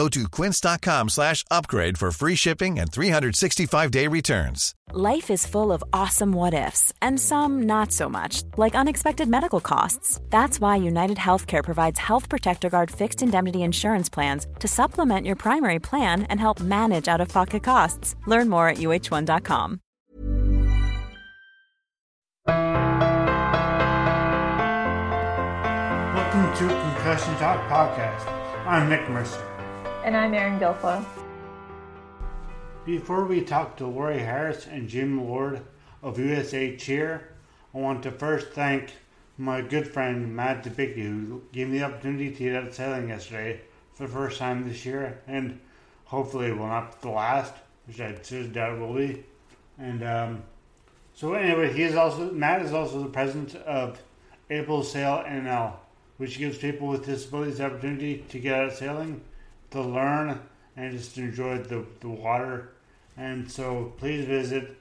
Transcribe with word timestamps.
Go 0.00 0.08
to 0.08 0.26
quince.com 0.30 1.10
slash 1.10 1.44
upgrade 1.50 1.98
for 1.98 2.10
free 2.10 2.34
shipping 2.34 2.78
and 2.78 2.90
365-day 2.90 4.06
returns. 4.06 4.74
Life 4.92 5.30
is 5.30 5.44
full 5.46 5.70
of 5.70 5.84
awesome 5.92 6.32
what 6.32 6.54
ifs, 6.54 6.90
and 7.02 7.20
some 7.20 7.64
not 7.64 7.92
so 7.92 8.08
much, 8.08 8.42
like 8.56 8.74
unexpected 8.74 9.28
medical 9.28 9.60
costs. 9.60 10.18
That's 10.30 10.58
why 10.58 10.76
United 10.76 11.18
Healthcare 11.18 11.62
provides 11.62 11.98
Health 11.98 12.30
Protector 12.30 12.70
Guard 12.70 12.90
fixed 12.90 13.20
indemnity 13.20 13.62
insurance 13.62 14.08
plans 14.08 14.46
to 14.60 14.68
supplement 14.68 15.26
your 15.26 15.36
primary 15.36 15.78
plan 15.78 16.22
and 16.30 16.40
help 16.40 16.60
manage 16.60 17.06
out 17.06 17.20
of 17.20 17.28
pocket 17.28 17.62
costs. 17.62 18.16
Learn 18.26 18.48
more 18.48 18.70
at 18.70 18.78
uh1.com. 18.78 19.80
Welcome 26.16 26.56
to 26.56 26.68
Concussion 26.68 27.34
Talk 27.36 27.60
Podcast. 27.68 28.26
I'm 28.66 28.88
Nick 28.88 29.06
Mercer. 29.10 29.59
And 30.02 30.16
I'm 30.16 30.32
Erin 30.32 30.58
Guilfoyle. 30.58 31.04
Before 32.86 33.26
we 33.26 33.42
talk 33.42 33.76
to 33.76 33.86
Lori 33.86 34.18
Harris 34.18 34.66
and 34.66 34.88
Jim 34.88 35.28
Lord 35.28 35.60
of 36.02 36.18
USA 36.18 36.74
Cheer, 36.74 37.28
I 37.74 37.78
want 37.78 38.02
to 38.04 38.10
first 38.10 38.52
thank 38.52 38.92
my 39.36 39.60
good 39.60 39.86
friend 39.86 40.34
Matt 40.34 40.64
Debicki 40.64 41.02
who 41.02 41.42
gave 41.52 41.68
me 41.68 41.78
the 41.78 41.84
opportunity 41.84 42.30
to 42.30 42.44
get 42.44 42.56
out 42.56 42.72
sailing 42.72 43.10
yesterday 43.10 43.60
for 43.92 44.06
the 44.06 44.12
first 44.12 44.38
time 44.38 44.66
this 44.66 44.86
year, 44.86 45.20
and 45.26 45.60
hopefully 46.06 46.50
will 46.50 46.66
not 46.66 46.92
be 46.92 47.08
the 47.08 47.14
last, 47.14 47.52
which 47.86 48.00
I 48.00 48.14
seriously 48.22 48.54
doubt 48.54 48.78
it 48.78 48.80
will 48.80 48.94
be. 48.94 49.22
And 49.78 50.02
um, 50.02 50.42
so 51.12 51.34
anyway, 51.34 51.74
he 51.74 51.82
is 51.82 51.94
also 51.94 52.30
Matt 52.30 52.62
is 52.62 52.72
also 52.72 53.02
the 53.02 53.10
president 53.10 53.54
of 53.54 54.00
Able 54.48 54.82
Sail 54.82 55.22
NL, 55.26 55.74
which 56.16 56.38
gives 56.38 56.56
people 56.56 56.88
with 56.88 57.04
disabilities 57.04 57.58
the 57.58 57.66
opportunity 57.66 58.24
to 58.30 58.38
get 58.38 58.58
out 58.58 58.72
sailing 58.72 59.20
to 59.70 59.82
learn 59.82 60.40
and 60.76 60.96
just 60.96 61.18
enjoy 61.18 61.58
the, 61.58 61.84
the 62.00 62.08
water. 62.08 62.70
And 63.16 63.50
so 63.50 63.92
please 63.98 64.24
visit 64.24 64.76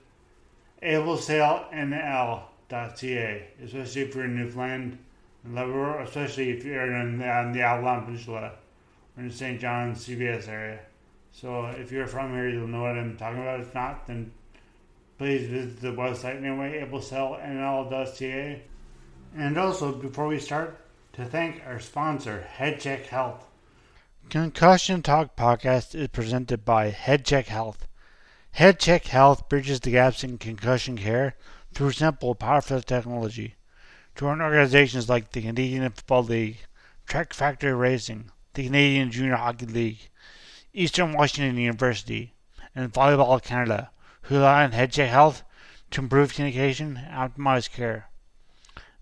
ablesailnl.ca, 0.82 3.48
especially 3.64 4.02
if 4.02 4.16
you're 4.16 4.26
in 4.26 4.36
Newfoundland 4.36 4.98
and 5.44 5.56
Labrador, 5.56 6.02
especially 6.02 6.52
if 6.52 6.64
you're 6.64 6.94
in 6.94 7.22
uh, 7.22 7.24
the, 7.24 7.30
on 7.30 7.52
the 7.52 7.62
Avalon 7.62 8.06
Peninsula 8.06 8.54
or 9.18 9.24
in 9.24 9.30
the 9.30 9.34
St. 9.34 9.60
John's 9.60 10.08
CBS 10.08 10.48
area. 10.48 10.80
So 11.32 11.66
if 11.66 11.92
you're 11.92 12.08
from 12.08 12.34
here, 12.34 12.50
you'll 12.50 12.68
know 12.68 12.84
what 12.84 12.98
I'm 12.98 13.18
talking 13.18 13.42
about. 13.42 13.60
If 13.60 13.74
not, 13.74 14.08
then 14.08 14.32
please 15.18 15.48
visit 15.48 15.82
the 15.82 15.90
website 15.90 16.38
anyway, 16.38 16.86
ablesailnl.ca. 16.86 18.62
And 19.38 19.58
also, 19.58 19.92
before 19.92 20.28
we 20.28 20.40
start, 20.40 20.80
to 21.14 21.26
thank 21.26 21.62
our 21.66 21.80
sponsor, 21.80 22.48
HeadCheck 22.58 23.06
Health. 23.06 23.49
Concussion 24.30 25.02
Talk 25.02 25.36
podcast 25.36 25.96
is 25.96 26.08
presented 26.10 26.64
by 26.64 26.92
HeadCheck 26.92 27.48
Health. 27.48 27.88
HeadCheck 28.58 29.06
Health 29.08 29.50
bridges 29.50 29.80
the 29.80 29.90
gaps 29.90 30.24
in 30.24 30.38
concussion 30.38 30.98
care 30.98 31.36
through 31.74 31.94
simple, 31.94 32.36
powerful 32.36 32.80
technology. 32.80 33.56
Join 34.16 34.40
organizations 34.40 35.10
like 35.10 35.32
the 35.32 35.42
Canadian 35.42 35.90
Football 35.90 36.26
League, 36.26 36.60
Track 37.08 37.34
Factory 37.34 37.74
Racing, 37.74 38.30
the 38.54 38.66
Canadian 38.66 39.10
Junior 39.10 39.36
Hockey 39.36 39.66
League, 39.66 40.10
Eastern 40.74 41.14
Washington 41.14 41.58
University, 41.58 42.36
and 42.76 42.94
Volleyball 42.94 43.42
Canada, 43.44 43.90
who 44.24 44.36
rely 44.36 44.64
on 44.64 44.74
HeadCheck 44.74 45.10
Health 45.10 45.42
to 45.90 46.02
improve 46.02 46.36
communication 46.36 46.98
and 46.98 47.34
optimize 47.34 47.68
care. 47.68 48.10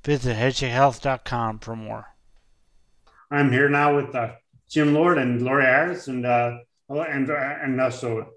Visit 0.06 0.38
headcheckhealth.com 0.38 1.60
for 1.60 1.76
more. 1.76 2.16
I'm 3.30 3.52
here 3.52 3.68
now 3.68 3.94
with 3.94 4.16
uh, 4.16 4.36
Jim 4.70 4.94
Lord 4.94 5.18
and 5.18 5.42
Lori 5.42 5.64
Harris, 5.64 6.08
and 6.08 6.26
uh, 6.26 6.58
and 6.90 7.30
and 7.30 7.82
also 7.82 8.32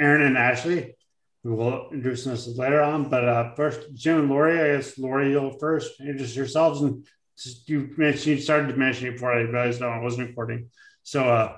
Aaron 0.00 0.22
and 0.22 0.38
Ashley, 0.38 0.96
who 1.42 1.54
will 1.54 1.90
introduce 1.90 2.26
us 2.26 2.46
later 2.48 2.82
on. 2.82 3.08
But 3.08 3.28
uh, 3.28 3.54
first, 3.54 3.94
Jim 3.94 4.20
and 4.20 4.30
Lori. 4.30 4.58
I 4.58 4.76
guess 4.76 4.98
Lori, 4.98 5.30
you'll 5.30 5.58
first 5.58 6.00
introduce 6.00 6.34
yourselves, 6.34 6.80
and 6.82 7.06
you 7.66 7.90
mentioned 7.96 8.36
you 8.36 8.40
started 8.40 8.68
to 8.68 8.76
mention 8.76 9.08
it 9.08 9.12
before 9.12 9.32
I 9.32 9.42
realized 9.42 9.80
no, 9.80 9.88
I 9.88 9.98
wasn't 9.98 10.28
recording. 10.28 10.70
So, 11.02 11.28
uh, 11.28 11.56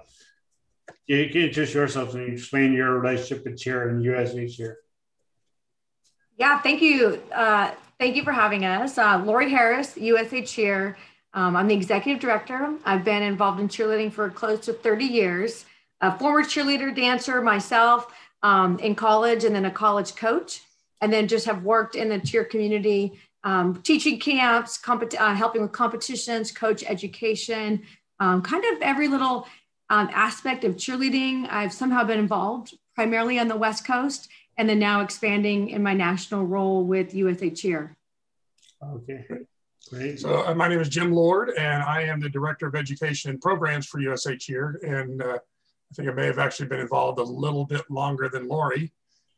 you 1.07 1.29
can 1.29 1.43
introduce 1.43 1.73
yourselves 1.73 2.15
and 2.15 2.33
explain 2.33 2.73
your 2.73 2.99
relationship 2.99 3.45
with 3.45 3.59
Cheer 3.59 3.89
and 3.89 4.03
USA 4.03 4.49
Cheer. 4.49 4.79
Yeah, 6.37 6.59
thank 6.61 6.83
you. 6.83 7.23
Uh, 7.33 7.71
thank 7.99 8.17
you 8.17 8.23
for 8.23 8.33
having 8.33 8.65
us. 8.65 8.99
Uh, 8.99 9.23
Lori 9.25 9.51
Harris, 9.51 9.97
USA 9.97 10.43
Cheer. 10.43 10.97
Um, 11.37 11.55
I'm 11.55 11.69
the 11.69 11.75
executive 11.75 12.19
director. 12.19 12.75
I've 12.87 13.05
been 13.05 13.23
involved 13.23 13.61
in 13.61 13.69
cheerleading 13.69 14.11
for 14.11 14.31
close 14.31 14.61
to 14.61 14.73
30 14.73 15.05
years. 15.05 15.67
A 16.01 16.19
former 16.19 16.43
cheerleader, 16.43 16.97
dancer 16.97 17.43
myself 17.43 18.11
um, 18.43 18.79
in 18.79 18.95
college, 18.95 19.45
and 19.45 19.55
then 19.55 19.67
a 19.67 19.71
college 19.71 20.17
coach, 20.17 20.63
and 21.03 21.13
then 21.13 21.29
just 21.29 21.45
have 21.45 21.63
worked 21.63 21.95
in 21.95 22.09
the 22.09 22.19
cheer 22.19 22.43
community, 22.43 23.21
um, 23.45 23.83
teaching 23.83 24.19
camps, 24.19 24.79
compet- 24.79 25.21
uh, 25.21 25.35
helping 25.35 25.61
with 25.61 25.73
competitions, 25.73 26.51
coach 26.51 26.83
education, 26.87 27.83
um, 28.19 28.41
kind 28.41 28.65
of 28.65 28.81
every 28.81 29.07
little 29.07 29.47
um, 29.91 30.09
aspect 30.15 30.65
of 30.65 30.77
cheerleading. 30.77 31.47
I've 31.51 31.73
somehow 31.73 32.03
been 32.05 32.19
involved, 32.19 32.75
primarily 32.95 33.39
on 33.39 33.49
the 33.49 33.57
West 33.57 33.87
Coast, 33.87 34.31
and 34.57 34.67
then 34.67 34.79
now 34.79 35.03
expanding 35.03 35.69
in 35.69 35.83
my 35.83 35.93
national 35.93 36.47
role 36.47 36.83
with 36.83 37.15
USA 37.15 37.51
Cheer. 37.51 37.95
Okay. 38.83 39.27
Great. 39.91 40.21
So 40.21 40.47
uh, 40.47 40.55
my 40.55 40.69
name 40.69 40.81
is 40.81 40.89
Jim 40.89 41.13
Lord, 41.13 41.51
and 41.51 41.83
I 41.83 42.03
am 42.03 42.21
the 42.21 42.29
Director 42.29 42.67
of 42.67 42.75
Education 42.75 43.31
and 43.31 43.41
Programs 43.41 43.87
for 43.87 44.01
USA 44.01 44.37
Cheer. 44.37 44.81
And 44.83 45.23
uh, 45.23 45.39
I 45.39 45.95
think 45.95 46.09
I 46.09 46.13
may 46.13 46.27
have 46.27 46.39
actually 46.39 46.67
been 46.67 46.81
involved 46.81 47.19
a 47.19 47.23
little 47.23 47.65
bit 47.65 47.83
longer 47.91 48.29
than 48.29 48.49
Lori. 48.49 48.93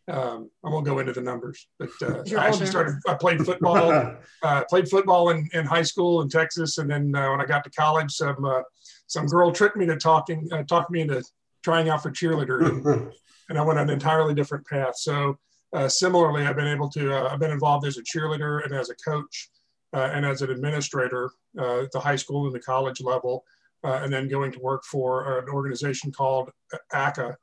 Um, 0.08 0.50
I 0.64 0.70
won't 0.70 0.86
go 0.86 1.00
into 1.00 1.12
the 1.12 1.20
numbers, 1.20 1.68
but 1.78 1.90
uh, 2.02 2.22
I 2.38 2.46
actually 2.46 2.66
started. 2.66 2.96
I 3.06 3.14
played 3.14 3.44
football. 3.44 4.16
uh, 4.42 4.64
played 4.68 4.88
football 4.88 5.30
in, 5.30 5.48
in 5.52 5.66
high 5.66 5.82
school 5.82 6.22
in 6.22 6.30
Texas, 6.30 6.78
and 6.78 6.90
then 6.90 7.14
uh, 7.14 7.30
when 7.30 7.40
I 7.42 7.44
got 7.44 7.62
to 7.64 7.70
college, 7.70 8.12
some 8.12 8.42
uh, 8.44 8.62
some 9.06 9.26
girl 9.26 9.52
tricked 9.52 9.76
me 9.76 9.84
to 9.86 9.96
talking 9.96 10.48
uh, 10.50 10.62
talked 10.62 10.90
me 10.90 11.02
into 11.02 11.22
trying 11.62 11.90
out 11.90 12.02
for 12.02 12.10
cheerleader, 12.10 12.66
and, 12.66 13.12
and 13.50 13.58
I 13.58 13.62
went 13.62 13.78
on 13.78 13.88
an 13.88 13.92
entirely 13.92 14.32
different 14.32 14.66
path. 14.66 14.96
So 14.96 15.38
uh, 15.74 15.88
similarly, 15.88 16.46
I've 16.46 16.56
been 16.56 16.68
able 16.68 16.88
to. 16.90 17.14
I've 17.14 17.40
been 17.40 17.50
involved 17.50 17.86
as 17.86 17.98
a 17.98 18.02
cheerleader 18.02 18.64
and 18.64 18.74
as 18.74 18.88
a 18.88 18.94
coach 18.94 19.50
uh, 19.94 20.10
and 20.12 20.26
as 20.26 20.42
an 20.42 20.50
administrator 20.50 21.30
uh, 21.58 21.80
at 21.80 21.92
the 21.92 22.00
high 22.00 22.16
school 22.16 22.46
and 22.46 22.54
the 22.54 22.60
college 22.60 23.00
level, 23.00 23.44
uh, 23.84 24.00
and 24.02 24.12
then 24.12 24.28
going 24.28 24.52
to 24.52 24.58
work 24.58 24.84
for 24.84 25.38
an 25.38 25.48
organization 25.48 26.12
called 26.12 26.50
ACA, 26.92 27.36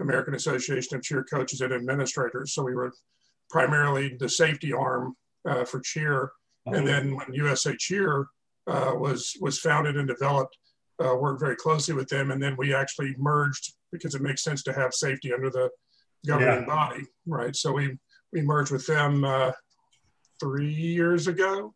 American 0.00 0.34
Association 0.34 0.96
of 0.96 1.02
Cheer 1.02 1.24
Coaches 1.24 1.60
and 1.60 1.72
Administrators. 1.72 2.54
So 2.54 2.62
we 2.64 2.74
were 2.74 2.92
primarily 3.50 4.16
the 4.18 4.28
safety 4.28 4.72
arm 4.72 5.14
uh, 5.48 5.64
for 5.64 5.80
cheer, 5.80 6.32
and 6.66 6.76
uh-huh. 6.76 6.86
then 6.86 7.16
when 7.16 7.32
USA 7.34 7.76
Cheer 7.76 8.26
uh, 8.66 8.92
was 8.94 9.36
was 9.40 9.58
founded 9.58 9.96
and 9.96 10.08
developed, 10.08 10.56
worked 10.98 11.40
very 11.40 11.56
closely 11.56 11.94
with 11.94 12.08
them, 12.08 12.30
and 12.30 12.42
then 12.42 12.56
we 12.56 12.74
actually 12.74 13.14
merged 13.18 13.74
because 13.90 14.14
it 14.14 14.22
makes 14.22 14.42
sense 14.42 14.62
to 14.62 14.72
have 14.72 14.94
safety 14.94 15.32
under 15.32 15.50
the 15.50 15.68
governing 16.26 16.60
yeah. 16.60 16.64
body, 16.64 17.04
right? 17.26 17.54
So 17.54 17.72
we 17.72 17.98
we 18.32 18.40
merged 18.40 18.72
with 18.72 18.86
them 18.86 19.24
three 20.40 20.72
years 20.72 21.28
ago. 21.28 21.74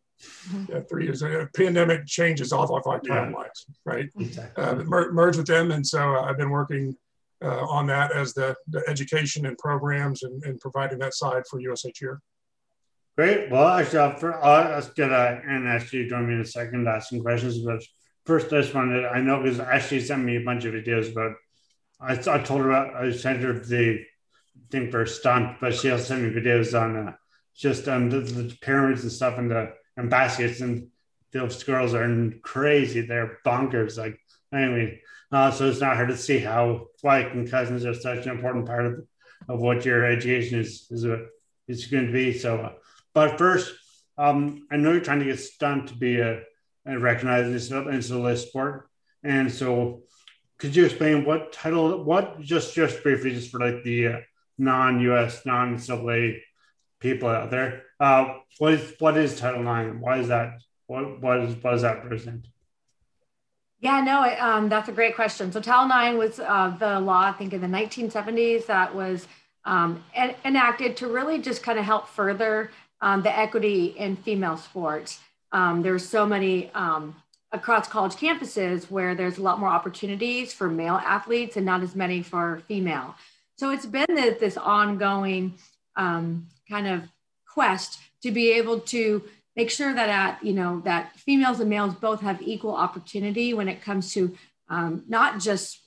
Yeah, 0.69 0.81
three 0.89 1.05
years. 1.05 1.23
Uh, 1.23 1.47
pandemic 1.55 2.07
changes 2.07 2.53
all 2.53 2.65
of 2.65 2.87
our 2.87 3.01
timelines, 3.01 3.65
right? 3.85 4.09
Exactly. 4.19 4.65
Uh, 4.65 4.75
mer- 4.85 5.13
merge 5.13 5.37
with 5.37 5.47
them, 5.47 5.71
and 5.71 5.87
so 5.87 6.15
uh, 6.15 6.23
I've 6.23 6.39
been 6.39 6.51
working 6.51 6.97
uh, 7.43 7.67
on 7.67 7.87
that 7.87 8.13
as 8.13 8.33
the, 8.35 8.55
the 8.69 8.83
education 8.89 9.47
and 9.47 9.59
programs 9.59 10.23
and, 10.23 10.43
and 10.45 10.59
providing 10.61 10.99
that 10.99 11.15
side 11.15 11.43
for 11.49 11.61
USA 11.61 11.91
Cheer. 11.93 12.21
Great. 13.17 13.51
Well, 13.51 13.67
actually, 13.67 13.99
I'll, 14.01 14.17
for, 14.17 14.35
I'll 14.43 14.83
get 14.95 15.11
uh, 15.11 15.41
Aaron 15.45 15.67
Ashley 15.67 16.03
to 16.03 16.09
join 16.09 16.29
me 16.29 16.35
in 16.35 16.41
a 16.41 16.47
second 16.47 16.85
to 16.85 16.91
ask 16.91 17.09
some 17.09 17.21
questions. 17.21 17.59
But 17.59 17.83
first, 18.27 18.53
I 18.53 18.61
just 18.61 18.75
wanted 18.75 19.07
I 19.07 19.21
know 19.21 19.43
because 19.43 19.61
Ashley 19.61 20.01
sent 20.01 20.25
me 20.25 20.37
a 20.37 20.45
bunch 20.45 20.65
of 20.65 20.75
videos 20.75 21.13
about. 21.13 21.33
I, 21.99 22.13
I 22.13 22.43
told 22.43 22.61
her 22.61 22.71
about, 22.71 22.95
I 22.95 23.11
sent 23.11 23.41
her 23.41 23.55
the 23.55 24.05
thing 24.71 24.91
for 24.91 25.03
a 25.03 25.09
stunt, 25.09 25.57
but 25.63 25.75
she 25.75 25.91
also 25.91 26.05
sent 26.05 26.23
me 26.23 26.41
videos 26.41 26.79
on 26.79 27.09
uh, 27.09 27.13
just 27.57 27.89
on 27.89 28.11
the, 28.11 28.21
the 28.21 28.55
pyramids 28.61 29.03
and 29.03 29.13
stuff 29.13 29.39
and 29.39 29.51
the 29.51 29.73
and 29.97 30.11
baskets 30.11 30.61
and 30.61 30.89
those 31.33 31.63
girls 31.63 31.95
are 31.95 32.33
crazy. 32.43 33.01
They're 33.03 33.39
bonkers. 33.45 33.99
Like 33.99 34.19
anyway, 34.53 35.01
uh, 35.33 35.51
so 35.51 35.69
it's 35.69 35.81
not 35.81 35.97
hard 35.97 36.09
to 36.09 36.17
see 36.17 36.39
how 36.39 36.87
why 37.03 37.25
concussions 37.25 37.85
are 37.85 37.95
such 37.95 38.27
an 38.27 38.33
important 38.33 38.67
part 38.67 38.87
of, 38.87 39.07
of 39.49 39.61
what 39.61 39.85
your 39.85 40.05
education 40.05 40.61
is 40.61 40.87
is 40.91 41.07
is 41.69 41.87
going 41.87 42.07
to 42.07 42.13
be. 42.13 42.37
So, 42.39 42.59
uh, 42.59 42.73
but 43.13 43.39
first, 43.39 43.75
um, 44.19 44.67
I 44.71 44.77
know 44.77 44.93
you're 44.93 45.01
trying 45.01 45.21
to 45.21 45.25
get 45.25 45.41
stunt 45.41 45.89
to 45.89 45.95
be 45.95 46.21
a, 46.21 46.43
a 46.87 46.99
recognized 46.99 47.71
NCAA 47.71 48.39
sport, 48.39 48.89
and 49.23 49.53
so 49.53 50.03
could 50.59 50.75
you 50.75 50.85
explain 50.87 51.25
what 51.25 51.53
title? 51.53 52.03
What 52.03 52.41
just 52.41 52.75
just 52.75 53.03
briefly, 53.03 53.33
just 53.33 53.51
for 53.51 53.61
like 53.61 53.83
the 53.83 54.07
uh, 54.07 54.21
non-U.S. 54.59 55.45
non-NCAA 55.45 56.41
people 57.01 57.29
out 57.29 57.51
there, 57.51 57.83
uh, 58.01 58.35
what 58.59 58.75
is 58.75 58.95
what 58.99 59.17
is 59.17 59.39
Title 59.39 59.61
IX? 59.61 59.97
Why 60.01 60.19
is 60.19 60.29
that? 60.29 60.61
What 60.87 61.21
what 61.21 61.41
is 61.41 61.55
what 61.63 61.73
does 61.73 61.83
that 61.83 62.03
present? 62.03 62.47
Yeah, 63.81 64.01
no, 64.01 64.23
um, 64.41 64.69
that's 64.69 64.89
a 64.89 64.93
great 64.93 65.15
question. 65.15 65.53
So 65.53 65.61
Title 65.61 65.91
IX 65.91 66.19
was 66.19 66.41
uh, 66.41 66.75
the 66.79 66.99
law, 66.99 67.21
I 67.21 67.33
think, 67.33 67.53
in 67.53 67.61
the 67.61 67.67
1970s 67.67 68.67
that 68.67 68.95
was 68.95 69.29
um, 69.65 70.03
en- 70.15 70.35
enacted 70.45 70.97
to 70.99 71.09
really 71.09 71.39
just 71.39 71.63
kind 71.63 71.79
of 71.79 71.85
help 71.85 72.09
further 72.09 72.71
um, 73.03 73.23
the 73.23 73.39
equity 73.39 73.87
in 73.99 74.17
female 74.17 74.57
sports. 74.57 75.21
Um, 75.53 75.83
there's 75.83 76.09
so 76.09 76.25
many 76.25 76.71
um, 76.73 77.15
across 77.53 77.87
college 77.87 78.15
campuses 78.15 78.91
where 78.91 79.15
there's 79.15 79.39
a 79.39 79.43
lot 79.43 79.59
more 79.59 79.69
opportunities 79.69 80.53
for 80.53 80.69
male 80.69 81.01
athletes 81.05 81.57
and 81.57 81.67
not 81.67 81.83
as 81.83 81.95
many 81.95 82.23
for 82.23 82.63
female. 82.67 83.15
So 83.57 83.71
it's 83.71 83.87
been 83.87 84.07
this, 84.09 84.41
this 84.41 84.57
ongoing 84.57 85.55
um, 85.97 86.47
kind 86.69 86.87
of 86.87 87.03
quest 87.57 87.99
to 88.23 88.31
be 88.31 88.53
able 88.53 88.81
to 88.81 89.23
make 89.57 89.71
sure 89.71 89.95
that 89.95 90.11
at 90.11 90.45
you 90.45 90.53
know 90.53 90.81
that 90.85 91.19
females 91.27 91.59
and 91.59 91.71
males 91.71 91.95
both 91.95 92.21
have 92.21 92.43
equal 92.43 92.77
opportunity 92.77 93.55
when 93.55 93.69
it 93.69 93.81
comes 93.81 94.13
to 94.13 94.37
um, 94.69 95.05
not 95.09 95.41
just 95.41 95.81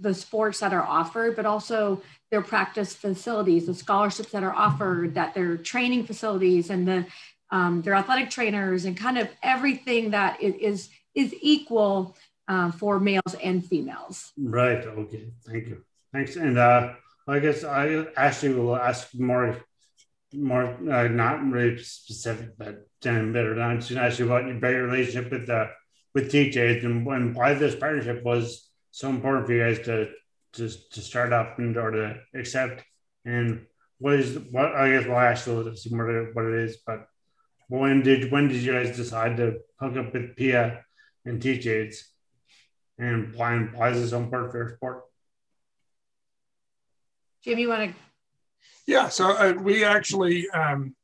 the 0.00 0.14
sports 0.14 0.60
that 0.60 0.72
are 0.72 0.86
offered, 1.00 1.36
but 1.36 1.46
also 1.46 2.00
their 2.30 2.42
practice 2.42 2.92
facilities, 2.94 3.66
the 3.66 3.74
scholarships 3.74 4.30
that 4.32 4.42
are 4.42 4.54
offered, 4.54 5.14
that 5.14 5.34
their 5.34 5.56
training 5.56 6.04
facilities, 6.04 6.70
and 6.70 6.86
the 6.86 7.06
um, 7.50 7.82
their 7.82 7.94
athletic 7.94 8.30
trainers, 8.30 8.84
and 8.84 8.96
kind 8.96 9.18
of 9.18 9.28
everything 9.42 10.10
that 10.10 10.40
is 10.40 10.88
is 11.14 11.34
equal 11.40 12.16
uh, 12.46 12.70
for 12.70 13.00
males 13.00 13.34
and 13.42 13.66
females. 13.66 14.32
Right. 14.38 14.84
Okay. 15.02 15.24
Thank 15.44 15.66
you. 15.70 15.82
Thanks. 16.12 16.36
And 16.36 16.56
uh, 16.56 16.94
I 17.26 17.40
guess 17.40 17.64
I 17.64 18.06
actually 18.16 18.54
will 18.54 18.76
ask 18.76 19.12
more 19.14 19.65
more 20.36 20.76
uh, 20.90 21.08
not 21.08 21.44
really 21.50 21.82
specific, 21.82 22.50
but 22.58 22.86
then 23.02 23.32
better 23.32 23.60
on 23.60 23.78
actually 23.78 24.26
about 24.26 24.46
your 24.46 24.60
better 24.60 24.84
relationship 24.84 25.30
with 25.30 25.46
the 25.46 25.70
with 26.14 26.30
Teach 26.30 26.56
Aids 26.56 26.84
and, 26.84 27.06
and 27.06 27.34
why 27.34 27.54
this 27.54 27.74
partnership 27.74 28.22
was 28.24 28.70
so 28.90 29.10
important 29.10 29.46
for 29.46 29.52
you 29.52 29.64
guys 29.64 29.84
to 29.86 30.08
to, 30.54 30.68
to 30.90 31.00
start 31.00 31.32
up 31.32 31.58
and 31.58 31.76
or 31.76 31.90
to 31.90 32.16
accept 32.34 32.82
and 33.24 33.66
what 33.98 34.14
is 34.14 34.38
what 34.50 34.74
I 34.74 34.90
guess 34.90 35.06
we'll 35.06 35.18
ask 35.18 35.46
you 35.46 35.62
to 35.62 35.96
what 35.96 36.10
it, 36.10 36.34
what 36.34 36.44
it 36.46 36.54
is, 36.60 36.78
but 36.86 37.06
when 37.68 38.02
did 38.02 38.30
when 38.30 38.48
did 38.48 38.62
you 38.62 38.72
guys 38.72 38.96
decide 38.96 39.36
to 39.38 39.58
hook 39.80 39.96
up 39.96 40.12
with 40.12 40.36
Pia 40.36 40.84
and 41.24 41.40
Teach 41.40 41.66
Aids 41.66 42.12
and 42.98 43.34
why 43.34 43.54
and 43.54 43.72
why 43.72 43.90
is 43.90 44.00
this 44.00 44.12
important 44.12 44.52
for 44.52 44.58
your 44.58 44.76
sport? 44.76 45.02
Jim, 47.42 47.58
you 47.58 47.68
want 47.68 47.90
to 47.90 47.96
yeah, 48.86 49.08
so 49.08 49.30
uh, 49.30 49.52
we 49.60 49.84
actually, 49.84 50.48
um, 50.50 50.94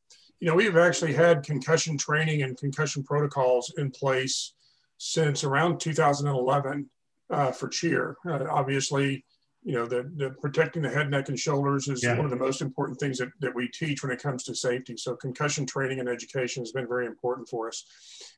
you 0.40 0.49
know, 0.49 0.55
we've 0.55 0.76
actually 0.76 1.12
had 1.12 1.43
concussion 1.43 1.99
training 1.99 2.43
and 2.43 2.56
concussion 2.56 3.02
protocols 3.02 3.73
in 3.76 3.90
place 3.90 4.55
since 4.99 5.43
around 5.43 5.81
2011 5.81 6.88
uh, 7.31 7.50
for 7.50 7.69
cheer. 7.69 8.17
Uh, 8.29 8.44
obviously, 8.49 9.25
you 9.64 9.75
know, 9.75 9.87
the, 9.87 10.11
the 10.17 10.31
protecting 10.40 10.82
the 10.82 10.90
head, 10.90 11.11
neck, 11.11 11.29
and 11.29 11.38
shoulders 11.38 11.88
is 11.88 12.02
yeah. 12.02 12.17
one 12.17 12.25
of 12.25 12.31
the 12.31 12.37
most 12.37 12.62
important 12.62 12.99
things 12.99 13.19
that, 13.19 13.29
that 13.40 13.55
we 13.55 13.69
teach 13.69 14.02
when 14.02 14.12
it 14.12 14.23
comes 14.23 14.43
to 14.44 14.55
safety. 14.55 14.96
So 14.96 15.14
concussion 15.14 15.67
training 15.67 16.00
and 16.00 16.08
education 16.08 16.62
has 16.62 16.73
been 16.73 16.88
very 16.88 17.06
important 17.06 17.49
for 17.49 17.69
us. 17.69 17.85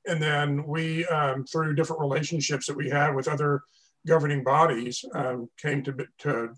And 0.07 0.23
then 0.23 0.67
we, 0.67 1.07
um, 1.07 1.45
through 1.45 1.75
different 1.75 2.01
relationships 2.01 2.67
that 2.67 2.77
we 2.77 2.91
had 2.91 3.15
with 3.15 3.29
other 3.29 3.63
governing 4.07 4.45
bodies, 4.45 5.03
um, 5.15 5.49
came 5.59 5.83
to, 5.85 5.95
to 6.21 6.51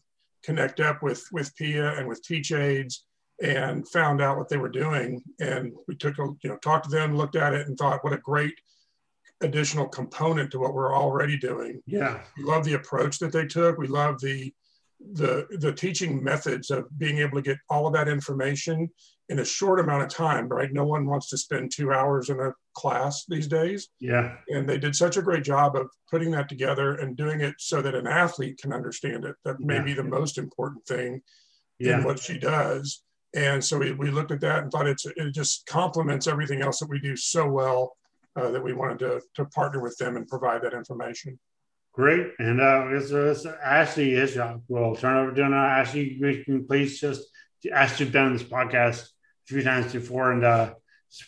connect 0.46 0.80
up 0.80 1.02
with 1.02 1.26
with 1.32 1.54
PIA 1.56 1.98
and 1.98 2.08
with 2.08 2.22
Teach 2.22 2.52
Aids 2.52 3.04
and 3.42 3.86
found 3.88 4.22
out 4.22 4.38
what 4.38 4.48
they 4.48 4.56
were 4.56 4.70
doing. 4.70 5.22
And 5.40 5.72
we 5.88 5.96
took 5.96 6.18
a, 6.18 6.28
you 6.42 6.50
know, 6.50 6.56
talked 6.58 6.84
to 6.84 6.90
them, 6.90 7.16
looked 7.16 7.36
at 7.36 7.52
it 7.52 7.66
and 7.66 7.76
thought, 7.76 8.02
what 8.02 8.14
a 8.14 8.18
great 8.18 8.54
additional 9.42 9.86
component 9.86 10.50
to 10.52 10.58
what 10.58 10.72
we're 10.72 10.96
already 10.96 11.36
doing. 11.36 11.82
Yeah. 11.86 12.20
We 12.38 12.44
love 12.44 12.64
the 12.64 12.74
approach 12.74 13.18
that 13.18 13.32
they 13.32 13.44
took. 13.44 13.76
We 13.76 13.88
love 13.88 14.20
the 14.20 14.54
the 15.12 15.46
the 15.58 15.72
teaching 15.72 16.22
methods 16.22 16.70
of 16.70 16.86
being 16.98 17.18
able 17.18 17.36
to 17.36 17.42
get 17.42 17.58
all 17.68 17.86
of 17.86 17.92
that 17.92 18.08
information 18.08 18.88
in 19.28 19.40
a 19.40 19.44
short 19.44 19.80
amount 19.80 20.02
of 20.02 20.08
time 20.08 20.48
right? 20.48 20.72
No 20.72 20.84
one 20.84 21.06
wants 21.06 21.28
to 21.30 21.38
spend 21.38 21.70
two 21.70 21.92
hours 21.92 22.30
in 22.30 22.40
a 22.40 22.52
class 22.74 23.24
these 23.28 23.48
days. 23.48 23.88
Yeah. 24.00 24.36
And 24.48 24.68
they 24.68 24.78
did 24.78 24.94
such 24.94 25.16
a 25.16 25.22
great 25.22 25.44
job 25.44 25.76
of 25.76 25.88
putting 26.10 26.30
that 26.32 26.48
together 26.48 26.94
and 26.94 27.16
doing 27.16 27.40
it 27.40 27.54
so 27.58 27.82
that 27.82 27.94
an 27.94 28.06
athlete 28.06 28.58
can 28.58 28.72
understand 28.72 29.24
it. 29.24 29.34
That 29.44 29.60
may 29.60 29.76
yeah. 29.76 29.82
be 29.82 29.94
the 29.94 30.04
most 30.04 30.38
important 30.38 30.86
thing 30.86 31.22
yeah. 31.78 31.98
in 31.98 32.04
what 32.04 32.18
she 32.18 32.38
does. 32.38 33.02
And 33.34 33.62
so 33.62 33.78
we, 33.78 33.92
we 33.92 34.10
looked 34.10 34.30
at 34.30 34.40
that 34.40 34.62
and 34.62 34.70
thought 34.72 34.86
it's 34.86 35.04
it 35.04 35.34
just 35.34 35.66
complements 35.66 36.26
everything 36.26 36.62
else 36.62 36.78
that 36.78 36.88
we 36.88 37.00
do 37.00 37.16
so 37.16 37.46
well 37.46 37.96
uh, 38.36 38.50
that 38.50 38.62
we 38.62 38.72
wanted 38.72 38.98
to, 39.00 39.20
to 39.34 39.44
partner 39.46 39.82
with 39.82 39.96
them 39.98 40.16
and 40.16 40.28
provide 40.28 40.62
that 40.62 40.74
information 40.74 41.38
Great. 41.96 42.32
And 42.38 42.60
uh, 42.60 42.88
it's, 42.90 43.10
it's 43.10 43.46
Ashley 43.46 44.10
Hiscock. 44.10 44.60
We'll 44.68 44.96
turn 44.96 45.16
over 45.16 45.34
to 45.34 45.44
uh, 45.46 45.48
Ashley. 45.48 46.12
You 46.12 46.44
can 46.44 46.66
please 46.66 47.00
just 47.00 47.22
ask 47.72 47.98
you've 47.98 48.12
done 48.12 48.34
this 48.34 48.42
podcast 48.42 49.00
a 49.00 49.46
few 49.46 49.62
times 49.62 49.94
before. 49.94 50.30
And 50.30 50.44
uh, 50.44 50.74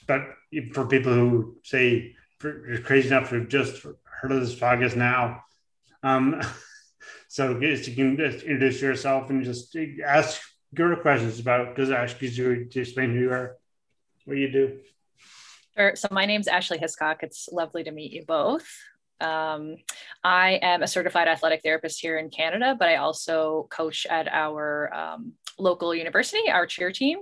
but 0.07 0.27
for 0.75 0.87
people 0.87 1.15
who 1.15 1.57
say 1.65 2.15
you're 2.43 2.83
crazy 2.83 3.09
enough 3.09 3.31
to 3.31 3.47
just 3.47 3.83
heard 3.83 4.31
of 4.31 4.41
this 4.41 4.55
podcast 4.55 4.95
now, 4.95 5.43
um, 6.03 6.39
so 7.29 7.59
you 7.59 7.79
can 7.95 8.19
just 8.19 8.45
introduce 8.45 8.83
yourself 8.83 9.31
and 9.31 9.43
just 9.45 9.75
ask 10.05 10.39
your 10.77 10.97
questions 10.97 11.41
about 11.41 11.75
because 11.75 11.91
Ashley 11.91 12.29
you 12.29 12.67
to 12.67 12.81
explain 12.81 13.15
who 13.15 13.21
you 13.21 13.33
are, 13.33 13.57
what 14.27 14.37
you 14.37 14.53
do. 14.53 14.81
Sure. 15.75 15.97
So 15.97 16.09
my 16.11 16.27
name's 16.27 16.47
Ashley 16.47 16.77
Hiscock. 16.77 17.23
It's 17.23 17.49
lovely 17.51 17.85
to 17.85 17.91
meet 17.91 18.13
you 18.13 18.27
both. 18.27 18.69
Um, 19.21 19.77
I 20.23 20.59
am 20.63 20.83
a 20.83 20.89
certified 20.89 21.29
athletic 21.29 21.63
therapist 21.63 22.01
here 22.01 22.19
in 22.19 22.31
Canada, 22.31 22.77
but 22.79 22.89
I 22.89 22.97
also 22.97 23.67
coach 23.71 24.07
at 24.09 24.29
our 24.29 24.93
um, 24.95 25.33
local 25.59 25.95
university, 25.95 26.49
our 26.51 26.67
cheer 26.67 26.93
team. 26.93 27.19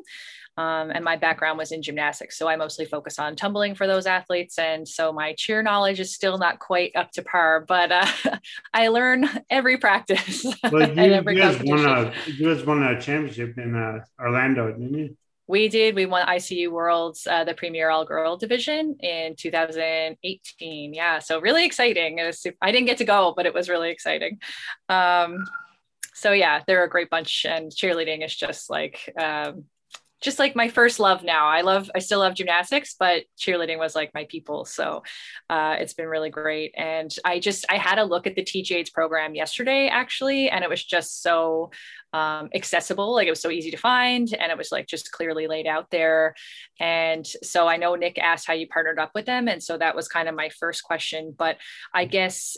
Um, 0.58 0.90
and 0.90 1.04
my 1.04 1.16
background 1.16 1.58
was 1.58 1.70
in 1.70 1.82
gymnastics. 1.82 2.38
So 2.38 2.48
I 2.48 2.56
mostly 2.56 2.86
focus 2.86 3.18
on 3.18 3.36
tumbling 3.36 3.74
for 3.74 3.86
those 3.86 4.06
athletes. 4.06 4.58
And 4.58 4.88
so 4.88 5.12
my 5.12 5.34
cheer 5.34 5.62
knowledge 5.62 6.00
is 6.00 6.14
still 6.14 6.38
not 6.38 6.60
quite 6.60 6.96
up 6.96 7.10
to 7.12 7.22
par, 7.22 7.66
but 7.68 7.92
uh, 7.92 8.06
I 8.74 8.88
learn 8.88 9.28
every 9.50 9.76
practice. 9.76 10.46
Well, 10.72 10.88
you, 10.88 11.12
every 11.12 11.36
you, 11.36 11.42
guys 11.42 11.62
won 11.62 11.84
a, 11.84 12.12
you 12.26 12.54
guys 12.54 12.64
won 12.64 12.82
a 12.82 13.00
championship 13.00 13.56
in 13.58 13.74
uh, 13.74 14.04
Orlando, 14.18 14.72
didn't 14.72 14.94
you? 14.94 15.16
We 15.48 15.68
did. 15.68 15.94
We 15.94 16.06
won 16.06 16.26
ICU 16.26 16.70
Worlds, 16.70 17.26
uh, 17.30 17.44
the 17.44 17.54
Premier 17.54 17.88
All 17.88 18.04
Girl 18.04 18.36
Division 18.36 18.96
in 19.00 19.36
2018. 19.36 20.94
Yeah, 20.94 21.20
so 21.20 21.40
really 21.40 21.64
exciting. 21.64 22.18
It 22.18 22.26
was 22.26 22.40
super, 22.40 22.56
I 22.60 22.72
didn't 22.72 22.86
get 22.86 22.98
to 22.98 23.04
go, 23.04 23.32
but 23.36 23.46
it 23.46 23.54
was 23.54 23.68
really 23.68 23.90
exciting. 23.90 24.40
Um, 24.88 25.44
so 26.14 26.32
yeah, 26.32 26.62
they're 26.66 26.84
a 26.84 26.88
great 26.88 27.10
bunch, 27.10 27.44
and 27.48 27.70
cheerleading 27.70 28.24
is 28.24 28.34
just 28.34 28.70
like 28.70 29.12
um, 29.20 29.66
just 30.20 30.38
like 30.38 30.56
my 30.56 30.68
first 30.68 30.99
love 30.99 31.23
now. 31.23 31.46
I 31.46 31.61
love, 31.61 31.90
I 31.94 31.99
still 31.99 32.20
love 32.20 32.35
gymnastics, 32.35 32.94
but 32.99 33.25
cheerleading 33.38 33.78
was 33.78 33.94
like 33.94 34.14
my 34.14 34.25
people. 34.25 34.64
So 34.64 35.02
uh, 35.50 35.76
it's 35.78 35.94
been 35.94 36.08
really 36.08 36.30
great. 36.30 36.73
And 36.76 37.14
I 37.25 37.38
just, 37.38 37.66
I 37.68 37.76
had 37.76 37.99
a 37.99 38.04
look 38.04 38.26
at 38.26 38.35
the 38.35 38.42
Teach 38.42 38.73
Aids 38.73 38.90
program 38.90 39.35
yesterday, 39.35 39.88
actually, 39.88 40.49
and 40.49 40.64
it 40.64 40.70
was 40.70 40.82
just 40.82 41.23
so 41.23 41.70
um, 42.12 42.49
accessible. 42.54 43.14
Like 43.14 43.26
it 43.26 43.30
was 43.30 43.42
so 43.42 43.50
easy 43.50 43.70
to 43.70 43.76
find 43.76 44.32
and 44.32 44.50
it 44.50 44.56
was 44.56 44.73
like 44.73 44.87
just 44.87 45.12
clearly 45.12 45.46
laid 45.46 45.66
out 45.66 45.90
there. 45.90 46.35
And 46.80 47.26
so 47.26 47.68
I 47.68 47.76
know 47.76 47.94
Nick 47.94 48.18
asked 48.18 48.46
how 48.46 48.54
you 48.54 48.68
partnered 48.68 48.99
up 48.99 49.11
with 49.14 49.26
them. 49.26 49.49
And 49.49 49.62
so 49.62 49.76
that 49.76 49.94
was 49.94 50.08
kind 50.08 50.28
of 50.28 50.35
my 50.35 50.49
first 50.49 50.82
question. 50.82 51.35
But 51.37 51.58
I 51.92 52.06
guess 52.06 52.56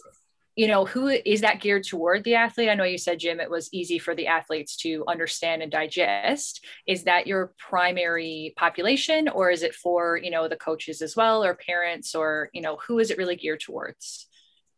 you 0.59 0.67
know 0.67 0.85
who 0.85 1.07
is 1.07 1.41
that 1.41 1.61
geared 1.61 1.85
toward 1.85 2.25
the 2.25 2.35
athlete 2.35 2.69
i 2.69 2.75
know 2.75 2.85
you 2.85 2.99
said 2.99 3.19
jim 3.21 3.39
it 3.39 3.51
was 3.51 3.73
easy 3.73 3.99
for 3.99 4.15
the 4.15 4.27
athletes 4.27 4.77
to 4.77 5.05
understand 5.07 5.63
and 5.63 5.71
digest 5.71 6.67
is 6.87 7.05
that 7.05 7.29
your 7.29 7.53
primary 7.59 8.53
population 8.57 9.29
or 9.29 9.51
is 9.51 9.63
it 9.63 9.75
for 9.75 10.17
you 10.17 10.31
know 10.31 10.49
the 10.49 10.57
coaches 10.57 11.01
as 11.01 11.15
well 11.15 11.45
or 11.45 11.55
parents 11.55 12.15
or 12.15 12.51
you 12.53 12.61
know 12.61 12.77
who 12.87 12.99
is 12.99 13.11
it 13.11 13.19
really 13.19 13.37
geared 13.37 13.61
towards 13.61 14.27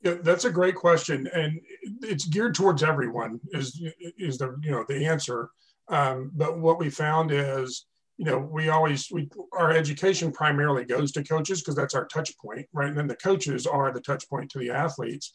yeah, 0.03 0.17
that's 0.23 0.45
a 0.45 0.51
great 0.51 0.75
question 0.75 1.27
and 1.33 1.61
it's 2.03 2.27
geared 2.27 2.55
towards 2.55 2.83
everyone 2.83 3.41
is 3.53 3.83
is 4.19 4.37
the 4.39 4.55
you 4.63 4.71
know 4.71 4.85
the 4.87 5.07
answer 5.07 5.51
Um, 5.91 6.31
but 6.35 6.59
what 6.59 6.79
we 6.79 6.89
found 6.89 7.33
is, 7.33 7.87
you 8.17 8.25
know, 8.25 8.39
we 8.39 8.69
always 8.69 9.09
we 9.11 9.29
our 9.53 9.73
education 9.73 10.31
primarily 10.31 10.85
goes 10.85 11.11
to 11.13 11.25
coaches 11.25 11.61
because 11.61 11.75
that's 11.75 11.95
our 11.95 12.07
touch 12.07 12.33
point, 12.39 12.67
right? 12.73 12.89
And 12.89 12.97
then 12.97 13.09
the 13.09 13.17
coaches 13.17 13.67
are 13.67 13.93
the 13.93 14.01
touch 14.01 14.29
point 14.29 14.51
to 14.51 14.59
the 14.59 14.71
athletes. 14.71 15.33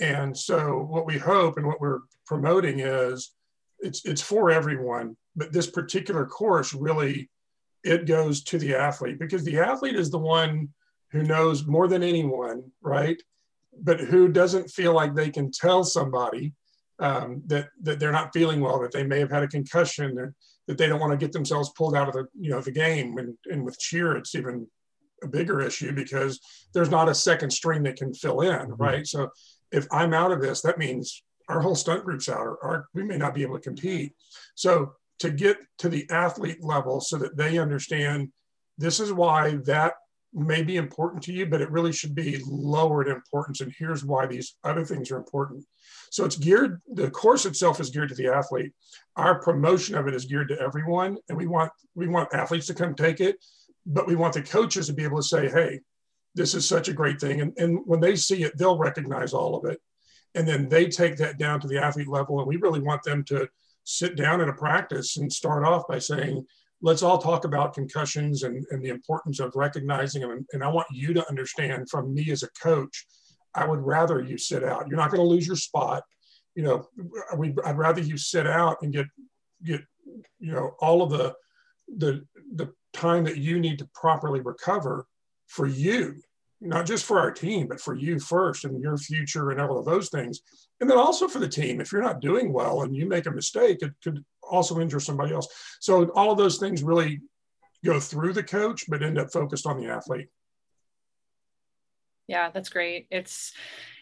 And 0.00 0.36
so 0.36 0.86
what 0.88 1.06
we 1.06 1.18
hope 1.18 1.56
and 1.56 1.66
what 1.66 1.80
we're 1.80 2.00
promoting 2.26 2.80
is 2.80 3.32
it's 3.80 4.04
it's 4.04 4.22
for 4.22 4.50
everyone, 4.50 5.16
but 5.36 5.52
this 5.52 5.68
particular 5.68 6.26
course 6.26 6.74
really 6.74 7.30
it 7.84 8.06
goes 8.06 8.42
to 8.44 8.58
the 8.58 8.74
athlete 8.74 9.18
because 9.18 9.44
the 9.44 9.58
athlete 9.58 9.94
is 9.94 10.10
the 10.10 10.18
one 10.18 10.68
who 11.10 11.22
knows 11.22 11.66
more 11.66 11.88
than 11.88 12.02
anyone, 12.02 12.62
right? 12.82 13.20
But 13.80 14.00
who 14.00 14.28
doesn't 14.28 14.70
feel 14.70 14.92
like 14.92 15.14
they 15.14 15.30
can 15.30 15.50
tell 15.50 15.84
somebody 15.84 16.52
um, 16.98 17.42
that 17.46 17.68
that 17.82 18.00
they're 18.00 18.12
not 18.12 18.32
feeling 18.32 18.60
well, 18.60 18.80
that 18.80 18.92
they 18.92 19.04
may 19.04 19.20
have 19.20 19.30
had 19.30 19.44
a 19.44 19.48
concussion, 19.48 20.14
that, 20.16 20.34
that 20.66 20.78
they 20.78 20.88
don't 20.88 21.00
want 21.00 21.12
to 21.12 21.24
get 21.24 21.32
themselves 21.32 21.70
pulled 21.76 21.94
out 21.94 22.08
of 22.08 22.14
the 22.14 22.26
you 22.38 22.50
know 22.50 22.60
the 22.60 22.72
game. 22.72 23.18
And, 23.18 23.36
and 23.46 23.64
with 23.64 23.78
cheer, 23.78 24.16
it's 24.16 24.34
even 24.34 24.66
a 25.22 25.28
bigger 25.28 25.60
issue 25.60 25.92
because 25.92 26.40
there's 26.74 26.90
not 26.90 27.08
a 27.08 27.14
second 27.14 27.50
string 27.50 27.82
that 27.84 27.96
can 27.96 28.12
fill 28.14 28.40
in, 28.40 28.50
mm-hmm. 28.50 28.82
right? 28.82 29.06
So 29.06 29.30
if 29.72 29.86
I'm 29.90 30.14
out 30.14 30.32
of 30.32 30.40
this, 30.40 30.62
that 30.62 30.78
means 30.78 31.22
our 31.48 31.60
whole 31.60 31.74
stunt 31.74 32.04
group's 32.04 32.28
out, 32.28 32.40
or, 32.40 32.56
or 32.62 32.88
we 32.94 33.02
may 33.02 33.16
not 33.16 33.34
be 33.34 33.42
able 33.42 33.56
to 33.56 33.62
compete. 33.62 34.14
So 34.54 34.92
to 35.20 35.30
get 35.30 35.58
to 35.78 35.88
the 35.88 36.08
athlete 36.10 36.62
level 36.62 37.00
so 37.00 37.16
that 37.18 37.36
they 37.36 37.58
understand 37.58 38.30
this 38.76 39.00
is 39.00 39.12
why 39.12 39.56
that 39.64 39.94
may 40.32 40.62
be 40.62 40.76
important 40.76 41.22
to 41.22 41.32
you, 41.32 41.46
but 41.46 41.60
it 41.60 41.70
really 41.70 41.92
should 41.92 42.14
be 42.14 42.40
lowered 42.46 43.08
importance. 43.08 43.60
And 43.60 43.74
here's 43.76 44.04
why 44.04 44.26
these 44.26 44.56
other 44.62 44.84
things 44.84 45.10
are 45.10 45.16
important. 45.16 45.64
So 46.10 46.24
it's 46.24 46.36
geared, 46.36 46.80
the 46.92 47.10
course 47.10 47.46
itself 47.46 47.80
is 47.80 47.90
geared 47.90 48.10
to 48.10 48.14
the 48.14 48.28
athlete. 48.28 48.72
Our 49.16 49.40
promotion 49.40 49.96
of 49.96 50.06
it 50.06 50.14
is 50.14 50.26
geared 50.26 50.48
to 50.48 50.60
everyone. 50.60 51.16
And 51.28 51.38
we 51.38 51.46
want, 51.46 51.72
we 51.94 52.08
want 52.08 52.32
athletes 52.34 52.66
to 52.66 52.74
come 52.74 52.94
take 52.94 53.20
it, 53.20 53.36
but 53.86 54.06
we 54.06 54.16
want 54.16 54.34
the 54.34 54.42
coaches 54.42 54.86
to 54.86 54.92
be 54.92 55.04
able 55.04 55.16
to 55.16 55.22
say, 55.22 55.48
hey, 55.48 55.80
this 56.38 56.54
is 56.54 56.66
such 56.66 56.88
a 56.88 56.92
great 56.94 57.20
thing. 57.20 57.40
And, 57.40 57.52
and 57.58 57.80
when 57.84 58.00
they 58.00 58.14
see 58.14 58.44
it, 58.44 58.56
they'll 58.56 58.78
recognize 58.78 59.32
all 59.32 59.56
of 59.56 59.64
it. 59.70 59.80
And 60.34 60.46
then 60.46 60.68
they 60.68 60.86
take 60.86 61.16
that 61.16 61.36
down 61.36 61.60
to 61.60 61.66
the 61.66 61.82
athlete 61.82 62.08
level. 62.08 62.38
And 62.38 62.46
we 62.46 62.56
really 62.56 62.80
want 62.80 63.02
them 63.02 63.24
to 63.24 63.48
sit 63.82 64.16
down 64.16 64.40
in 64.40 64.48
a 64.48 64.52
practice 64.52 65.16
and 65.16 65.32
start 65.32 65.64
off 65.64 65.88
by 65.88 65.98
saying, 65.98 66.46
let's 66.80 67.02
all 67.02 67.18
talk 67.18 67.44
about 67.44 67.74
concussions 67.74 68.44
and, 68.44 68.64
and 68.70 68.82
the 68.84 68.90
importance 68.90 69.40
of 69.40 69.56
recognizing 69.56 70.22
them. 70.22 70.30
And, 70.30 70.46
and 70.52 70.62
I 70.62 70.68
want 70.68 70.86
you 70.92 71.12
to 71.14 71.28
understand 71.28 71.90
from 71.90 72.14
me 72.14 72.30
as 72.30 72.44
a 72.44 72.50
coach, 72.62 73.06
I 73.54 73.66
would 73.66 73.80
rather 73.80 74.20
you 74.20 74.38
sit 74.38 74.62
out. 74.62 74.86
You're 74.86 74.98
not 74.98 75.10
going 75.10 75.22
to 75.22 75.28
lose 75.28 75.46
your 75.46 75.56
spot. 75.56 76.04
You 76.54 76.62
know, 76.62 76.88
we, 77.36 77.54
I'd 77.64 77.78
rather 77.78 78.00
you 78.00 78.16
sit 78.16 78.46
out 78.46 78.76
and 78.82 78.92
get, 78.92 79.06
get, 79.64 79.80
you 80.38 80.52
know, 80.52 80.76
all 80.78 81.02
of 81.02 81.10
the, 81.10 81.34
the, 81.96 82.24
the 82.54 82.72
time 82.92 83.24
that 83.24 83.38
you 83.38 83.58
need 83.58 83.78
to 83.80 83.88
properly 83.92 84.40
recover 84.40 85.06
for 85.48 85.66
you, 85.66 86.20
not 86.60 86.86
just 86.86 87.04
for 87.04 87.20
our 87.20 87.30
team, 87.30 87.68
but 87.68 87.80
for 87.80 87.94
you 87.94 88.18
first 88.18 88.64
and 88.64 88.82
your 88.82 88.96
future 88.96 89.50
and 89.50 89.60
all 89.60 89.78
of 89.78 89.84
those 89.84 90.08
things. 90.08 90.40
And 90.80 90.90
then 90.90 90.98
also 90.98 91.28
for 91.28 91.38
the 91.38 91.48
team, 91.48 91.80
if 91.80 91.92
you're 91.92 92.02
not 92.02 92.20
doing 92.20 92.52
well 92.52 92.82
and 92.82 92.96
you 92.96 93.06
make 93.06 93.26
a 93.26 93.30
mistake, 93.30 93.78
it 93.82 93.92
could 94.02 94.24
also 94.42 94.80
injure 94.80 95.00
somebody 95.00 95.32
else. 95.32 95.48
So 95.80 96.08
all 96.10 96.32
of 96.32 96.38
those 96.38 96.58
things 96.58 96.82
really 96.82 97.20
go 97.84 98.00
through 98.00 98.32
the 98.32 98.42
coach, 98.42 98.84
but 98.88 99.02
end 99.02 99.18
up 99.18 99.32
focused 99.32 99.66
on 99.66 99.78
the 99.78 99.88
athlete. 99.88 100.28
Yeah, 102.26 102.50
that's 102.50 102.68
great. 102.68 103.06
It's 103.10 103.52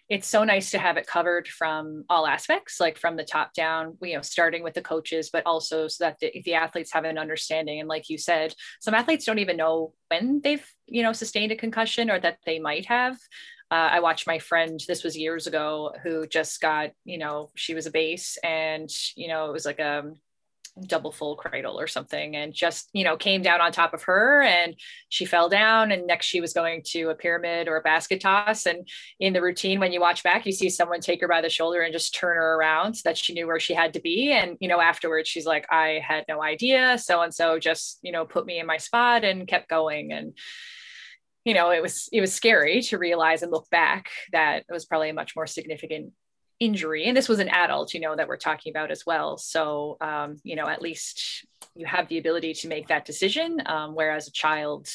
it's 0.09 0.29
so 0.29 0.45
nice 0.45 0.71
to 0.71 0.79
have 0.79 0.97
it 0.97 1.07
covered 1.07 1.49
from 1.49 2.05
all 2.09 2.27
aspects, 2.27 2.79
like 2.79 2.97
from 2.97 3.17
the 3.17 3.25
top 3.25 3.53
down, 3.55 3.97
you 4.01 4.15
know, 4.15 4.23
starting 4.23 4.63
with 4.63 4.75
the 4.75 4.83
coaches, 4.83 5.31
but 5.33 5.45
also 5.47 5.89
so 5.89 6.05
that 6.05 6.19
the, 6.21 6.43
the 6.45 6.55
athletes 6.55 6.93
have 6.93 7.05
an 7.05 7.19
understanding. 7.19 7.81
And 7.81 7.89
like 7.89 8.09
you 8.09 8.17
said, 8.17 8.55
some 8.81 8.95
athletes 8.95 9.25
don't 9.25 9.41
even 9.41 9.57
know 9.57 9.95
when 10.09 10.41
they've, 10.43 10.65
you 10.87 11.03
know, 11.03 11.13
sustained 11.13 11.51
a 11.51 11.57
concussion 11.57 12.09
or 12.09 12.21
that 12.21 12.39
they 12.47 12.61
might 12.61 12.87
have. 12.87 13.15
Uh, 13.69 13.91
I 13.91 14.01
watched 14.01 14.29
my 14.29 14.39
friend, 14.39 14.79
this 14.87 15.03
was 15.03 15.19
years 15.19 15.49
ago, 15.49 15.93
who 16.05 16.25
just 16.29 16.61
got, 16.61 16.91
you 17.05 17.19
know, 17.19 17.51
she 17.57 17.75
was 17.75 17.87
a 17.87 17.91
base 17.91 18.39
and, 18.45 18.89
you 19.17 19.27
know, 19.27 19.47
it 19.47 19.53
was 19.53 19.67
like 19.67 19.81
a, 19.81 20.05
double 20.85 21.11
full 21.11 21.37
cradle 21.37 21.79
or 21.81 21.87
something 21.87 22.37
and 22.37 22.53
just 22.53 22.91
you 22.93 23.03
know 23.03 23.17
came 23.17 23.41
down 23.41 23.61
on 23.61 23.73
top 23.73 23.95
of 23.95 24.03
her 24.03 24.43
and 24.43 24.75
she 25.09 25.25
fell 25.25 25.49
down 25.49 25.91
and 25.91 26.07
next 26.07 26.27
she 26.27 26.41
was 26.41 26.53
going 26.53 26.83
to 26.85 27.09
a 27.09 27.15
pyramid 27.15 27.67
or 27.67 27.77
a 27.77 27.83
basket 27.83 28.21
toss. 28.21 28.67
And 28.67 28.87
in 29.19 29.33
the 29.33 29.41
routine 29.41 29.81
when 29.81 29.93
you 29.93 30.01
watch 30.01 30.23
back 30.23 30.45
you 30.45 30.53
see 30.53 30.69
someone 30.69 31.01
take 31.01 31.21
her 31.21 31.29
by 31.29 31.41
the 31.41 31.49
shoulder 31.49 31.81
and 31.81 31.93
just 31.93 32.15
turn 32.15 32.37
her 32.37 32.57
around 32.57 32.95
so 32.95 33.09
that 33.09 33.17
she 33.17 33.33
knew 33.33 33.47
where 33.47 33.61
she 33.61 33.75
had 33.75 33.95
to 33.95 34.01
be. 34.01 34.33
And 34.33 34.57
you 34.61 34.69
know 34.69 34.81
afterwards 34.81 35.29
she's 35.29 35.47
like 35.47 35.67
i 35.71 36.01
had 36.07 36.25
no 36.29 36.43
idea. 36.43 36.99
So 36.99 37.23
and 37.23 37.33
so 37.33 37.59
just 37.59 37.99
you 38.03 38.13
know 38.13 38.25
put 38.25 38.47
me 38.47 38.59
in 38.59 38.67
my 38.67 38.77
spot 38.77 39.25
and 39.25 39.49
kept 39.49 39.69
going. 39.69 40.13
And 40.13 40.35
you 41.45 41.55
know 41.55 41.71
it 41.71 41.81
was 41.81 42.09
it 42.13 42.21
was 42.21 42.35
scary 42.35 42.83
to 42.83 42.99
realize 42.99 43.43
and 43.43 43.53
look 43.53 43.71
back 43.71 44.11
that 44.33 44.65
it 44.69 44.73
was 44.73 44.85
probably 44.85 45.11
a 45.11 45.15
much 45.15 45.35
more 45.37 45.47
significant 45.47 46.13
injury 46.59 47.05
and 47.05 47.17
this 47.17 47.29
was 47.29 47.39
an 47.39 47.49
adult 47.49 47.93
you 47.93 48.01
know 48.01 48.17
that 48.17 48.29
we're 48.29 48.37
talking 48.37 48.73
about 48.73 48.91
as 48.91 49.05
well. 49.05 49.37
So 49.37 49.97
um, 50.01 50.37
you 50.43 50.57
know 50.57 50.67
at 50.67 50.81
least 50.81 51.45
you 51.75 51.87
have 51.87 52.09
the 52.09 52.19
ability 52.19 52.55
to 52.55 52.69
make 52.69 52.89
that 52.89 53.05
decision 53.05 53.63
um, 53.67 53.95
whereas 53.95 54.29
a 54.29 54.33
child 54.33 54.89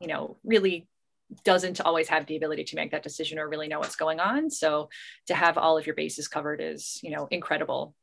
you 0.00 0.08
know 0.08 0.36
really 0.44 0.86
doesn't 1.44 1.80
always 1.80 2.08
have 2.08 2.26
the 2.26 2.36
ability 2.36 2.64
to 2.64 2.76
make 2.76 2.92
that 2.92 3.02
decision 3.02 3.38
or 3.38 3.48
really 3.48 3.66
know 3.66 3.80
what's 3.80 3.96
going 3.96 4.20
on. 4.20 4.48
So 4.48 4.88
to 5.26 5.34
have 5.34 5.58
all 5.58 5.76
of 5.76 5.86
your 5.86 5.94
bases 5.94 6.28
covered 6.28 6.60
is 6.60 7.00
you 7.02 7.10
know 7.10 7.28
incredible. 7.30 7.94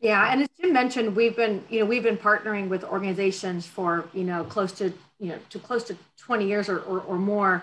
Yeah 0.00 0.32
and 0.32 0.42
as 0.42 0.48
jim 0.60 0.72
mentioned 0.72 1.14
we've 1.14 1.36
been 1.36 1.64
you 1.70 1.80
know 1.80 1.86
we've 1.86 2.02
been 2.02 2.18
partnering 2.18 2.68
with 2.68 2.82
organizations 2.84 3.64
for 3.64 4.08
you 4.12 4.24
know 4.24 4.42
close 4.44 4.72
to 4.72 4.92
you 5.20 5.28
know 5.28 5.38
to 5.50 5.58
close 5.60 5.84
to 5.84 5.96
20 6.18 6.46
years 6.46 6.68
or, 6.68 6.80
or, 6.80 7.00
or 7.00 7.16
more. 7.16 7.62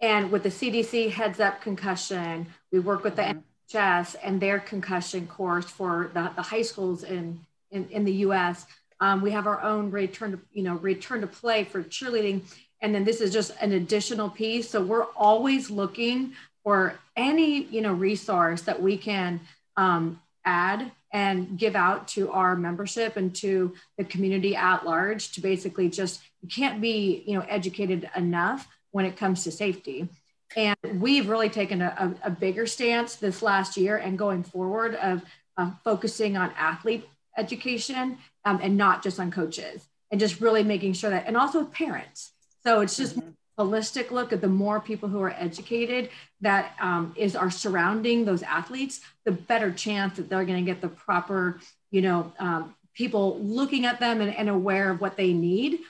And 0.00 0.30
with 0.30 0.42
the 0.42 0.48
cdc 0.48 1.10
heads 1.10 1.38
up 1.38 1.60
concussion 1.60 2.46
we 2.72 2.78
work 2.80 3.04
with 3.04 3.16
the 3.16 3.22
mm-hmm 3.22 3.38
chess 3.68 4.14
and 4.22 4.40
their 4.40 4.58
concussion 4.58 5.26
course 5.26 5.66
for 5.66 6.10
the, 6.14 6.30
the 6.36 6.42
high 6.42 6.62
schools 6.62 7.02
in, 7.02 7.40
in, 7.70 7.88
in 7.90 8.04
the 8.04 8.12
US. 8.12 8.66
Um, 9.00 9.20
we 9.20 9.30
have 9.32 9.46
our 9.46 9.60
own 9.62 9.90
return 9.90 10.32
to, 10.32 10.40
you 10.52 10.62
know, 10.62 10.76
return 10.76 11.20
to 11.20 11.26
play 11.26 11.64
for 11.64 11.82
cheerleading. 11.82 12.42
And 12.80 12.94
then 12.94 13.04
this 13.04 13.20
is 13.20 13.32
just 13.32 13.52
an 13.60 13.72
additional 13.72 14.30
piece. 14.30 14.70
So 14.70 14.82
we're 14.82 15.04
always 15.16 15.70
looking 15.70 16.32
for 16.62 16.98
any, 17.16 17.64
you 17.64 17.80
know, 17.80 17.92
resource 17.92 18.62
that 18.62 18.80
we 18.80 18.96
can 18.96 19.40
um, 19.76 20.20
add 20.44 20.90
and 21.12 21.58
give 21.58 21.76
out 21.76 22.08
to 22.08 22.30
our 22.30 22.56
membership 22.56 23.16
and 23.16 23.34
to 23.34 23.74
the 23.96 24.04
community 24.04 24.54
at 24.54 24.84
large 24.84 25.32
to 25.32 25.40
basically 25.40 25.88
just, 25.88 26.20
you 26.42 26.48
can't 26.48 26.80
be, 26.80 27.22
you 27.26 27.34
know, 27.38 27.44
educated 27.48 28.08
enough 28.16 28.68
when 28.90 29.04
it 29.04 29.16
comes 29.16 29.44
to 29.44 29.50
safety. 29.50 30.08
And 30.54 30.76
we've 31.00 31.28
really 31.28 31.48
taken 31.48 31.82
a, 31.82 32.14
a, 32.22 32.28
a 32.28 32.30
bigger 32.30 32.66
stance 32.66 33.16
this 33.16 33.42
last 33.42 33.76
year 33.76 33.96
and 33.96 34.18
going 34.18 34.42
forward 34.42 34.94
of 34.96 35.22
uh, 35.56 35.72
focusing 35.82 36.36
on 36.36 36.52
athlete 36.56 37.08
education 37.36 38.18
um, 38.44 38.60
and 38.62 38.76
not 38.76 39.02
just 39.02 39.18
on 39.18 39.30
coaches 39.30 39.88
and 40.10 40.20
just 40.20 40.40
really 40.40 40.62
making 40.62 40.92
sure 40.92 41.10
that, 41.10 41.26
and 41.26 41.36
also 41.36 41.64
parents. 41.64 42.32
So 42.62 42.80
it's 42.80 42.96
just 42.96 43.18
mm-hmm. 43.18 43.30
holistic 43.60 44.10
look 44.10 44.32
at 44.32 44.40
the 44.40 44.48
more 44.48 44.80
people 44.80 45.08
who 45.08 45.20
are 45.20 45.34
educated 45.36 46.10
that 46.40 46.74
um, 46.80 47.12
is 47.16 47.34
are 47.34 47.50
surrounding 47.50 48.24
those 48.24 48.42
athletes, 48.42 49.00
the 49.24 49.32
better 49.32 49.72
chance 49.72 50.16
that 50.16 50.28
they're 50.28 50.44
going 50.44 50.64
to 50.64 50.70
get 50.70 50.80
the 50.80 50.88
proper, 50.88 51.60
you 51.90 52.02
know, 52.02 52.32
um, 52.38 52.74
people 52.94 53.38
looking 53.40 53.84
at 53.84 54.00
them 54.00 54.20
and, 54.20 54.34
and 54.34 54.48
aware 54.48 54.90
of 54.90 55.00
what 55.00 55.16
they 55.16 55.32
need 55.32 55.80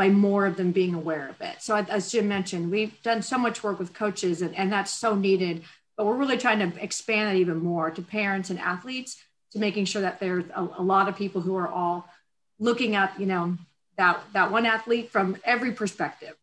by 0.00 0.08
more 0.08 0.46
of 0.46 0.56
them 0.56 0.72
being 0.72 0.94
aware 0.94 1.28
of 1.28 1.38
it. 1.42 1.60
So 1.60 1.76
as 1.76 2.10
Jim 2.10 2.26
mentioned, 2.26 2.70
we've 2.70 3.02
done 3.02 3.20
so 3.20 3.36
much 3.36 3.62
work 3.62 3.78
with 3.78 3.92
coaches 3.92 4.40
and, 4.40 4.56
and 4.56 4.72
that's 4.72 4.90
so 4.90 5.14
needed, 5.14 5.62
but 5.94 6.06
we're 6.06 6.16
really 6.16 6.38
trying 6.38 6.58
to 6.60 6.82
expand 6.82 7.36
it 7.36 7.40
even 7.42 7.58
more 7.58 7.90
to 7.90 8.00
parents 8.00 8.48
and 8.48 8.58
athletes 8.58 9.22
to 9.52 9.58
making 9.58 9.84
sure 9.84 10.00
that 10.00 10.18
there's 10.18 10.46
a, 10.56 10.62
a 10.78 10.82
lot 10.82 11.10
of 11.10 11.16
people 11.16 11.42
who 11.42 11.54
are 11.54 11.68
all 11.68 12.08
looking 12.58 12.96
at, 12.96 13.20
you 13.20 13.26
know, 13.26 13.58
that, 13.98 14.22
that 14.32 14.50
one 14.50 14.64
athlete 14.64 15.10
from 15.10 15.36
every 15.44 15.72
perspective 15.72 16.34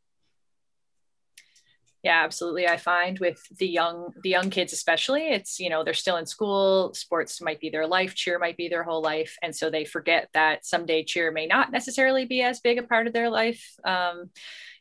yeah 2.08 2.24
absolutely 2.24 2.66
i 2.66 2.78
find 2.78 3.20
with 3.20 3.46
the 3.58 3.68
young 3.68 4.14
the 4.24 4.30
young 4.30 4.50
kids 4.50 4.72
especially 4.72 5.28
it's 5.28 5.60
you 5.60 5.70
know 5.70 5.84
they're 5.84 5.94
still 5.94 6.16
in 6.16 6.26
school 6.26 6.94
sports 6.94 7.42
might 7.42 7.60
be 7.60 7.70
their 7.70 7.86
life 7.86 8.16
cheer 8.16 8.40
might 8.40 8.56
be 8.56 8.70
their 8.70 8.84
whole 8.84 9.02
life 9.02 9.36
and 9.42 9.54
so 9.54 9.70
they 9.70 9.84
forget 9.84 10.30
that 10.34 10.66
someday 10.66 11.04
cheer 11.04 11.34
may 11.34 11.46
not 11.46 11.70
necessarily 11.70 12.24
be 12.24 12.42
as 12.42 12.62
big 12.62 12.78
a 12.78 12.84
part 12.84 13.08
of 13.08 13.14
their 13.14 13.30
life 13.30 13.76
um, 13.84 14.30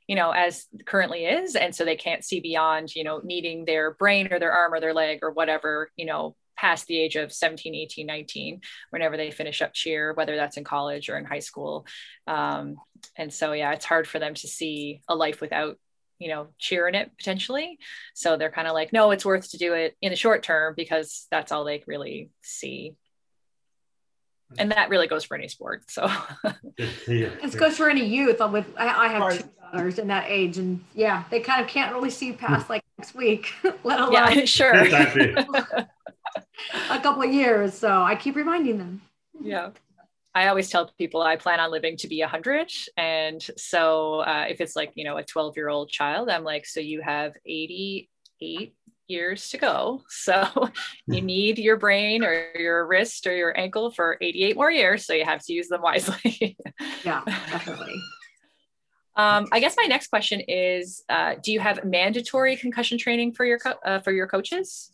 you 0.06 0.14
know 0.14 0.30
as 0.30 0.66
currently 0.86 1.24
is 1.24 1.56
and 1.56 1.74
so 1.74 1.84
they 1.84 1.96
can't 1.96 2.24
see 2.24 2.38
beyond 2.38 2.94
you 2.94 3.02
know 3.02 3.20
needing 3.24 3.64
their 3.64 3.90
brain 3.94 4.32
or 4.32 4.38
their 4.38 4.52
arm 4.52 4.72
or 4.72 4.78
their 4.78 4.94
leg 4.94 5.18
or 5.22 5.32
whatever 5.32 5.90
you 5.96 6.06
know 6.06 6.36
past 6.56 6.86
the 6.86 6.96
age 6.96 7.16
of 7.16 7.32
17 7.32 7.74
18 7.74 8.06
19 8.06 8.60
whenever 8.90 9.16
they 9.16 9.32
finish 9.32 9.60
up 9.62 9.74
cheer 9.74 10.14
whether 10.14 10.36
that's 10.36 10.56
in 10.56 10.62
college 10.62 11.08
or 11.08 11.18
in 11.18 11.24
high 11.24 11.40
school 11.40 11.86
um, 12.28 12.76
and 13.16 13.34
so 13.34 13.50
yeah 13.50 13.72
it's 13.72 13.84
hard 13.84 14.06
for 14.06 14.20
them 14.20 14.34
to 14.34 14.46
see 14.46 15.00
a 15.08 15.16
life 15.16 15.40
without 15.40 15.76
you 16.18 16.28
know 16.28 16.48
cheering 16.58 16.94
it 16.94 17.10
potentially 17.18 17.78
so 18.14 18.36
they're 18.36 18.50
kind 18.50 18.68
of 18.68 18.74
like 18.74 18.92
no 18.92 19.10
it's 19.10 19.24
worth 19.24 19.50
to 19.50 19.58
do 19.58 19.74
it 19.74 19.96
in 20.00 20.10
the 20.10 20.16
short 20.16 20.42
term 20.42 20.74
because 20.76 21.26
that's 21.30 21.52
all 21.52 21.64
they 21.64 21.82
really 21.86 22.30
see 22.42 22.94
hmm. 24.50 24.56
and 24.58 24.70
that 24.72 24.88
really 24.88 25.06
goes 25.06 25.24
for 25.24 25.36
any 25.36 25.48
sport. 25.48 25.90
So 25.90 26.10
it 26.78 27.56
goes 27.56 27.76
for 27.76 27.90
any 27.90 28.04
youth. 28.04 28.40
Uh, 28.40 28.48
with 28.52 28.66
I, 28.76 29.06
I 29.06 29.08
have 29.08 29.38
two 29.38 29.48
daughters 29.72 29.98
in 29.98 30.08
that 30.08 30.26
age, 30.28 30.58
and 30.58 30.84
yeah, 30.94 31.24
they 31.30 31.40
kind 31.40 31.62
of 31.62 31.68
can't 31.68 31.94
really 31.94 32.10
see 32.10 32.30
hmm. 32.30 32.36
past 32.36 32.70
like 32.70 32.82
next 32.98 33.14
week, 33.14 33.52
let 33.84 34.00
alone 34.00 34.12
yeah, 34.12 34.44
sure 34.44 34.72
a 36.90 37.00
couple 37.00 37.22
of 37.22 37.32
years. 37.32 37.74
So 37.74 38.02
I 38.02 38.14
keep 38.14 38.36
reminding 38.36 38.78
them. 38.78 39.02
Yeah. 39.40 39.70
I 40.36 40.48
always 40.48 40.68
tell 40.68 40.90
people 40.98 41.22
I 41.22 41.36
plan 41.36 41.60
on 41.60 41.70
living 41.70 41.96
to 41.96 42.08
be 42.08 42.20
100. 42.20 42.70
And 42.98 43.42
so 43.56 44.20
uh, 44.20 44.44
if 44.46 44.60
it's 44.60 44.76
like, 44.76 44.92
you 44.94 45.02
know, 45.02 45.16
a 45.16 45.24
12 45.24 45.56
year 45.56 45.70
old 45.70 45.88
child, 45.88 46.28
I'm 46.28 46.44
like, 46.44 46.66
so 46.66 46.78
you 46.78 47.00
have 47.00 47.32
88 47.46 48.74
years 49.08 49.48
to 49.48 49.56
go. 49.56 50.02
So 50.10 50.68
you 51.06 51.22
need 51.22 51.56
your 51.56 51.78
brain 51.78 52.22
or 52.22 52.50
your 52.54 52.86
wrist 52.86 53.26
or 53.26 53.34
your 53.34 53.58
ankle 53.58 53.90
for 53.90 54.18
88 54.20 54.56
more 54.56 54.70
years. 54.70 55.06
So 55.06 55.14
you 55.14 55.24
have 55.24 55.42
to 55.46 55.54
use 55.54 55.68
them 55.68 55.80
wisely. 55.80 56.58
yeah, 57.02 57.22
definitely. 57.24 57.98
Um, 59.16 59.46
I 59.52 59.60
guess 59.60 59.74
my 59.78 59.86
next 59.88 60.08
question 60.08 60.40
is: 60.40 61.02
uh, 61.08 61.36
Do 61.42 61.50
you 61.50 61.60
have 61.60 61.82
mandatory 61.82 62.56
concussion 62.56 62.98
training 62.98 63.32
for 63.32 63.46
your 63.46 63.58
co- 63.58 63.80
uh, 63.86 64.00
for 64.00 64.12
your 64.12 64.26
coaches, 64.26 64.92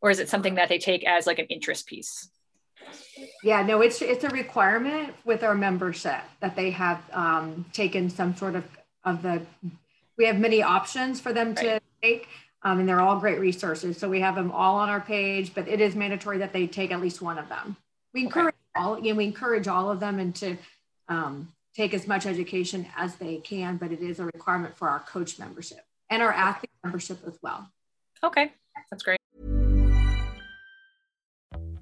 or 0.00 0.08
is 0.08 0.18
it 0.18 0.30
something 0.30 0.54
that 0.54 0.70
they 0.70 0.78
take 0.78 1.04
as 1.04 1.26
like 1.26 1.38
an 1.38 1.46
interest 1.50 1.86
piece? 1.86 2.30
Yeah, 3.42 3.62
no, 3.62 3.80
it's 3.80 4.02
it's 4.02 4.24
a 4.24 4.28
requirement 4.28 5.14
with 5.24 5.42
our 5.42 5.54
membership 5.54 6.20
that 6.40 6.56
they 6.56 6.70
have 6.70 7.02
um, 7.12 7.64
taken 7.72 8.10
some 8.10 8.36
sort 8.36 8.54
of 8.54 8.64
of 9.04 9.22
the. 9.22 9.42
We 10.18 10.26
have 10.26 10.38
many 10.38 10.62
options 10.62 11.20
for 11.20 11.32
them 11.32 11.48
right. 11.48 11.56
to 11.58 11.80
take, 12.02 12.28
um, 12.62 12.80
and 12.80 12.88
they're 12.88 13.00
all 13.00 13.20
great 13.20 13.38
resources. 13.38 13.98
So 13.98 14.08
we 14.08 14.20
have 14.20 14.34
them 14.34 14.50
all 14.50 14.76
on 14.76 14.88
our 14.88 15.00
page, 15.00 15.54
but 15.54 15.68
it 15.68 15.80
is 15.80 15.94
mandatory 15.94 16.38
that 16.38 16.52
they 16.52 16.66
take 16.66 16.90
at 16.90 17.00
least 17.00 17.20
one 17.20 17.38
of 17.38 17.48
them. 17.50 17.76
We 18.14 18.22
encourage 18.22 18.54
okay. 18.74 18.84
all, 18.84 18.94
again, 18.94 19.16
we 19.16 19.24
encourage 19.24 19.68
all 19.68 19.90
of 19.90 20.00
them 20.00 20.18
and 20.18 20.34
to 20.36 20.56
um, 21.08 21.52
take 21.74 21.92
as 21.92 22.06
much 22.06 22.24
education 22.24 22.86
as 22.96 23.16
they 23.16 23.36
can, 23.36 23.76
but 23.76 23.92
it 23.92 24.00
is 24.00 24.18
a 24.18 24.24
requirement 24.24 24.74
for 24.76 24.88
our 24.88 25.00
coach 25.00 25.38
membership 25.38 25.84
and 26.08 26.22
our 26.22 26.32
athlete 26.32 26.70
membership 26.82 27.18
as 27.26 27.38
well. 27.42 27.70
Okay, 28.24 28.52
that's 28.90 29.02
great. 29.02 29.20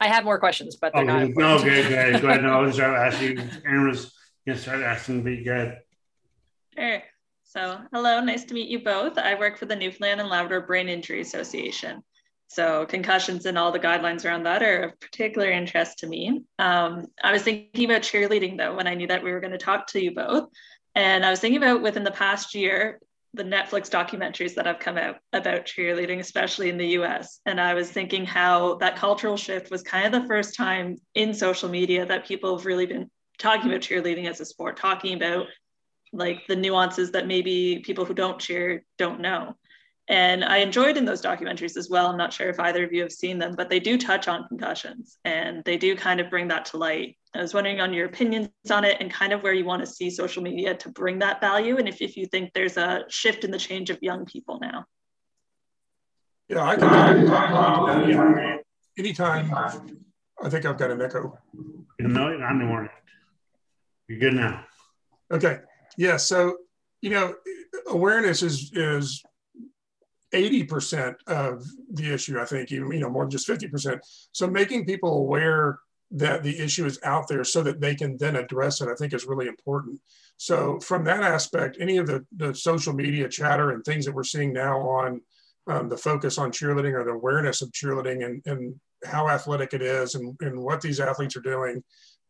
I 0.00 0.08
have 0.08 0.24
more 0.24 0.38
questions, 0.38 0.76
but 0.76 0.92
they're 0.92 1.02
oh, 1.02 1.06
not. 1.06 1.28
No, 1.30 1.58
okay, 1.58 1.84
okay, 1.84 2.18
go 2.20 2.28
ahead. 2.28 2.42
No, 2.42 2.62
I'll 2.62 2.72
start 2.72 3.12
asking. 3.12 3.38
Aaron 3.64 3.88
was 3.88 4.12
going 4.46 4.56
to 4.56 4.62
start 4.62 4.82
asking, 4.82 5.22
but 5.22 5.30
you 5.30 5.44
go 5.44 5.76
Sure. 6.76 7.02
So, 7.44 7.78
hello, 7.92 8.20
nice 8.20 8.44
to 8.46 8.54
meet 8.54 8.68
you 8.68 8.82
both. 8.82 9.16
I 9.16 9.38
work 9.38 9.58
for 9.58 9.66
the 9.66 9.76
Newfoundland 9.76 10.20
and 10.20 10.28
Labrador 10.28 10.66
Brain 10.66 10.88
Injury 10.88 11.20
Association. 11.20 12.02
So, 12.48 12.84
concussions 12.86 13.46
and 13.46 13.56
all 13.56 13.70
the 13.70 13.78
guidelines 13.78 14.24
around 14.24 14.42
that 14.42 14.62
are 14.62 14.82
of 14.82 15.00
particular 15.00 15.50
interest 15.50 15.98
to 15.98 16.08
me. 16.08 16.42
Um, 16.58 17.06
I 17.22 17.32
was 17.32 17.42
thinking 17.42 17.84
about 17.84 18.02
cheerleading 18.02 18.58
though 18.58 18.74
when 18.74 18.88
I 18.88 18.94
knew 18.94 19.06
that 19.06 19.22
we 19.22 19.30
were 19.30 19.40
going 19.40 19.52
to 19.52 19.58
talk 19.58 19.86
to 19.88 20.02
you 20.02 20.14
both. 20.14 20.48
And 20.96 21.24
I 21.24 21.30
was 21.30 21.40
thinking 21.40 21.62
about 21.62 21.82
within 21.82 22.04
the 22.04 22.10
past 22.10 22.54
year, 22.54 23.00
the 23.34 23.42
Netflix 23.42 23.90
documentaries 23.90 24.54
that 24.54 24.66
have 24.66 24.78
come 24.78 24.96
out 24.96 25.16
about 25.32 25.66
cheerleading, 25.66 26.20
especially 26.20 26.70
in 26.70 26.76
the 26.76 26.88
US. 26.98 27.40
And 27.46 27.60
I 27.60 27.74
was 27.74 27.90
thinking 27.90 28.24
how 28.24 28.76
that 28.76 28.96
cultural 28.96 29.36
shift 29.36 29.70
was 29.70 29.82
kind 29.82 30.06
of 30.06 30.22
the 30.22 30.28
first 30.28 30.56
time 30.56 30.96
in 31.14 31.34
social 31.34 31.68
media 31.68 32.06
that 32.06 32.26
people 32.26 32.56
have 32.56 32.66
really 32.66 32.86
been 32.86 33.10
talking 33.38 33.70
about 33.70 33.80
cheerleading 33.80 34.28
as 34.28 34.40
a 34.40 34.44
sport, 34.44 34.76
talking 34.76 35.14
about 35.14 35.46
like 36.12 36.46
the 36.46 36.54
nuances 36.54 37.10
that 37.10 37.26
maybe 37.26 37.82
people 37.84 38.04
who 38.04 38.14
don't 38.14 38.38
cheer 38.38 38.84
don't 38.98 39.20
know. 39.20 39.56
And 40.08 40.44
I 40.44 40.58
enjoyed 40.58 40.98
in 40.98 41.06
those 41.06 41.22
documentaries 41.22 41.78
as 41.78 41.88
well. 41.88 42.08
I'm 42.08 42.18
not 42.18 42.32
sure 42.32 42.50
if 42.50 42.60
either 42.60 42.84
of 42.84 42.92
you 42.92 43.00
have 43.00 43.12
seen 43.12 43.38
them, 43.38 43.54
but 43.56 43.70
they 43.70 43.80
do 43.80 43.96
touch 43.96 44.28
on 44.28 44.46
concussions 44.48 45.18
and 45.24 45.64
they 45.64 45.78
do 45.78 45.96
kind 45.96 46.20
of 46.20 46.28
bring 46.28 46.48
that 46.48 46.66
to 46.66 46.76
light. 46.76 47.16
I 47.34 47.40
was 47.40 47.54
wondering 47.54 47.80
on 47.80 47.94
your 47.94 48.06
opinions 48.06 48.50
on 48.70 48.84
it 48.84 48.98
and 49.00 49.10
kind 49.10 49.32
of 49.32 49.42
where 49.42 49.54
you 49.54 49.64
want 49.64 49.80
to 49.80 49.90
see 49.90 50.10
social 50.10 50.42
media 50.42 50.74
to 50.74 50.90
bring 50.90 51.20
that 51.20 51.40
value 51.40 51.78
and 51.78 51.88
if, 51.88 52.02
if 52.02 52.18
you 52.18 52.26
think 52.26 52.52
there's 52.52 52.76
a 52.76 53.04
shift 53.08 53.44
in 53.44 53.50
the 53.50 53.58
change 53.58 53.88
of 53.88 53.98
young 54.02 54.26
people 54.26 54.58
now. 54.60 54.84
Yeah, 56.48 56.64
I 56.64 56.76
can. 56.76 58.18
Um, 58.18 58.60
anytime. 58.98 59.50
I 60.42 60.50
think 60.50 60.66
I've 60.66 60.76
got 60.76 60.90
an 60.90 61.00
echo. 61.00 61.38
No, 61.98 62.26
I'm 62.26 62.58
the 62.58 62.66
one. 62.66 62.90
You're 64.08 64.18
good 64.18 64.34
now. 64.34 64.64
Okay. 65.30 65.60
Yeah. 65.96 66.18
So, 66.18 66.58
you 67.00 67.10
know, 67.10 67.34
awareness 67.88 68.42
is 68.42 68.70
is 68.74 69.22
80% 70.34 71.14
of 71.28 71.64
the 71.92 72.12
issue, 72.12 72.40
I 72.40 72.44
think, 72.44 72.72
even, 72.72 72.90
you 72.92 73.00
know, 73.00 73.08
more 73.08 73.24
than 73.24 73.30
just 73.30 73.48
50%. 73.48 74.00
So 74.32 74.46
making 74.48 74.84
people 74.84 75.16
aware 75.16 75.78
that 76.10 76.42
the 76.42 76.58
issue 76.58 76.84
is 76.86 76.98
out 77.04 77.28
there 77.28 77.44
so 77.44 77.62
that 77.62 77.80
they 77.80 77.94
can 77.94 78.16
then 78.18 78.36
address 78.36 78.80
it, 78.80 78.88
I 78.88 78.94
think 78.94 79.14
is 79.14 79.26
really 79.26 79.46
important. 79.46 80.00
So 80.36 80.78
from 80.80 81.04
that 81.04 81.22
aspect, 81.22 81.78
any 81.80 81.96
of 81.96 82.06
the, 82.06 82.24
the 82.36 82.54
social 82.54 82.92
media 82.92 83.28
chatter 83.28 83.70
and 83.70 83.84
things 83.84 84.04
that 84.04 84.14
we're 84.14 84.24
seeing 84.24 84.52
now 84.52 84.80
on 84.80 85.20
um, 85.66 85.88
the 85.88 85.96
focus 85.96 86.36
on 86.36 86.52
cheerleading 86.52 86.92
or 86.92 87.04
the 87.04 87.12
awareness 87.12 87.62
of 87.62 87.70
cheerleading 87.70 88.24
and, 88.24 88.42
and 88.46 88.74
how 89.04 89.28
athletic 89.28 89.72
it 89.72 89.82
is 89.82 90.14
and, 90.14 90.36
and 90.40 90.60
what 90.60 90.80
these 90.80 91.00
athletes 91.00 91.36
are 91.36 91.40
doing 91.40 91.82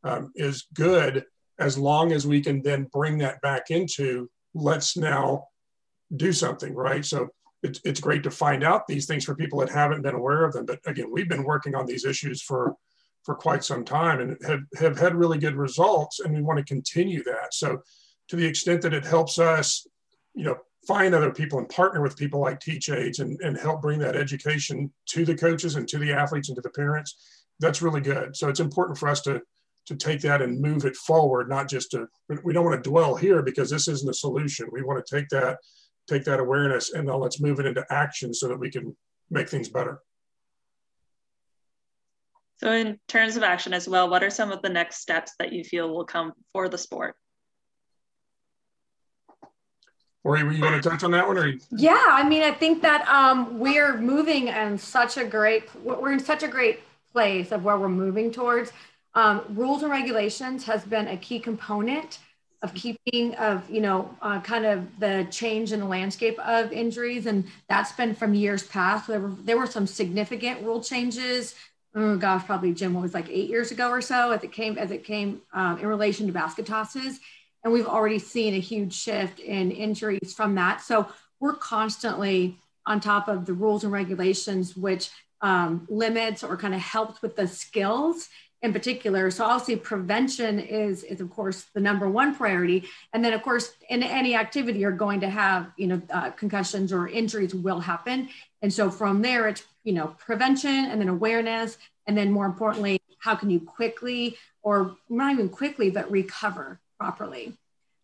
um, 0.05 0.31
is 0.35 0.67
good 0.75 1.25
as 1.59 1.79
long 1.79 2.13
as 2.13 2.27
we 2.27 2.41
can 2.41 2.63
then 2.63 2.85
bring 2.93 3.19
that 3.19 3.41
back 3.41 3.71
into 3.71 4.31
let's 4.55 4.97
now 4.97 5.49
do 6.15 6.33
something, 6.33 6.75
right? 6.75 7.05
So 7.05 7.29
it's, 7.65 7.81
it's 7.85 8.01
great 8.01 8.23
to 8.23 8.31
find 8.31 8.63
out 8.63 8.87
these 8.87 9.07
things 9.07 9.25
for 9.25 9.35
people 9.35 9.59
that 9.59 9.71
haven't 9.71 10.03
been 10.03 10.15
aware 10.15 10.45
of 10.45 10.53
them. 10.53 10.67
But 10.67 10.81
again, 10.87 11.11
we've 11.11 11.29
been 11.29 11.45
working 11.45 11.75
on 11.75 11.87
these 11.87 12.05
issues 12.05 12.41
for 12.41 12.77
for 13.25 13.35
quite 13.35 13.65
some 13.65 13.87
time 13.87 14.21
and 14.21 14.37
have, 14.47 14.61
have 14.79 14.99
had 14.99 15.15
really 15.15 15.39
good 15.39 15.57
results 15.57 16.21
and 16.21 16.35
we 16.35 16.43
want 16.43 16.59
to 16.59 16.65
continue 16.65 17.25
that. 17.25 17.55
So 17.55 17.81
to 18.29 18.37
the 18.37 18.45
extent 18.45 18.83
that 18.83 18.93
it 18.93 19.03
helps 19.03 19.39
us, 19.39 19.87
you 20.35 20.45
know, 20.45 20.59
find 20.87 21.15
other 21.15 21.33
people 21.33 21.59
and 21.59 21.67
partner 21.71 22.03
with 22.03 22.19
people 22.19 22.41
like 22.41 22.61
Teach 22.61 22.91
Aids 22.91 23.21
and, 23.21 23.41
and 23.41 23.57
help 23.57 23.81
bring 23.81 23.99
that 24.01 24.15
education 24.15 24.93
to 25.07 25.25
the 25.25 25.35
coaches 25.35 25.77
and 25.77 25.89
to 25.89 25.97
the 25.97 26.13
athletes 26.13 26.51
and 26.51 26.57
to 26.57 26.61
the 26.61 26.69
parents, 26.69 27.17
that's 27.61 27.81
really 27.81 28.03
good. 28.03 28.37
So 28.37 28.51
it's 28.51 28.61
important 28.61 28.99
for 28.99 29.09
us 29.09 29.23
to 29.23 29.41
to 29.87 29.97
take 29.97 30.23
that 30.23 30.41
and 30.41 30.63
move 30.63 30.87
it 30.87 30.97
forward, 30.97 31.49
not 31.49 31.69
just 31.69 31.91
to 31.91 32.07
we 32.43 32.53
don't 32.53 32.65
want 32.65 32.83
to 32.83 32.91
dwell 32.91 33.15
here 33.15 33.43
because 33.43 33.71
this 33.71 33.89
isn't 33.89 34.11
a 34.11 34.15
solution. 34.15 34.69
We 34.71 34.83
want 34.83 35.05
to 35.05 35.17
take 35.17 35.29
that 35.29 35.59
take 36.07 36.25
that 36.25 36.41
awareness 36.41 36.93
and 36.93 37.09
then 37.09 37.19
let's 37.19 37.41
move 37.41 37.61
it 37.61 37.67
into 37.67 37.85
action 37.91 38.35
so 38.35 38.49
that 38.49 38.59
we 38.59 38.71
can 38.71 38.97
make 39.31 39.49
things 39.49 39.69
better. 39.69 40.01
So, 42.59 42.71
in 42.71 42.99
terms 43.09 43.37
of 43.37 43.43
action 43.43 43.75
as 43.75 43.89
well, 43.89 44.09
what 44.09 44.23
are 44.23 44.31
some 44.31 44.53
of 44.53 44.63
the 44.63 44.69
next 44.69 44.99
steps 44.99 45.33
that 45.39 45.53
you 45.53 45.65
feel 45.65 45.93
will 45.93 46.05
come 46.05 46.33
for 46.53 46.69
the 46.69 46.79
sport? 46.79 47.17
Or 50.23 50.39
you 50.39 50.63
want 50.63 50.83
to 50.83 50.89
touch 50.89 51.05
on 51.05 51.11
that 51.11 51.27
one? 51.27 51.37
Or 51.37 51.53
yeah, 51.73 52.07
I 52.09 52.27
mean, 52.27 52.43
I 52.43 52.53
think 52.53 52.81
that 52.81 53.07
um, 53.09 53.59
we're 53.59 53.99
moving 53.99 54.49
in 54.49 54.79
such 54.79 55.19
a 55.19 55.25
great, 55.25 55.65
we're 55.85 56.13
in 56.13 56.21
such 56.21 56.43
a 56.43 56.49
great 56.49 56.81
place 57.13 57.53
of 57.53 57.65
where 57.65 57.77
we're 57.77 57.89
moving 57.89 58.33
towards. 58.33 58.73
Um, 59.15 59.43
rules 59.51 59.83
and 59.83 59.93
regulations 59.93 60.65
has 60.65 60.85
been 60.85 61.09
a 61.09 61.17
key 61.17 61.39
component 61.39 62.19
of 62.65 62.73
keeping 62.73 63.35
of 63.35 63.69
you 63.69 63.83
know 63.83 64.17
uh, 64.23 64.41
kind 64.41 64.65
of 64.65 64.99
the 64.99 65.27
change 65.31 65.71
in 65.71 65.81
the 65.81 65.87
landscape 65.87 66.39
of 66.39 66.73
injuries 66.73 67.27
and 67.27 67.45
that's 67.69 67.93
been 67.93 68.15
from 68.15 68.33
years 68.33 68.63
past. 68.65 69.07
There 69.07 69.21
were, 69.21 69.35
there 69.45 69.59
were 69.59 69.67
some 69.67 69.87
significant 69.87 70.63
rule 70.63 70.83
changes. 70.83 71.55
Oh 71.95 72.17
gosh 72.17 72.47
probably 72.47 72.73
jim 72.73 72.95
was 72.95 73.13
like 73.13 73.29
eight 73.29 73.51
years 73.51 73.71
ago 73.71 73.91
or 73.91 74.01
so 74.01 74.31
as 74.33 74.43
it 74.43 74.51
came 74.51 74.79
as 74.79 74.91
it 74.91 75.05
came 75.05 75.43
um, 75.53 75.79
in 75.79 75.87
relation 75.87 76.27
to 76.27 76.33
basket 76.33 76.65
tosses. 76.65 77.21
And 77.63 77.73
we've 77.73 77.87
already 77.87 78.19
seen 78.19 78.55
a 78.55 78.61
huge 78.61 78.95
shift 78.95 79.41
in 79.41 79.71
injuries 79.71 80.33
from 80.35 80.55
that. 80.55 80.81
So 80.81 81.09
we're 81.41 81.55
constantly 81.55 82.59
on 82.87 83.01
top 83.01 83.29
of 83.29 83.45
the 83.45 83.53
rules 83.53 83.85
and 83.85 83.93
regulations 83.93 84.75
which 84.75 85.11
um, 85.43 85.87
limits 85.91 86.43
or 86.43 86.57
kind 86.57 86.75
of 86.75 86.81
helps 86.81 87.21
with 87.21 87.37
the 87.37 87.47
skills 87.47 88.31
in 88.65 88.73
particular. 88.73 89.31
So 89.31 89.45
obviously 89.45 89.77
prevention 89.77 90.59
is, 90.59 91.05
is 91.05 91.21
of 91.21 91.31
course 91.31 91.67
the 91.75 91.81
number 91.81 92.09
one 92.09 92.35
priority. 92.35 92.89
And 93.13 93.23
then 93.23 93.35
of 93.35 93.43
course, 93.43 93.75
in 93.91 94.03
any 94.03 94.35
activity 94.35 94.79
you're 94.79 94.91
going 94.91 95.21
to 95.21 95.29
have, 95.29 95.71
you 95.77 95.87
know, 95.87 96.03
uh, 96.11 96.31
concussions 96.31 96.91
or 96.91 97.07
injuries 97.07 97.55
will 97.55 97.81
happen. 97.81 98.31
And 98.63 98.73
so 98.73 98.91
from 98.91 99.21
there, 99.21 99.49
it's, 99.49 99.65
you 99.85 99.93
know, 99.93 100.17
prevention 100.19 100.71
and 100.71 100.99
then 100.99 101.09
awareness. 101.09 101.77
And 102.07 102.17
then 102.17 102.33
more 102.33 102.47
importantly, 102.47 102.99
how 103.19 103.35
can 103.35 103.51
you 103.51 103.61
quickly 103.61 104.39
or 104.63 104.97
not 105.11 105.33
even 105.33 105.51
quickly, 105.51 105.91
but 105.91 106.11
recover 106.11 106.81
properly. 106.99 107.53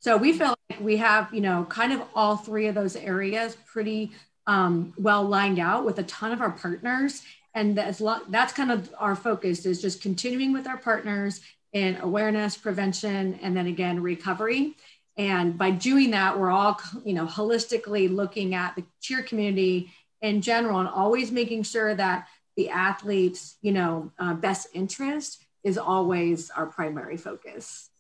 So 0.01 0.19
we 0.19 0.35
feel 0.35 0.55
like 0.69 0.81
we 0.81 0.99
have, 0.99 1.33
you 1.33 1.41
know, 1.41 1.65
kind 1.71 1.95
of 1.95 2.03
all 2.15 2.37
three 2.37 2.67
of 2.67 2.75
those 2.75 2.97
areas 2.97 3.57
pretty 3.67 4.13
um, 4.47 4.93
well 4.99 5.23
lined 5.25 5.59
out 5.59 5.87
with 5.87 5.99
a 5.99 6.03
ton 6.03 6.33
of 6.33 6.43
our 6.43 6.51
partners 6.51 7.23
and 7.55 7.77
that's 7.77 8.03
that's 8.29 8.53
kind 8.53 8.71
of 8.71 8.93
our 8.99 9.17
focus 9.17 9.67
is 9.67 9.83
just 9.83 10.03
continuing 10.03 10.53
with 10.53 10.67
our 10.67 10.77
partners 10.77 11.41
in 11.73 11.97
awareness 12.01 12.57
prevention 12.57 13.39
and 13.43 13.57
then 13.57 13.67
again 13.67 14.01
recovery. 14.01 14.77
And 15.17 15.59
by 15.59 15.71
doing 15.71 16.13
that 16.13 16.39
we're 16.39 16.51
all 16.51 16.81
you 17.05 17.15
know 17.15 17.27
holistically 17.27 18.13
looking 18.15 18.55
at 18.55 18.77
the 18.77 18.85
cheer 19.01 19.23
community 19.23 19.93
in 20.23 20.43
general 20.43 20.79
and 20.81 20.89
always 20.89 21.33
making 21.33 21.65
sure 21.65 21.95
that 21.95 22.29
the 22.57 22.69
athletes 22.69 23.57
you 23.63 23.73
know 23.73 24.13
uh, 24.19 24.35
best 24.35 24.69
interest 24.73 25.45
is 25.65 25.77
always 25.77 26.51
our 26.51 26.67
primary 26.67 27.17
focus. 27.17 27.91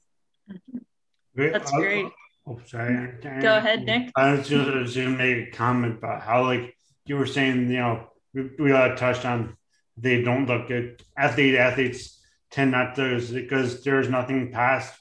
That's 1.35 1.71
great. 1.73 2.07
Oh 2.47 2.61
sorry. 2.67 3.13
Go 3.41 3.57
ahead 3.57 3.85
nick. 3.85 4.11
I 4.17 4.33
was 4.33 4.49
just 4.49 4.67
going 4.67 4.87
to 4.87 5.09
make 5.17 5.49
a 5.49 5.51
comment 5.51 5.99
about 5.99 6.23
how 6.23 6.45
like 6.45 6.77
you 7.07 7.17
were 7.17 7.27
saying 7.27 7.71
you 7.71 7.79
know 7.79 8.11
we, 8.35 8.51
we 8.59 8.73
uh, 8.73 8.95
touched 8.97 9.25
on 9.25 9.57
they 9.97 10.23
don't 10.23 10.47
look 10.47 10.69
good. 10.69 11.03
Athlete 11.17 11.57
athletes 11.57 12.21
tend 12.51 12.71
not 12.71 12.95
to 12.97 13.21
because 13.33 13.85
there's 13.85 14.09
nothing 14.09 14.51
past 14.51 14.99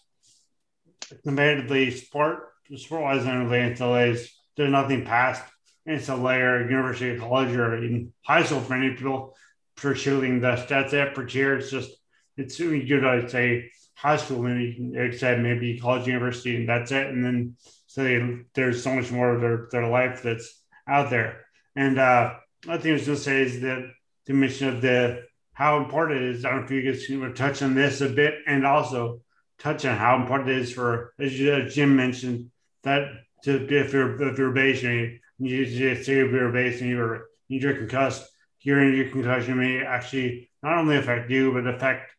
competitively 1.26 1.94
sport 1.94 2.50
sport 2.76 3.02
wise 3.02 3.26
and 3.26 3.76
delays. 3.78 4.36
There's 4.58 4.72
nothing 4.72 5.06
past 5.06 5.42
It's 5.86 6.10
a 6.10 6.16
layer 6.16 6.70
university, 6.70 7.12
or 7.12 7.20
college, 7.20 7.56
or 7.56 7.76
in 7.78 8.14
high 8.24 8.44
school 8.44 8.60
for 8.60 8.78
many 8.78 8.96
people 8.96 9.36
for 9.78 9.96
shooting. 9.96 10.42
That's 10.42 10.66
that's 10.66 10.94
it 10.94 11.16
for 11.16 11.26
cheer. 11.26 11.58
It's 11.58 11.72
just 11.72 11.92
it's 12.38 12.60
really 12.60 12.86
good. 12.86 13.06
I'd 13.06 13.32
say 13.32 13.72
high 13.96 14.18
school, 14.18 14.44
maybe 14.44 14.92
except 14.96 15.42
maybe 15.42 15.80
college, 15.80 16.08
university, 16.08 16.56
and 16.58 16.70
that's 16.70 16.92
it. 16.92 17.08
And 17.08 17.24
then 17.26 17.56
so 17.88 18.04
they, 18.04 18.22
there's 18.54 18.84
so 18.84 18.94
much 18.94 19.12
more 19.12 19.34
of 19.34 19.42
their, 19.42 19.68
their 19.72 19.88
life 19.88 20.22
that's 20.22 20.62
out 20.88 21.10
there. 21.10 21.46
And 21.76 21.98
uh, 21.98 22.36
I 22.68 22.78
think 22.78 22.88
I 22.88 22.94
was 22.94 23.06
going 23.06 23.18
to 23.18 23.24
say 23.24 23.42
is 23.42 23.62
that 23.62 23.90
the 24.26 24.34
mission 24.34 24.68
of 24.68 24.82
the 24.82 25.24
how 25.54 25.78
important 25.78 26.22
it 26.22 26.36
is. 26.36 26.46
I 26.46 26.50
don't 26.52 26.60
know 26.60 26.66
if 26.66 26.72
you 26.72 26.82
guys 26.82 27.06
can 27.06 27.34
touch 27.34 27.62
on 27.62 27.76
this 27.76 28.02
a 28.02 28.10
bit 28.10 28.36
and 28.48 28.66
also 28.66 29.22
touch 29.58 29.86
on 29.86 29.98
how 29.98 30.16
important 30.16 30.50
it 30.50 30.58
is 30.58 30.72
for, 30.72 31.14
as 31.20 31.34
Jim 31.34 31.96
mentioned, 31.96 32.52
that 32.84 33.10
to 33.44 33.66
if 33.68 33.94
you're 33.94 34.22
if 34.30 34.38
you're 34.38 34.52
based 34.52 34.84
and 34.84 35.20
you, 35.40 35.58
you 35.58 35.96
say 36.04 36.20
if 36.20 36.32
you're 36.32 36.52
based 36.52 36.82
and 36.82 36.90
you're 36.90 37.28
you're 37.48 37.76
concussed, 37.76 38.30
hearing 38.58 38.96
your 38.96 39.10
concussion 39.10 39.58
may 39.58 39.84
actually 39.84 40.50
not 40.64 40.78
only 40.78 40.98
affect 40.98 41.30
you 41.30 41.52
but 41.52 41.68
affect 41.68 42.12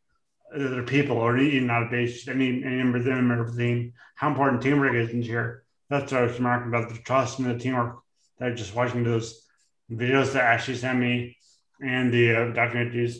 other 0.55 0.83
people 0.83 1.16
or 1.16 1.37
even 1.38 1.66
not 1.66 1.90
based 1.90 2.29
any 2.29 2.62
any 2.64 2.76
member 2.76 2.98
of 2.98 3.05
the 3.05 3.11
member 3.11 3.40
of 3.40 3.55
the 3.55 3.62
team. 3.62 3.92
How 4.14 4.29
important 4.29 4.62
teamwork 4.62 4.94
is 4.94 5.11
in 5.11 5.22
here. 5.22 5.64
That's 5.88 6.12
what 6.12 6.20
I 6.20 6.24
was 6.24 6.37
remarking 6.37 6.68
about 6.68 6.88
the 6.88 6.98
trust 6.98 7.38
and 7.38 7.48
the 7.48 7.59
teamwork. 7.59 8.00
That 8.38 8.57
just 8.57 8.74
watching 8.74 9.05
those 9.05 9.46
videos 9.90 10.33
that 10.33 10.44
Ashley 10.44 10.74
sent 10.74 10.98
me 10.98 11.37
and 11.83 12.12
the 12.12 12.31
uh, 12.31 12.38
documentaries. 12.53 13.16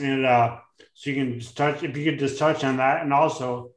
And 0.00 0.24
uh, 0.24 0.58
so 0.94 1.10
you 1.10 1.16
can 1.16 1.40
just 1.40 1.56
touch, 1.56 1.82
if 1.82 1.96
you 1.96 2.04
could 2.04 2.18
just 2.18 2.38
touch 2.38 2.64
on 2.64 2.78
that 2.78 3.02
and 3.02 3.12
also 3.12 3.72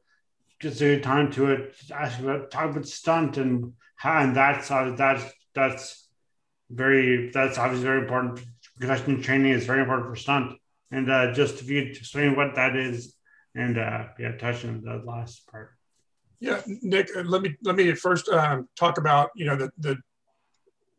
just 0.60 0.80
a 0.80 1.00
time 1.00 1.30
to 1.32 1.52
it, 1.52 1.74
ask 1.92 2.20
about, 2.20 2.50
talk 2.50 2.70
about 2.70 2.86
stunt 2.86 3.36
and 3.36 3.72
how, 3.96 4.20
and 4.20 4.36
that's, 4.36 4.70
uh, 4.70 4.94
that's, 4.96 5.24
that's 5.54 6.08
very, 6.70 7.30
that's 7.30 7.58
obviously 7.58 7.86
very 7.86 8.02
important. 8.02 8.40
Concussion 8.78 9.22
training 9.22 9.52
is 9.52 9.66
very 9.66 9.80
important 9.80 10.08
for 10.08 10.16
stunt. 10.16 10.58
And 10.90 11.10
uh, 11.10 11.32
just 11.32 11.60
if 11.60 11.68
you 11.68 11.80
explain 11.82 12.36
what 12.36 12.54
that 12.54 12.76
is 12.76 13.14
and 13.54 13.78
uh, 13.78 14.06
yeah, 14.18 14.32
touch 14.36 14.64
on 14.64 14.82
the 14.82 15.02
last 15.04 15.46
part. 15.50 15.70
Yeah, 16.40 16.60
Nick, 16.66 17.10
let 17.24 17.42
me 17.42 17.56
let 17.62 17.76
me 17.76 17.92
first 17.94 18.28
um, 18.28 18.68
talk 18.76 18.98
about 18.98 19.30
you 19.36 19.44
know 19.44 19.56
the 19.56 19.70
the 19.78 19.96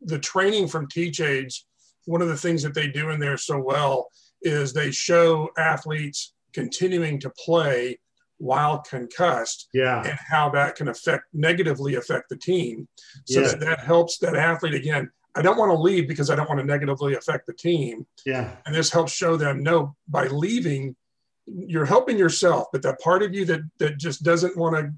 the 0.04 0.18
training 0.18 0.68
from 0.68 0.88
Teach 0.88 1.20
Aids 1.20 1.66
one 2.06 2.22
of 2.22 2.28
the 2.28 2.36
things 2.36 2.62
that 2.62 2.74
they 2.74 2.88
do 2.88 3.10
in 3.10 3.20
there 3.20 3.36
so 3.36 3.58
well 3.58 4.08
is 4.42 4.72
they 4.72 4.90
show 4.90 5.48
athletes 5.56 6.34
continuing 6.52 7.18
to 7.20 7.30
play 7.30 7.98
while 8.38 8.80
concussed 8.80 9.68
yeah. 9.72 10.02
and 10.02 10.18
how 10.28 10.50
that 10.50 10.76
can 10.76 10.88
affect 10.88 11.24
negatively 11.32 11.94
affect 11.94 12.28
the 12.28 12.36
team. 12.36 12.86
So 13.26 13.40
yeah. 13.40 13.48
that, 13.48 13.60
that 13.60 13.80
helps 13.80 14.18
that 14.18 14.36
athlete 14.36 14.74
again 14.74 15.10
i 15.36 15.42
don't 15.42 15.56
want 15.56 15.70
to 15.70 15.78
leave 15.78 16.06
because 16.06 16.30
i 16.30 16.36
don't 16.36 16.48
want 16.48 16.60
to 16.60 16.66
negatively 16.66 17.14
affect 17.14 17.46
the 17.46 17.54
team. 17.54 18.06
Yeah. 18.26 18.56
And 18.66 18.74
this 18.74 18.90
helps 18.90 19.12
show 19.12 19.36
them 19.36 19.62
no 19.62 19.96
by 20.08 20.26
leaving 20.26 20.96
you're 21.46 21.84
helping 21.84 22.18
yourself 22.18 22.66
but 22.72 22.82
that 22.82 23.00
part 23.00 23.22
of 23.22 23.34
you 23.34 23.44
that 23.44 23.60
that 23.78 23.98
just 23.98 24.22
doesn't 24.22 24.56
want 24.56 24.76
to 24.76 24.90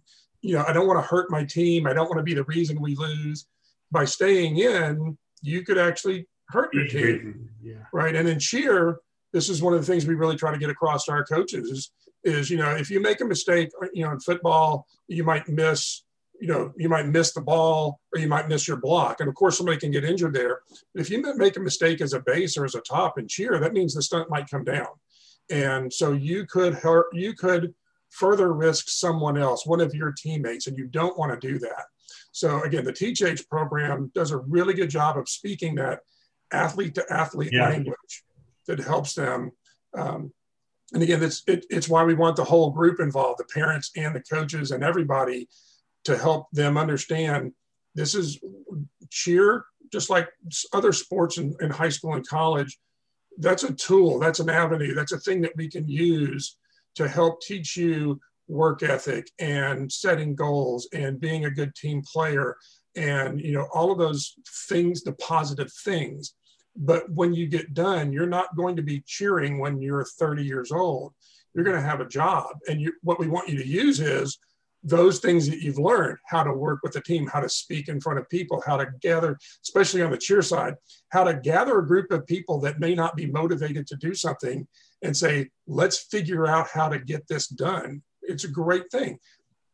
you 0.43 0.55
know 0.55 0.65
i 0.69 0.73
don't 0.73 0.87
want 0.87 0.97
to 0.97 1.07
hurt 1.07 1.29
my 1.29 1.45
team 1.45 1.89
i 1.89 1.93
don't 1.93 2.09
want 2.09 2.19
to 2.19 2.23
be 2.23 2.35
the 2.35 2.45
reason 2.45 2.81
we 2.81 2.95
lose 2.95 3.47
by 3.91 4.05
staying 4.05 4.59
in 4.59 5.17
you 5.43 5.63
could 5.63 5.79
actually 5.79 6.27
hurt 6.49 6.73
your 6.75 6.87
team. 6.87 7.49
Yeah. 7.63 7.85
Right. 7.93 8.15
And 8.15 8.29
in 8.29 8.39
cheer, 8.39 8.99
this 9.33 9.49
is 9.49 9.63
one 9.63 9.75
of 9.75 9.81
the 9.81 9.87
things 9.87 10.07
we 10.07 10.15
really 10.15 10.37
try 10.37 10.53
to 10.53 10.59
get 10.59 10.71
across 10.71 11.05
to 11.05 11.13
our 11.13 11.25
coaches 11.25 11.71
is, 11.71 11.91
is, 12.25 12.51
you 12.51 12.57
know, 12.57 12.71
if 12.71 12.91
you 12.91 13.01
make 13.01 13.21
a 13.21 13.25
mistake, 13.25 13.71
uh, 13.83 13.87
you 13.93 14.05
know, 14.05 14.13
in 14.13 14.21
football, 14.21 14.87
you 15.09 15.25
might 15.25 15.49
miss, 15.49 16.05
you 16.41 16.49
know, 16.49 16.73
you 16.77 16.89
might 16.89 17.07
miss 17.07 17.33
the 17.33 17.41
ball 17.41 18.01
or 18.13 18.21
you 18.21 18.29
might 18.29 18.49
miss 18.49 18.67
your 18.67 18.77
block. 18.79 19.21
And 19.21 19.29
of 19.29 19.35
course, 19.35 19.57
somebody 19.57 19.79
can 19.79 19.91
get 19.91 20.05
injured 20.05 20.35
there. 20.35 20.61
But 20.95 21.01
if 21.01 21.11
you 21.11 21.23
make 21.37 21.57
a 21.57 21.61
mistake 21.61 22.01
as 22.01 22.13
a 22.13 22.21
base 22.21 22.57
or 22.57 22.65
as 22.65 22.75
a 22.75 22.81
top 22.81 23.19
in 23.19 23.29
cheer, 23.29 23.59
that 23.59 23.73
means 23.73 23.95
the 23.95 24.03
stunt 24.03 24.31
might 24.31 24.51
come 24.51 24.65
down. 24.65 24.89
And 25.49 25.93
so 25.93 26.13
you 26.13 26.45
could 26.47 26.75
hurt, 26.75 27.07
you 27.13 27.35
could 27.35 27.73
further 28.11 28.53
risk 28.53 28.89
someone 28.89 29.39
else, 29.39 29.67
one 29.67 29.81
of 29.81 29.95
your 29.95 30.13
teammates, 30.13 30.67
and 30.67 30.77
you 30.77 30.87
don't 30.87 31.19
want 31.19 31.39
to 31.39 31.49
do 31.49 31.59
that. 31.61 31.85
So 32.33 32.63
again, 32.63 32.85
the 32.85 32.93
Teach 32.93 33.23
Aids 33.23 33.43
program 33.43 34.11
does 34.15 34.31
a 34.31 34.39
really 34.39 34.75
good 34.75 34.91
job 34.91 35.17
of 35.17 35.29
speaking 35.29 35.77
that 35.77 36.01
athlete 36.53 36.95
to 36.97 37.13
athlete 37.13 37.53
yeah. 37.53 37.69
language 37.69 38.25
that 38.67 38.79
helps 38.79 39.15
them. 39.15 39.53
Um, 39.97 40.33
and 40.93 41.03
again, 41.03 41.23
it's, 41.23 41.43
it, 41.47 41.67
it's 41.71 41.89
why 41.89 42.05
we 42.05 42.15
want 42.15 42.37
the 42.37 42.45
whole 42.45 42.71
group 42.71 43.01
involved, 43.01 43.41
the 43.41 43.45
parents 43.45 43.91
and 43.97 44.15
the 44.15 44.23
coaches 44.23 44.71
and 44.71 44.85
everybody 44.85 45.49
to 46.05 46.17
help 46.17 46.47
them 46.53 46.79
understand 46.79 47.53
this 47.95 48.15
is 48.15 48.39
cheer, 49.11 49.65
just 49.93 50.11
like 50.11 50.29
other 50.73 50.93
sports 50.93 51.39
in, 51.39 51.57
in 51.61 51.71
high 51.71 51.89
school 51.89 52.15
and 52.15 52.27
college, 52.29 52.79
that's 53.39 53.65
a 53.65 53.73
tool, 53.73 54.19
that's 54.19 54.39
an 54.41 54.51
avenue, 54.51 54.95
that's 54.95 55.13
a 55.13 55.19
thing 55.19 55.41
that 55.41 55.57
we 55.57 55.69
can 55.69 55.89
use 55.89 56.57
to 56.95 57.09
help 57.09 57.41
teach 57.41 57.77
you 57.77 58.21
work 58.49 58.83
ethic 58.83 59.31
and 59.39 59.91
setting 59.91 60.35
goals 60.35 60.89
and 60.93 61.21
being 61.21 61.45
a 61.45 61.51
good 61.51 61.75
team 61.75 62.03
player 62.03 62.57
and 62.97 63.41
you 63.41 63.53
know 63.53 63.69
all 63.73 63.91
of 63.91 63.99
those 63.99 64.35
things 64.69 65.03
the 65.03 65.13
positive 65.15 65.73
things. 65.85 66.35
But 66.77 67.11
when 67.11 67.33
you 67.35 67.47
get 67.47 67.75
done 67.75 68.13
you're 68.13 68.27
not 68.27 68.57
going 68.57 68.77
to 68.77 68.83
be 68.83 69.03
cheering 69.07 69.59
when 69.59 69.81
you're 69.81 70.05
30 70.05 70.45
years 70.45 70.73
old. 70.73 71.13
You're 71.55 71.65
going 71.65 71.77
to 71.77 71.83
have 71.83 72.01
a 72.01 72.09
job. 72.09 72.49
And 72.69 72.83
you, 72.83 72.93
what 73.03 73.19
we 73.19 73.29
want 73.29 73.49
you 73.49 73.57
to 73.57 73.67
use 73.67 73.99
is 73.99 74.39
those 74.87 75.19
things 75.19 75.49
that 75.49 75.61
you've 75.61 75.79
learned 75.79 76.17
how 76.27 76.45
to 76.45 76.53
work 76.53 76.79
with 76.83 76.95
a 76.95 77.01
team 77.01 77.27
how 77.27 77.41
to 77.41 77.49
speak 77.49 77.89
in 77.89 78.01
front 78.01 78.19
of 78.19 78.29
people 78.31 78.63
how 78.65 78.77
to 78.77 78.87
gather 79.01 79.37
especially 79.65 80.01
on 80.01 80.11
the 80.11 80.17
cheer 80.17 80.41
side 80.41 80.75
how 81.09 81.25
to 81.25 81.35
gather 81.35 81.79
a 81.79 81.87
group 81.87 82.11
of 82.13 82.27
people 82.27 82.61
that 82.61 82.79
may 82.79 82.95
not 82.95 83.17
be 83.17 83.27
motivated 83.27 83.87
to 83.87 83.97
do 83.97 84.15
something 84.15 84.67
and 85.03 85.17
say 85.17 85.49
let's 85.67 85.99
figure 85.99 86.47
out 86.47 86.69
how 86.73 86.89
to 86.89 86.99
get 86.99 87.27
this 87.27 87.49
done 87.49 88.01
it's 88.29 88.45
a 88.45 88.49
great 88.49 88.91
thing 88.91 89.19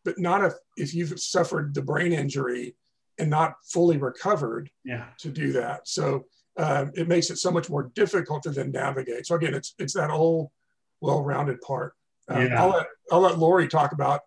but 0.05 0.19
not 0.19 0.45
if 0.45 0.55
if 0.77 0.95
you've 0.95 1.19
suffered 1.21 1.75
the 1.75 1.83
brain 1.83 2.13
injury 2.13 2.75
and 3.19 3.31
not 3.31 3.55
fully 3.65 3.99
recovered 3.99 4.71
yeah. 4.85 5.07
to 5.19 5.29
do 5.29 5.53
that. 5.53 5.87
So 5.87 6.27
uh, 6.57 6.87
it 6.95 7.09
makes 7.09 7.31
it 7.31 7.37
so 7.39 7.51
much 7.51 7.69
more 7.69 7.91
difficult 7.95 8.43
to 8.45 8.51
then 8.51 8.73
navigate. 8.73 9.27
So 9.27 9.37
again, 9.37 9.55
it's 9.55 9.75
it's 9.79 9.95
that 9.95 10.11
whole 10.11 10.53
well-rounded 11.01 11.61
part. 11.61 11.95
Um, 12.29 12.47
yeah. 12.47 12.63
I'll 12.63 12.71
let 12.71 12.87
I'll 13.11 13.21
let 13.21 13.39
Lori 13.39 13.69
talk 13.69 13.93
about 13.93 14.21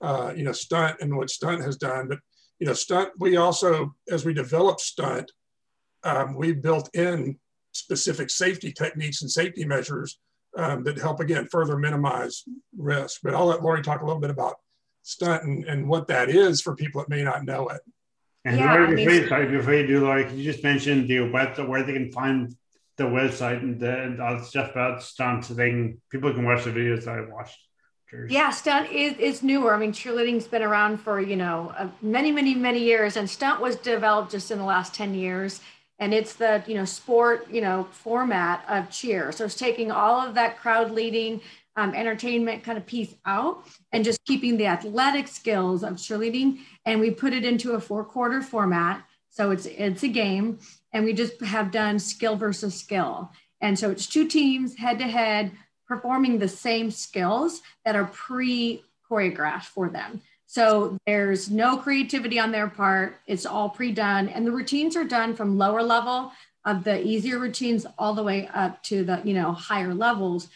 uh, 0.00 0.32
you 0.34 0.44
know 0.44 0.52
stunt 0.52 0.96
and 1.00 1.16
what 1.16 1.30
stunt 1.30 1.62
has 1.62 1.76
done, 1.76 2.08
but 2.08 2.18
you 2.58 2.66
know 2.66 2.74
stunt 2.74 3.10
we 3.18 3.36
also 3.36 3.94
as 4.10 4.24
we 4.24 4.34
develop 4.34 4.80
stunt, 4.80 5.30
um, 6.04 6.34
we 6.34 6.52
built 6.52 6.94
in 6.94 7.38
specific 7.72 8.28
safety 8.28 8.70
techniques 8.70 9.22
and 9.22 9.30
safety 9.30 9.64
measures 9.64 10.18
um, 10.56 10.84
that 10.84 10.98
help 10.98 11.20
again 11.20 11.46
further 11.46 11.78
minimize 11.78 12.44
risk. 12.76 13.20
But 13.22 13.34
I'll 13.34 13.46
let 13.46 13.62
Lori 13.62 13.82
talk 13.82 14.02
a 14.02 14.04
little 14.04 14.20
bit 14.20 14.30
about 14.30 14.56
stunt 15.02 15.44
and, 15.44 15.64
and 15.64 15.88
what 15.88 16.08
that 16.08 16.28
is 16.28 16.60
for 16.60 16.74
people 16.74 17.00
that 17.00 17.08
may 17.08 17.22
not 17.22 17.44
know 17.44 17.68
it. 17.68 17.80
And 18.44 18.58
yeah, 18.58 18.74
Lori, 18.74 18.96
before, 18.96 19.12
you, 19.12 19.28
sorry, 19.28 19.56
before 19.56 19.74
you 19.74 19.86
do, 19.86 20.00
Lori, 20.00 20.24
can 20.24 20.36
you 20.36 20.44
just 20.44 20.64
mention 20.64 21.06
the 21.06 21.18
website 21.18 21.68
where 21.68 21.82
they 21.84 21.92
can 21.92 22.10
find 22.10 22.54
the 22.96 23.04
website 23.04 23.62
and, 23.62 23.80
the, 23.80 24.02
and 24.02 24.20
all 24.20 24.38
the 24.38 24.44
stuff 24.44 24.70
about 24.70 25.02
stunt 25.02 25.44
so 25.44 25.54
they 25.54 25.70
can 25.70 26.00
people 26.10 26.32
can 26.32 26.44
watch 26.44 26.64
the 26.64 26.70
videos 26.70 27.04
that 27.04 27.18
I 27.18 27.20
watched. 27.32 27.58
Yeah, 28.28 28.50
stunt 28.50 28.90
is, 28.92 29.16
is 29.16 29.42
newer. 29.42 29.74
I 29.74 29.78
mean, 29.78 29.90
cheerleading's 29.90 30.46
been 30.46 30.62
around 30.62 30.98
for 30.98 31.18
you 31.18 31.36
know 31.36 31.72
uh, 31.78 31.88
many, 32.02 32.30
many, 32.30 32.54
many 32.54 32.80
years, 32.80 33.16
and 33.16 33.28
stunt 33.28 33.60
was 33.60 33.76
developed 33.76 34.32
just 34.32 34.50
in 34.50 34.58
the 34.58 34.64
last 34.64 34.94
ten 34.94 35.14
years. 35.14 35.62
And 36.02 36.12
it's 36.12 36.34
the 36.34 36.64
you 36.66 36.74
know 36.74 36.84
sport 36.84 37.46
you 37.48 37.60
know 37.60 37.86
format 37.92 38.64
of 38.68 38.90
cheer. 38.90 39.30
So 39.30 39.44
it's 39.44 39.54
taking 39.54 39.92
all 39.92 40.18
of 40.20 40.34
that 40.34 40.58
crowd 40.58 40.90
leading, 40.90 41.40
um, 41.76 41.94
entertainment 41.94 42.64
kind 42.64 42.76
of 42.76 42.84
piece 42.84 43.14
out 43.24 43.64
and 43.92 44.04
just 44.04 44.24
keeping 44.24 44.56
the 44.56 44.66
athletic 44.66 45.28
skills 45.28 45.84
of 45.84 45.94
cheerleading. 45.94 46.58
And 46.84 47.00
we 47.00 47.12
put 47.12 47.32
it 47.32 47.44
into 47.44 47.72
a 47.72 47.80
four 47.80 48.04
quarter 48.04 48.42
format. 48.42 49.04
So 49.30 49.52
it's, 49.52 49.66
it's 49.66 50.02
a 50.02 50.08
game 50.08 50.58
and 50.92 51.04
we 51.04 51.12
just 51.12 51.40
have 51.40 51.70
done 51.70 52.00
skill 52.00 52.34
versus 52.36 52.74
skill. 52.74 53.30
And 53.60 53.78
so 53.78 53.88
it's 53.90 54.06
two 54.06 54.26
teams 54.26 54.76
head 54.76 54.98
to 54.98 55.06
head 55.06 55.52
performing 55.86 56.38
the 56.38 56.48
same 56.48 56.90
skills 56.90 57.62
that 57.84 57.94
are 57.94 58.06
pre 58.06 58.82
choreographed 59.08 59.66
for 59.66 59.88
them. 59.88 60.20
So 60.52 60.98
there's 61.06 61.50
no 61.50 61.78
creativity 61.78 62.38
on 62.38 62.52
their 62.52 62.68
part. 62.68 63.16
It's 63.26 63.46
all 63.46 63.70
pre-done. 63.70 64.28
And 64.28 64.46
the 64.46 64.52
routines 64.52 64.96
are 64.96 65.04
done 65.04 65.34
from 65.34 65.56
lower 65.56 65.82
level 65.82 66.32
of 66.66 66.84
the 66.84 67.02
easier 67.02 67.38
routines 67.38 67.86
all 67.98 68.12
the 68.12 68.22
way 68.22 68.50
up 68.52 68.82
to 68.84 69.02
the, 69.02 69.22
you 69.24 69.32
know, 69.32 69.52
higher 69.52 69.94
levels 69.94 70.48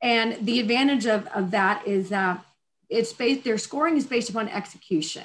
and 0.00 0.46
the 0.46 0.60
advantage 0.60 1.06
of, 1.06 1.26
of 1.28 1.50
that 1.50 1.86
is 1.86 2.08
that 2.10 2.44
it's 2.88 3.12
based, 3.12 3.44
their 3.44 3.58
scoring 3.58 3.96
is 3.96 4.06
based 4.06 4.30
upon 4.30 4.48
execution. 4.48 5.24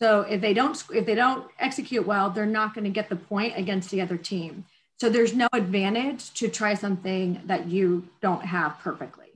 So 0.00 0.22
if 0.22 0.40
they 0.40 0.54
don't 0.54 0.80
if 0.92 1.06
they 1.06 1.16
don't 1.16 1.48
execute 1.58 2.06
well, 2.06 2.30
they're 2.30 2.46
not 2.46 2.74
going 2.74 2.84
to 2.84 2.90
get 2.90 3.08
the 3.08 3.16
point 3.16 3.54
against 3.56 3.90
the 3.90 4.00
other 4.00 4.16
team. 4.16 4.64
So 5.00 5.08
there's 5.08 5.34
no 5.34 5.48
advantage 5.52 6.32
to 6.34 6.48
try 6.48 6.74
something 6.74 7.40
that 7.46 7.66
you 7.66 8.08
don't 8.20 8.44
have 8.44 8.78
perfectly. 8.78 9.27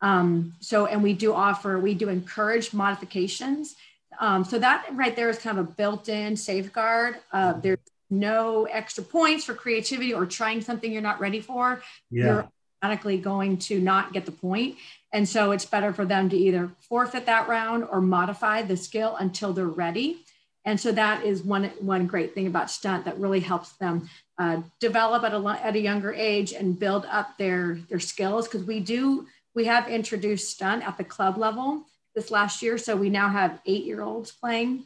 Um, 0.00 0.54
so 0.60 0.86
and 0.86 1.02
we 1.02 1.12
do 1.12 1.34
offer 1.34 1.78
we 1.78 1.94
do 1.94 2.08
encourage 2.08 2.72
modifications. 2.72 3.76
Um, 4.20 4.44
so 4.44 4.58
that 4.58 4.86
right 4.92 5.14
there 5.14 5.28
is 5.28 5.38
kind 5.38 5.58
of 5.58 5.68
a 5.68 5.70
built-in 5.70 6.36
safeguard. 6.36 7.16
Uh, 7.32 7.52
there's 7.54 7.78
no 8.10 8.64
extra 8.64 9.04
points 9.04 9.44
for 9.44 9.54
creativity 9.54 10.14
or 10.14 10.26
trying 10.26 10.60
something 10.60 10.90
you're 10.90 11.02
not 11.02 11.20
ready 11.20 11.40
for. 11.40 11.82
Yeah. 12.10 12.24
You're 12.24 12.48
automatically 12.82 13.18
going 13.18 13.58
to 13.58 13.80
not 13.80 14.12
get 14.12 14.24
the 14.26 14.32
point. 14.32 14.76
And 15.12 15.28
so 15.28 15.52
it's 15.52 15.64
better 15.64 15.92
for 15.92 16.04
them 16.04 16.28
to 16.30 16.36
either 16.36 16.70
forfeit 16.80 17.26
that 17.26 17.48
round 17.48 17.84
or 17.90 18.00
modify 18.00 18.62
the 18.62 18.76
skill 18.76 19.16
until 19.16 19.52
they're 19.52 19.66
ready. 19.66 20.24
And 20.64 20.78
so 20.78 20.92
that 20.92 21.24
is 21.24 21.42
one, 21.42 21.64
one 21.80 22.06
great 22.06 22.34
thing 22.34 22.46
about 22.46 22.70
stunt 22.70 23.04
that 23.04 23.18
really 23.18 23.40
helps 23.40 23.72
them 23.72 24.08
uh, 24.36 24.60
develop 24.80 25.24
at 25.24 25.32
a, 25.32 25.60
at 25.64 25.76
a 25.76 25.80
younger 25.80 26.12
age 26.12 26.52
and 26.52 26.78
build 26.78 27.06
up 27.06 27.38
their, 27.38 27.78
their 27.88 28.00
skills. 28.00 28.46
Because 28.46 28.64
we 28.64 28.80
do, 28.80 29.26
we 29.54 29.64
have 29.64 29.88
introduced 29.88 30.50
stunt 30.50 30.86
at 30.86 30.96
the 30.96 31.04
club 31.04 31.36
level 31.36 31.84
this 32.14 32.30
last 32.30 32.62
year. 32.62 32.78
So 32.78 32.96
we 32.96 33.10
now 33.10 33.28
have 33.28 33.60
eight 33.66 33.84
year 33.84 34.02
olds 34.02 34.32
playing 34.32 34.84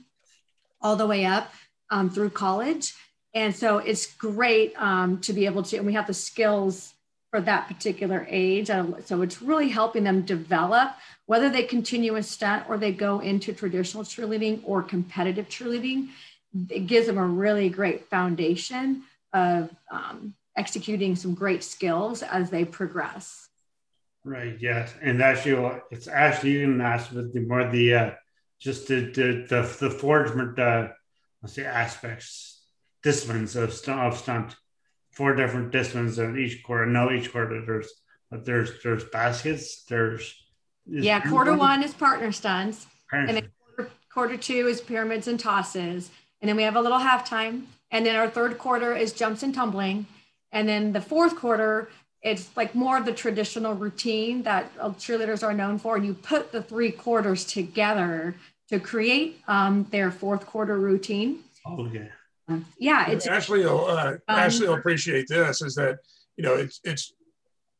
all 0.80 0.96
the 0.96 1.06
way 1.06 1.24
up 1.24 1.52
um, 1.90 2.10
through 2.10 2.30
college. 2.30 2.94
And 3.34 3.54
so 3.54 3.78
it's 3.78 4.06
great 4.14 4.74
um, 4.76 5.20
to 5.20 5.32
be 5.32 5.46
able 5.46 5.62
to, 5.64 5.76
and 5.78 5.86
we 5.86 5.94
have 5.94 6.06
the 6.06 6.14
skills 6.14 6.92
for 7.30 7.40
that 7.40 7.66
particular 7.66 8.26
age. 8.28 8.66
So 8.66 9.22
it's 9.22 9.40
really 9.40 9.70
helping 9.70 10.04
them 10.04 10.22
develop 10.22 10.92
whether 11.24 11.48
they 11.48 11.62
continue 11.62 12.16
a 12.16 12.22
stunt 12.22 12.68
or 12.68 12.76
they 12.76 12.92
go 12.92 13.20
into 13.20 13.54
traditional 13.54 14.04
cheerleading 14.04 14.60
or 14.64 14.82
competitive 14.82 15.48
cheerleading. 15.48 16.08
It 16.68 16.86
gives 16.86 17.06
them 17.06 17.16
a 17.16 17.26
really 17.26 17.70
great 17.70 18.10
foundation 18.10 19.04
of 19.32 19.74
um, 19.90 20.34
executing 20.56 21.16
some 21.16 21.32
great 21.32 21.64
skills 21.64 22.22
as 22.22 22.50
they 22.50 22.66
progress. 22.66 23.48
Right. 24.24 24.56
Yes, 24.60 24.94
and 25.02 25.20
actually, 25.20 25.80
it's 25.90 26.06
actually 26.06 26.62
even 26.62 26.80
asked 26.80 27.12
with 27.12 27.34
the 27.34 27.40
more 27.40 27.68
the 27.68 27.94
uh, 27.94 28.10
just 28.60 28.86
the 28.86 29.00
the 29.00 29.46
the, 29.48 29.76
the 29.80 29.90
forgement 29.90 30.58
uh, 30.58 30.88
let's 31.42 31.54
say 31.54 31.64
aspects 31.64 32.64
disciplines 33.02 33.56
of 33.56 33.72
stunt, 33.72 34.00
of 34.00 34.16
stunt 34.16 34.54
four 35.10 35.34
different 35.34 35.72
disciplines 35.72 36.18
in 36.18 36.38
each 36.38 36.62
quarter. 36.62 36.86
No, 36.86 37.10
each 37.10 37.32
quarter 37.32 37.64
there's 37.66 37.92
but 38.30 38.44
there's 38.44 38.82
there's 38.82 39.04
baskets. 39.04 39.84
There's 39.84 40.34
yeah. 40.86 41.20
Quarter 41.20 41.56
one 41.56 41.82
is 41.82 41.92
partner 41.92 42.30
stunts, 42.30 42.86
and 43.12 43.28
then 43.28 43.48
quarter, 43.76 43.92
quarter 44.12 44.36
two 44.36 44.68
is 44.68 44.80
pyramids 44.80 45.28
and 45.28 45.38
tosses, 45.38 46.10
and 46.40 46.48
then 46.48 46.56
we 46.56 46.62
have 46.62 46.76
a 46.76 46.80
little 46.80 46.98
halftime, 46.98 47.64
and 47.90 48.06
then 48.06 48.16
our 48.16 48.28
third 48.28 48.56
quarter 48.56 48.96
is 48.96 49.12
jumps 49.12 49.42
and 49.42 49.54
tumbling, 49.54 50.06
and 50.50 50.68
then 50.68 50.92
the 50.92 51.00
fourth 51.00 51.36
quarter 51.36 51.90
it's 52.22 52.56
like 52.56 52.74
more 52.74 52.96
of 52.96 53.04
the 53.04 53.12
traditional 53.12 53.74
routine 53.74 54.42
that 54.44 54.74
cheerleaders 54.78 55.42
are 55.42 55.52
known 55.52 55.78
for. 55.78 55.96
And 55.96 56.06
you 56.06 56.14
put 56.14 56.52
the 56.52 56.62
three 56.62 56.90
quarters 56.90 57.44
together 57.44 58.34
to 58.68 58.78
create 58.78 59.40
um, 59.48 59.86
their 59.90 60.10
fourth 60.10 60.46
quarter 60.46 60.78
routine. 60.78 61.40
Oh 61.66 61.86
yeah 61.86 62.08
yeah, 62.78 63.10
it's 63.10 63.26
Ashley. 63.26 63.60
Will, 63.60 63.86
uh, 63.86 64.12
um, 64.12 64.18
Ashley 64.28 64.68
will 64.68 64.74
appreciate 64.74 65.26
this. 65.28 65.62
Is 65.62 65.74
that 65.76 65.98
you 66.36 66.44
know 66.44 66.54
it's 66.54 66.80
it's 66.84 67.12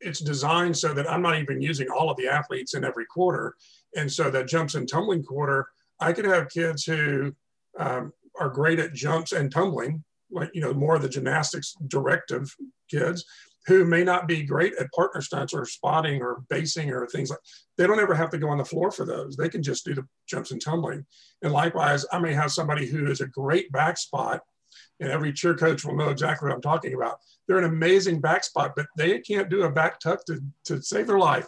it's 0.01 0.21
designed 0.21 0.77
so 0.77 0.95
that 0.95 1.11
I'm 1.11 1.23
not 1.23 1.39
even 1.39 1.61
using 1.61 1.89
all 1.89 2.11
of 2.11 2.17
the 2.17 2.29
athletes 2.29 2.75
in 2.75 2.85
every 2.85 3.07
quarter, 3.07 3.55
and 3.97 4.11
so 4.11 4.31
that 4.31 4.49
jumps 4.49 4.75
and 4.75 4.89
tumbling 4.89 5.23
quarter, 5.23 5.69
I 6.01 6.13
could 6.13 6.25
have 6.25 6.49
kids 6.49 6.85
who 6.85 7.35
um, 7.79 8.13
are 8.39 8.51
great 8.51 8.79
at 8.79 8.95
jumps 8.95 9.33
and 9.33 9.51
tumbling, 9.51 10.05
like 10.31 10.51
you 10.55 10.61
know 10.61 10.73
more 10.73 10.97
of 10.97 11.03
the 11.03 11.09
gymnastics 11.09 11.75
directive 11.89 12.55
kids, 12.91 13.25
who 13.67 13.85
may 13.85 14.03
not 14.03 14.27
be 14.27 14.43
great 14.43 14.75
at 14.79 14.93
partner 14.93 15.21
stunts 15.21 15.55
or 15.55 15.65
spotting 15.65 16.21
or 16.21 16.43
basing 16.49 16.91
or 16.91 17.07
things 17.07 17.31
like 17.31 17.39
they 17.79 17.87
don't 17.87 18.01
ever 18.01 18.15
have 18.15 18.31
to 18.31 18.39
go 18.39 18.49
on 18.49 18.59
the 18.59 18.65
floor 18.65 18.91
for 18.91 19.05
those 19.05 19.37
they 19.37 19.49
can 19.49 19.63
just 19.63 19.85
do 19.85 19.95
the 19.95 20.07
jumps 20.29 20.51
and 20.51 20.61
tumbling 20.61 21.05
and 21.43 21.53
likewise 21.53 22.05
i 22.13 22.19
may 22.19 22.33
have 22.33 22.53
somebody 22.53 22.87
who 22.87 23.07
is 23.07 23.21
a 23.21 23.27
great 23.27 23.71
back 23.73 23.97
spot 23.97 24.41
and 25.01 25.11
every 25.11 25.33
cheer 25.33 25.55
coach 25.55 25.85
will 25.85 25.97
know 25.97 26.11
exactly 26.11 26.49
what 26.49 26.55
I'm 26.55 26.63
talking 26.63 26.95
about. 26.95 27.19
They're 27.47 27.59
an 27.59 27.65
amazing 27.65 28.21
back 28.21 28.45
spot, 28.45 28.73
but 28.77 28.87
they 28.97 29.19
can't 29.19 29.51
do 29.51 29.63
a 29.63 29.71
back 29.71 30.01
tuck 30.01 30.25
to, 30.27 30.41
to 30.67 30.81
save 30.81 31.07
their 31.07 31.19
life 31.19 31.47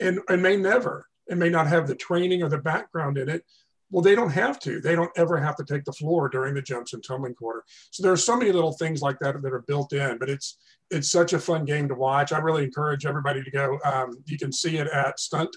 and, 0.00 0.20
and 0.28 0.42
may 0.42 0.56
never 0.56 1.06
and 1.28 1.38
may 1.38 1.48
not 1.48 1.66
have 1.66 1.86
the 1.86 1.94
training 1.94 2.42
or 2.42 2.48
the 2.48 2.58
background 2.58 3.18
in 3.18 3.28
it. 3.28 3.44
Well, 3.92 4.02
they 4.02 4.14
don't 4.14 4.30
have 4.30 4.58
to. 4.60 4.80
They 4.80 4.94
don't 4.96 5.10
ever 5.16 5.36
have 5.36 5.54
to 5.56 5.64
take 5.64 5.84
the 5.84 5.92
floor 5.92 6.30
during 6.30 6.54
the 6.54 6.62
jumps 6.62 6.94
and 6.94 7.04
tumbling 7.04 7.34
quarter. 7.34 7.62
So 7.90 8.02
there 8.02 8.10
are 8.10 8.16
so 8.16 8.34
many 8.36 8.50
little 8.50 8.72
things 8.72 9.02
like 9.02 9.18
that 9.20 9.40
that 9.40 9.52
are 9.52 9.64
built 9.68 9.92
in, 9.92 10.18
but 10.18 10.28
it's 10.30 10.56
it's 10.90 11.10
such 11.10 11.34
a 11.34 11.38
fun 11.38 11.66
game 11.66 11.88
to 11.88 11.94
watch. 11.94 12.32
I 12.32 12.38
really 12.38 12.64
encourage 12.64 13.04
everybody 13.06 13.44
to 13.44 13.50
go. 13.50 13.78
Um, 13.84 14.16
you 14.24 14.38
can 14.38 14.50
see 14.50 14.78
it 14.78 14.88
at 14.88 15.20
stunt 15.20 15.54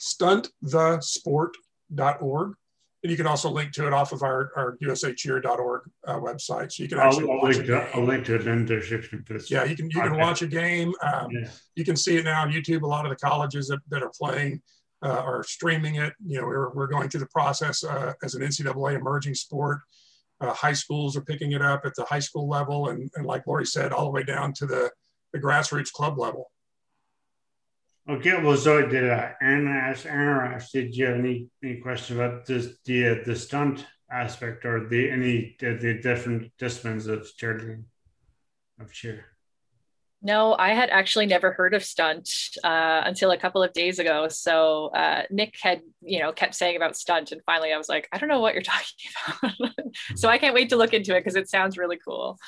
stuntthesport.org 0.00 2.54
and 3.02 3.10
you 3.10 3.16
can 3.16 3.26
also 3.26 3.50
link 3.50 3.72
to 3.72 3.86
it 3.86 3.92
off 3.92 4.12
of 4.12 4.22
our, 4.22 4.52
our 4.56 4.78
usacheer.org 4.82 5.82
uh, 6.06 6.20
website. 6.20 6.72
So 6.72 6.84
you 6.84 6.88
can 6.88 6.98
actually 6.98 7.24
I'll, 7.24 7.38
I'll 7.38 7.42
link, 7.42 7.66
to, 7.66 7.88
I'll 7.94 8.04
link 8.04 8.24
to 8.26 8.36
it 8.36 8.46
in 8.46 8.64
the 8.64 8.76
description. 8.76 9.24
Yeah, 9.48 9.64
you 9.64 9.76
can 9.76 9.90
you 9.90 10.00
can 10.00 10.16
watch 10.16 10.42
a 10.42 10.46
game. 10.46 10.94
Um, 11.02 11.30
yeah. 11.30 11.48
You 11.74 11.84
can 11.84 11.96
see 11.96 12.16
it 12.16 12.24
now 12.24 12.42
on 12.42 12.52
YouTube. 12.52 12.82
A 12.82 12.86
lot 12.86 13.04
of 13.04 13.10
the 13.10 13.16
colleges 13.16 13.66
that, 13.68 13.80
that 13.88 14.02
are 14.02 14.12
playing 14.16 14.62
are 15.08 15.42
streaming 15.44 15.96
it. 15.96 16.12
You 16.24 16.40
know, 16.40 16.46
we're, 16.46 16.72
we're 16.72 16.86
going 16.86 17.08
through 17.08 17.20
the 17.20 17.26
process 17.26 17.84
uh, 17.84 18.12
as 18.22 18.34
an 18.34 18.42
NCAA 18.42 18.94
emerging 18.94 19.34
sport. 19.34 19.80
Uh, 20.40 20.52
high 20.52 20.72
schools 20.72 21.16
are 21.16 21.22
picking 21.22 21.52
it 21.52 21.62
up 21.62 21.82
at 21.84 21.94
the 21.94 22.04
high 22.04 22.18
school 22.18 22.48
level, 22.48 22.88
and, 22.88 23.10
and 23.14 23.26
like 23.26 23.46
Lori 23.46 23.66
said, 23.66 23.92
all 23.92 24.04
the 24.04 24.10
way 24.10 24.24
down 24.24 24.52
to 24.54 24.66
the, 24.66 24.90
the 25.32 25.38
grassroots 25.38 25.92
club 25.92 26.18
level. 26.18 26.50
Okay, 28.10 28.42
well, 28.42 28.56
so 28.56 28.84
did 28.84 29.08
uh, 29.08 29.30
Aaron 29.40 29.68
ask, 29.68 30.06
ask, 30.06 30.72
did 30.72 30.96
you 30.96 31.06
have 31.06 31.18
any, 31.18 31.46
any 31.62 31.76
question 31.76 32.16
about 32.16 32.46
this, 32.46 32.76
the, 32.84 33.08
uh, 33.08 33.14
the 33.24 33.36
stunt 33.36 33.86
aspect 34.10 34.64
or 34.64 34.88
the 34.88 35.10
any 35.10 35.56
the, 35.58 35.74
the 35.74 35.94
different 35.94 36.52
disciplines 36.58 37.06
of 37.06 37.26
cheerleading, 37.40 37.84
of 38.80 38.92
cheer? 38.92 39.31
No, 40.22 40.54
I 40.56 40.70
had 40.70 40.90
actually 40.90 41.26
never 41.26 41.52
heard 41.52 41.74
of 41.74 41.84
stunt 41.84 42.30
uh, 42.62 43.02
until 43.04 43.32
a 43.32 43.36
couple 43.36 43.62
of 43.62 43.72
days 43.72 43.98
ago. 43.98 44.28
So 44.28 44.86
uh, 44.94 45.22
Nick 45.30 45.56
had, 45.60 45.82
you 46.00 46.20
know, 46.20 46.32
kept 46.32 46.54
saying 46.54 46.76
about 46.76 46.96
stunt, 46.96 47.32
and 47.32 47.40
finally 47.44 47.72
I 47.72 47.76
was 47.76 47.88
like, 47.88 48.08
I 48.12 48.18
don't 48.18 48.28
know 48.28 48.40
what 48.40 48.54
you're 48.54 48.62
talking 49.42 49.58
about. 49.58 49.74
so 50.14 50.28
I 50.28 50.38
can't 50.38 50.54
wait 50.54 50.68
to 50.70 50.76
look 50.76 50.94
into 50.94 51.16
it 51.16 51.20
because 51.20 51.36
it 51.36 51.48
sounds 51.48 51.76
really 51.76 51.98
cool. 51.98 52.38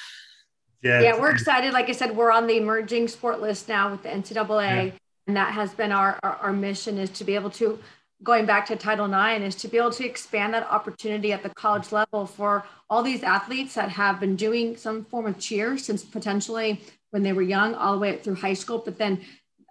Yeah. 0.82 1.00
yeah, 1.00 1.20
we're 1.20 1.30
excited. 1.30 1.72
Like 1.72 1.88
I 1.88 1.92
said, 1.92 2.14
we're 2.14 2.30
on 2.30 2.46
the 2.46 2.58
emerging 2.58 3.08
sport 3.08 3.40
list 3.40 3.68
now 3.68 3.90
with 3.90 4.02
the 4.02 4.10
NCAA. 4.10 4.87
Yeah 4.87 4.98
and 5.26 5.37
that 5.37 5.52
has 5.52 5.72
been 5.74 5.92
our, 5.92 6.18
our, 6.22 6.37
our 6.37 6.52
mission 6.52 6.98
is 6.98 7.10
to 7.10 7.24
be 7.24 7.34
able 7.34 7.50
to 7.50 7.78
going 8.22 8.46
back 8.46 8.64
to 8.66 8.76
title 8.76 9.12
ix 9.12 9.44
is 9.44 9.54
to 9.62 9.68
be 9.68 9.76
able 9.76 9.90
to 9.90 10.04
expand 10.04 10.54
that 10.54 10.66
opportunity 10.70 11.32
at 11.32 11.42
the 11.42 11.50
college 11.50 11.92
level 11.92 12.26
for 12.26 12.64
all 12.88 13.02
these 13.02 13.22
athletes 13.22 13.74
that 13.74 13.88
have 13.90 14.20
been 14.20 14.37
doing 14.37 14.76
some 14.76 15.04
form 15.04 15.26
of 15.26 15.38
cheer 15.38 15.76
since 15.76 16.04
potentially 16.04 16.80
when 17.14 17.22
they 17.22 17.33
were 17.33 17.42
young 17.42 17.77
all 17.77 17.92
the 17.92 17.98
way 18.00 18.12
up 18.12 18.24
through 18.24 18.35
high 18.35 18.53
school 18.55 18.83
but 18.85 18.98
then 18.98 19.20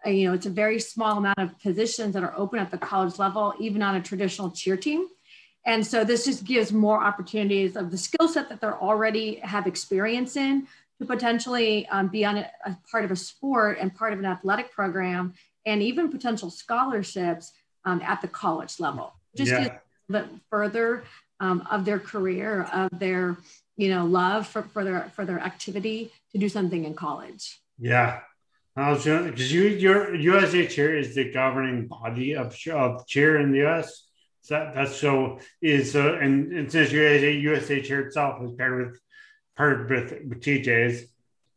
uh, 0.06 0.10
you 0.10 0.26
know 0.26 0.34
it's 0.34 0.46
a 0.46 0.50
very 0.50 0.80
small 0.80 1.18
amount 1.18 1.38
of 1.38 1.60
positions 1.60 2.14
that 2.14 2.24
are 2.24 2.34
open 2.38 2.58
at 2.58 2.72
the 2.72 2.78
college 2.78 3.20
level 3.20 3.54
even 3.60 3.84
on 3.84 3.98
a 3.98 4.02
traditional 4.02 4.50
cheer 4.50 4.78
team 4.78 5.06
and 5.66 5.86
so 5.86 6.06
this 6.06 6.24
just 6.24 6.46
gives 6.46 6.72
more 6.72 7.04
opportunities 7.04 7.76
of 7.76 7.92
the 7.92 7.98
skill 7.98 8.30
set 8.30 8.48
that 8.48 8.62
they're 8.62 8.82
already 8.82 9.36
have 9.44 9.68
experience 9.68 10.38
in 10.38 10.68
to 11.00 11.06
potentially 11.06 11.86
um, 11.88 12.08
be 12.08 12.24
on 12.24 12.38
a, 12.38 12.50
a, 12.66 12.78
part 12.90 13.04
of 13.04 13.12
a 13.12 13.16
sport 13.16 13.78
and 13.80 13.94
part 13.94 14.14
of 14.14 14.20
an 14.20 14.26
athletic 14.26 14.72
program 14.72 15.34
and 15.66 15.82
even 15.82 16.10
potential 16.10 16.50
scholarships 16.50 17.52
um, 17.86 18.02
at 18.02 18.22
the 18.22 18.28
college 18.28 18.80
level. 18.80 19.14
Just 19.36 19.52
yeah. 19.52 19.66
a 20.10 20.12
bit 20.12 20.26
further 20.50 21.04
um, 21.40 21.68
of 21.70 21.84
their 21.86 22.00
career, 22.00 22.64
of 22.74 22.90
their 23.00 23.38
you 23.76 23.90
know 23.90 24.06
love 24.06 24.48
for, 24.48 24.64
for 24.64 24.84
their 24.84 25.12
for 25.16 25.26
their 25.26 25.40
activity 25.40 26.12
to 26.32 26.38
do 26.38 26.50
something 26.50 26.86
in 26.86 26.94
college. 26.94 27.60
Yeah, 27.80 28.22
I 28.76 28.92
was 28.92 29.04
because 29.04 29.52
you 29.54 29.64
your 29.64 30.16
USA 30.16 30.68
Cheer 30.68 30.98
is 30.98 31.16
the 31.16 31.32
governing 31.32 31.88
body 31.88 32.36
of 32.36 32.56
of 32.72 33.08
cheer 33.08 33.40
in 33.40 33.52
the 33.52 33.68
US. 33.68 34.08
So 34.42 34.56
that, 34.56 34.74
that's 34.74 34.96
so 34.98 35.40
is 35.62 35.96
uh, 35.96 36.18
and, 36.20 36.52
and 36.52 36.72
since 36.72 36.92
USA 36.92 37.32
USA 37.32 37.82
Cheer 37.82 38.08
itself 38.08 38.44
is 38.44 38.52
paired 38.58 38.88
with 38.88 39.00
part 39.56 39.90
with, 39.90 40.12
with 40.28 40.42
Teach 40.42 40.68
Aids. 40.68 41.04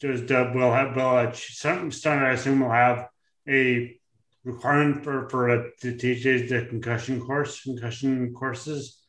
Just 0.01 0.31
uh, 0.31 0.51
will 0.55 0.73
have 0.73 0.95
will 0.95 1.17
uh, 1.17 1.33
some 1.33 1.91
some 1.91 2.19
I 2.19 2.33
assume 2.33 2.61
will 2.61 2.71
have 2.71 3.09
a 3.49 3.99
requirement 4.45 5.03
for 5.03 5.29
for 5.31 5.51
uh, 5.51 5.63
the 5.83 5.97
Teach 5.97 6.27
Aids 6.27 6.51
the 6.51 6.67
concussion 6.67 7.21
course 7.21 7.63
concussion 7.63 8.33
courses. 8.35 9.06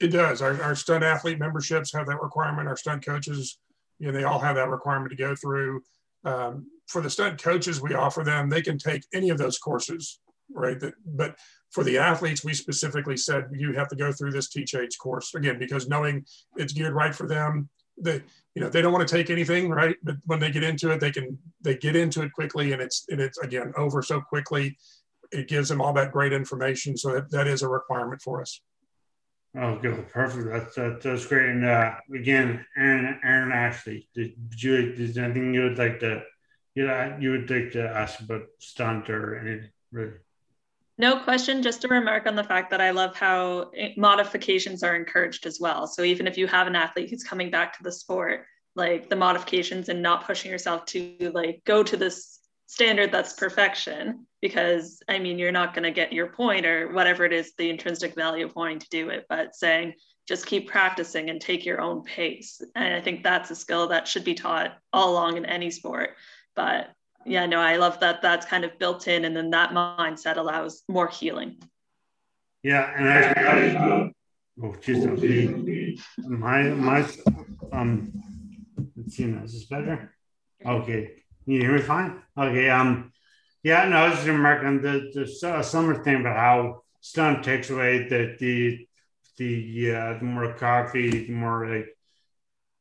It 0.00 0.08
does. 0.08 0.40
Our, 0.40 0.60
our 0.62 0.74
stunt 0.74 1.04
athlete 1.04 1.38
memberships 1.38 1.92
have 1.92 2.06
that 2.06 2.22
requirement. 2.22 2.68
Our 2.68 2.76
stunt 2.76 3.04
coaches, 3.04 3.58
you 3.98 4.06
know, 4.06 4.12
they 4.12 4.24
all 4.24 4.38
have 4.38 4.56
that 4.56 4.70
requirement 4.70 5.10
to 5.10 5.16
go 5.16 5.34
through. 5.34 5.82
Um, 6.24 6.66
for 6.86 7.02
the 7.02 7.10
stunt 7.10 7.42
coaches, 7.42 7.80
we 7.80 7.94
offer 7.94 8.24
them 8.24 8.48
they 8.48 8.62
can 8.62 8.78
take 8.78 9.04
any 9.12 9.30
of 9.30 9.38
those 9.38 9.58
courses, 9.58 10.20
right? 10.52 10.80
That, 10.80 10.94
but 11.04 11.36
for 11.70 11.84
the 11.84 11.98
athletes, 11.98 12.42
we 12.42 12.54
specifically 12.54 13.16
said 13.16 13.48
you 13.52 13.72
have 13.74 13.88
to 13.88 13.96
go 13.96 14.10
through 14.10 14.32
this 14.32 14.48
Teach 14.48 14.74
Aids 14.74 14.96
course 14.96 15.34
again 15.34 15.58
because 15.58 15.88
knowing 15.88 16.24
it's 16.56 16.72
geared 16.72 16.94
right 16.94 17.14
for 17.14 17.28
them 17.28 17.68
they 18.02 18.22
you 18.54 18.62
know 18.62 18.68
they 18.68 18.82
don't 18.82 18.92
want 18.92 19.06
to 19.06 19.14
take 19.14 19.30
anything 19.30 19.68
right 19.68 19.96
but 20.02 20.16
when 20.24 20.38
they 20.38 20.50
get 20.50 20.64
into 20.64 20.90
it 20.90 21.00
they 21.00 21.10
can 21.10 21.38
they 21.60 21.76
get 21.76 21.96
into 21.96 22.22
it 22.22 22.32
quickly 22.32 22.72
and 22.72 22.80
it's 22.80 23.04
and 23.10 23.20
it's 23.20 23.38
again 23.38 23.72
over 23.76 24.02
so 24.02 24.20
quickly 24.20 24.76
it 25.32 25.48
gives 25.48 25.68
them 25.68 25.80
all 25.80 25.92
that 25.92 26.12
great 26.12 26.32
information 26.32 26.96
so 26.96 27.12
that, 27.12 27.30
that 27.30 27.46
is 27.46 27.62
a 27.62 27.68
requirement 27.68 28.20
for 28.20 28.40
us 28.40 28.60
oh 29.56 29.78
good. 29.78 30.08
Perfect. 30.08 30.48
That's 30.48 30.74
that, 30.76 31.00
that's 31.02 31.26
great. 31.26 31.50
And 31.50 31.64
uh, 31.64 31.94
again 32.14 32.64
aaron 32.76 33.20
aaron 33.24 33.52
ashley 33.52 34.08
did 34.14 34.34
you 34.56 34.94
is 34.96 35.14
there 35.14 35.24
anything 35.24 35.54
you 35.54 35.62
would 35.62 35.78
like 35.78 36.00
to 36.00 36.22
you 36.74 36.86
know 36.86 37.16
you 37.20 37.30
would 37.32 37.50
like 37.50 37.72
to 37.72 37.88
ask 37.88 38.20
about 38.20 38.42
stunt 38.58 39.10
or 39.10 39.38
anything 39.38 39.70
really? 39.92 40.14
No 40.98 41.18
question, 41.18 41.62
just 41.62 41.84
a 41.84 41.88
remark 41.88 42.26
on 42.26 42.36
the 42.36 42.44
fact 42.44 42.70
that 42.70 42.82
I 42.82 42.90
love 42.90 43.16
how 43.16 43.70
modifications 43.96 44.82
are 44.82 44.94
encouraged 44.94 45.46
as 45.46 45.58
well. 45.58 45.86
So 45.86 46.02
even 46.02 46.26
if 46.26 46.36
you 46.36 46.46
have 46.46 46.66
an 46.66 46.76
athlete 46.76 47.08
who's 47.08 47.24
coming 47.24 47.50
back 47.50 47.74
to 47.78 47.82
the 47.82 47.90
sport, 47.90 48.44
like 48.76 49.08
the 49.08 49.16
modifications 49.16 49.88
and 49.88 50.02
not 50.02 50.26
pushing 50.26 50.50
yourself 50.50 50.84
to 50.86 51.32
like 51.32 51.62
go 51.64 51.82
to 51.82 51.96
this 51.96 52.39
standard 52.70 53.10
that's 53.10 53.32
perfection, 53.32 54.24
because 54.40 55.02
I 55.08 55.18
mean, 55.18 55.40
you're 55.40 55.50
not 55.50 55.74
going 55.74 55.82
to 55.82 55.90
get 55.90 56.12
your 56.12 56.28
point 56.28 56.64
or 56.64 56.92
whatever 56.92 57.24
it 57.24 57.32
is, 57.32 57.52
the 57.58 57.68
intrinsic 57.68 58.14
value 58.14 58.46
of 58.46 58.54
wanting 58.54 58.78
to 58.78 58.88
do 58.90 59.08
it, 59.08 59.26
but 59.28 59.56
saying, 59.56 59.94
just 60.28 60.46
keep 60.46 60.70
practicing 60.70 61.30
and 61.30 61.40
take 61.40 61.66
your 61.66 61.80
own 61.80 62.04
pace. 62.04 62.62
And 62.76 62.94
I 62.94 63.00
think 63.00 63.24
that's 63.24 63.50
a 63.50 63.56
skill 63.56 63.88
that 63.88 64.06
should 64.06 64.22
be 64.22 64.34
taught 64.34 64.78
all 64.92 65.10
along 65.10 65.36
in 65.36 65.44
any 65.44 65.72
sport. 65.72 66.10
But 66.54 66.90
yeah, 67.26 67.44
no, 67.46 67.58
I 67.58 67.76
love 67.76 67.98
that 68.00 68.22
that's 68.22 68.46
kind 68.46 68.64
of 68.64 68.78
built 68.78 69.08
in, 69.08 69.24
and 69.24 69.36
then 69.36 69.50
that 69.50 69.70
mindset 69.70 70.36
allows 70.36 70.84
more 70.88 71.08
healing. 71.08 71.56
Yeah, 72.62 72.88
and 72.96 73.08
I, 73.08 74.12
oh, 74.62 74.74
geez, 74.80 75.04
my 76.20 76.62
my 76.62 77.08
um, 77.72 78.12
let's 78.96 79.16
see 79.16 79.24
now, 79.24 79.42
is 79.42 79.54
this 79.54 79.64
better? 79.64 80.14
Okay, 80.64 81.19
Can 81.44 81.54
you 81.54 81.60
hear 81.60 81.72
me 81.76 81.82
fine? 81.82 82.22
Okay, 82.36 82.70
um, 82.70 83.12
yeah, 83.62 83.88
no, 83.88 83.96
I 83.96 84.08
was 84.08 84.18
just 84.18 84.28
remarking 84.28 84.80
the 84.82 85.10
the 85.12 85.48
uh, 85.48 85.62
summer 85.62 86.02
thing 86.02 86.20
about 86.20 86.36
how 86.36 86.82
stunt 87.00 87.44
takes 87.44 87.70
away 87.70 88.08
the 88.08 88.36
the 88.38 88.86
the 89.36 89.94
uh, 89.94 90.18
the 90.18 90.24
more 90.24 90.54
coffee, 90.54 91.26
the 91.26 91.32
more 91.32 91.66
like 91.68 91.86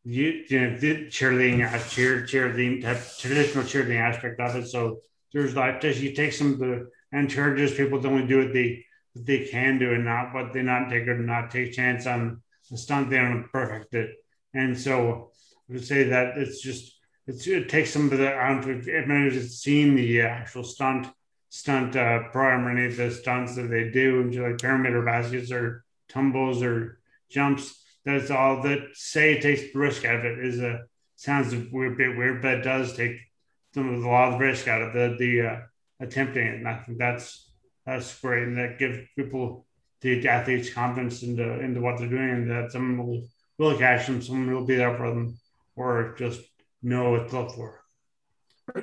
you, 0.03 0.43
you 0.47 0.61
know, 0.61 0.77
the 0.77 1.07
cheerleading, 1.07 1.65
uh, 1.65 1.77
cheer, 1.89 2.23
cheerleading, 2.23 2.81
traditional 3.19 3.63
cheerleading 3.63 3.99
aspect 3.99 4.39
of 4.39 4.55
it. 4.55 4.67
So 4.67 5.01
there's 5.33 5.55
like 5.55 5.81
this, 5.81 5.99
you 5.99 6.13
take 6.13 6.33
some 6.33 6.53
of 6.53 6.59
the 6.59 6.89
encourages 7.11 7.73
people 7.73 8.01
to 8.01 8.07
only 8.07 8.27
do 8.27 8.39
what 8.43 8.53
they 8.53 8.85
what 9.13 9.25
they 9.25 9.45
can 9.47 9.79
do 9.79 9.93
and 9.93 10.05
not 10.05 10.33
what 10.33 10.53
they 10.53 10.61
not 10.61 10.89
take 10.89 11.07
or 11.07 11.17
not 11.17 11.51
take 11.51 11.73
chance 11.73 12.05
on 12.05 12.41
the 12.69 12.77
stunt 12.77 13.09
they 13.09 13.17
don't 13.17 13.49
perfect 13.51 13.93
it. 13.95 14.11
And 14.53 14.77
so 14.79 15.31
I 15.69 15.73
would 15.73 15.85
say 15.85 16.03
that 16.05 16.37
it's 16.37 16.61
just 16.61 16.98
it 17.29 17.69
takes 17.69 17.91
some 17.91 18.11
of 18.11 18.17
the 18.17 18.35
I 18.35 18.49
don't 18.49 18.67
know 18.67 18.73
if 18.73 18.87
anyone's 18.87 19.59
seen 19.59 19.95
the 19.95 20.21
actual 20.21 20.63
stunt 20.63 21.07
stunt 21.49 21.95
uh, 21.95 22.29
program 22.29 22.65
or 22.65 22.71
any 22.71 22.85
of 22.85 22.97
the 22.97 23.11
stunts 23.11 23.55
that 23.55 23.69
they 23.69 23.89
do, 23.89 24.21
and 24.21 24.35
like 24.35 24.61
pyramid 24.61 24.93
or 24.93 25.03
baskets 25.03 25.51
or 25.51 25.83
tumbles 26.09 26.61
or 26.63 26.99
jumps 27.29 27.79
that's 28.05 28.31
all 28.31 28.61
that 28.63 28.79
say 28.93 29.33
it 29.33 29.41
takes 29.41 29.61
the 29.61 29.79
risk 29.79 30.05
out 30.05 30.15
of 30.15 30.25
it 30.25 30.39
is 30.39 30.59
a 30.59 30.81
sounds 31.15 31.53
a 31.53 31.67
weird 31.71 31.97
bit 31.97 32.17
weird, 32.17 32.41
but 32.41 32.59
it 32.59 32.63
does 32.63 32.95
take 32.95 33.17
some 33.73 33.93
of 33.93 34.01
the 34.01 34.07
lot 34.07 34.33
of 34.33 34.39
risk 34.39 34.67
out 34.67 34.81
of 34.81 34.93
the 34.93 35.15
the 35.19 35.41
uh, 35.41 35.59
attempting 35.99 36.47
it. 36.47 36.55
And 36.55 36.67
I 36.67 36.77
think 36.77 36.97
that's 36.97 37.51
that's 37.85 38.19
great, 38.19 38.43
and 38.43 38.57
that 38.57 38.79
gives 38.79 38.99
people 39.15 39.65
the 40.01 40.27
athletes 40.27 40.73
confidence 40.73 41.23
into 41.23 41.59
into 41.59 41.81
what 41.81 41.97
they're 41.97 42.07
doing, 42.07 42.29
and 42.29 42.51
that 42.51 42.71
someone 42.71 43.05
will 43.05 43.27
will 43.57 43.77
catch 43.77 44.07
them, 44.07 44.21
someone 44.21 44.53
will 44.53 44.65
be 44.65 44.75
there 44.75 44.95
for 44.95 45.09
them, 45.09 45.37
or 45.75 46.15
just 46.17 46.41
know 46.81 47.11
what 47.11 47.29
to 47.29 47.39
look 47.39 47.51
for. 47.51 47.81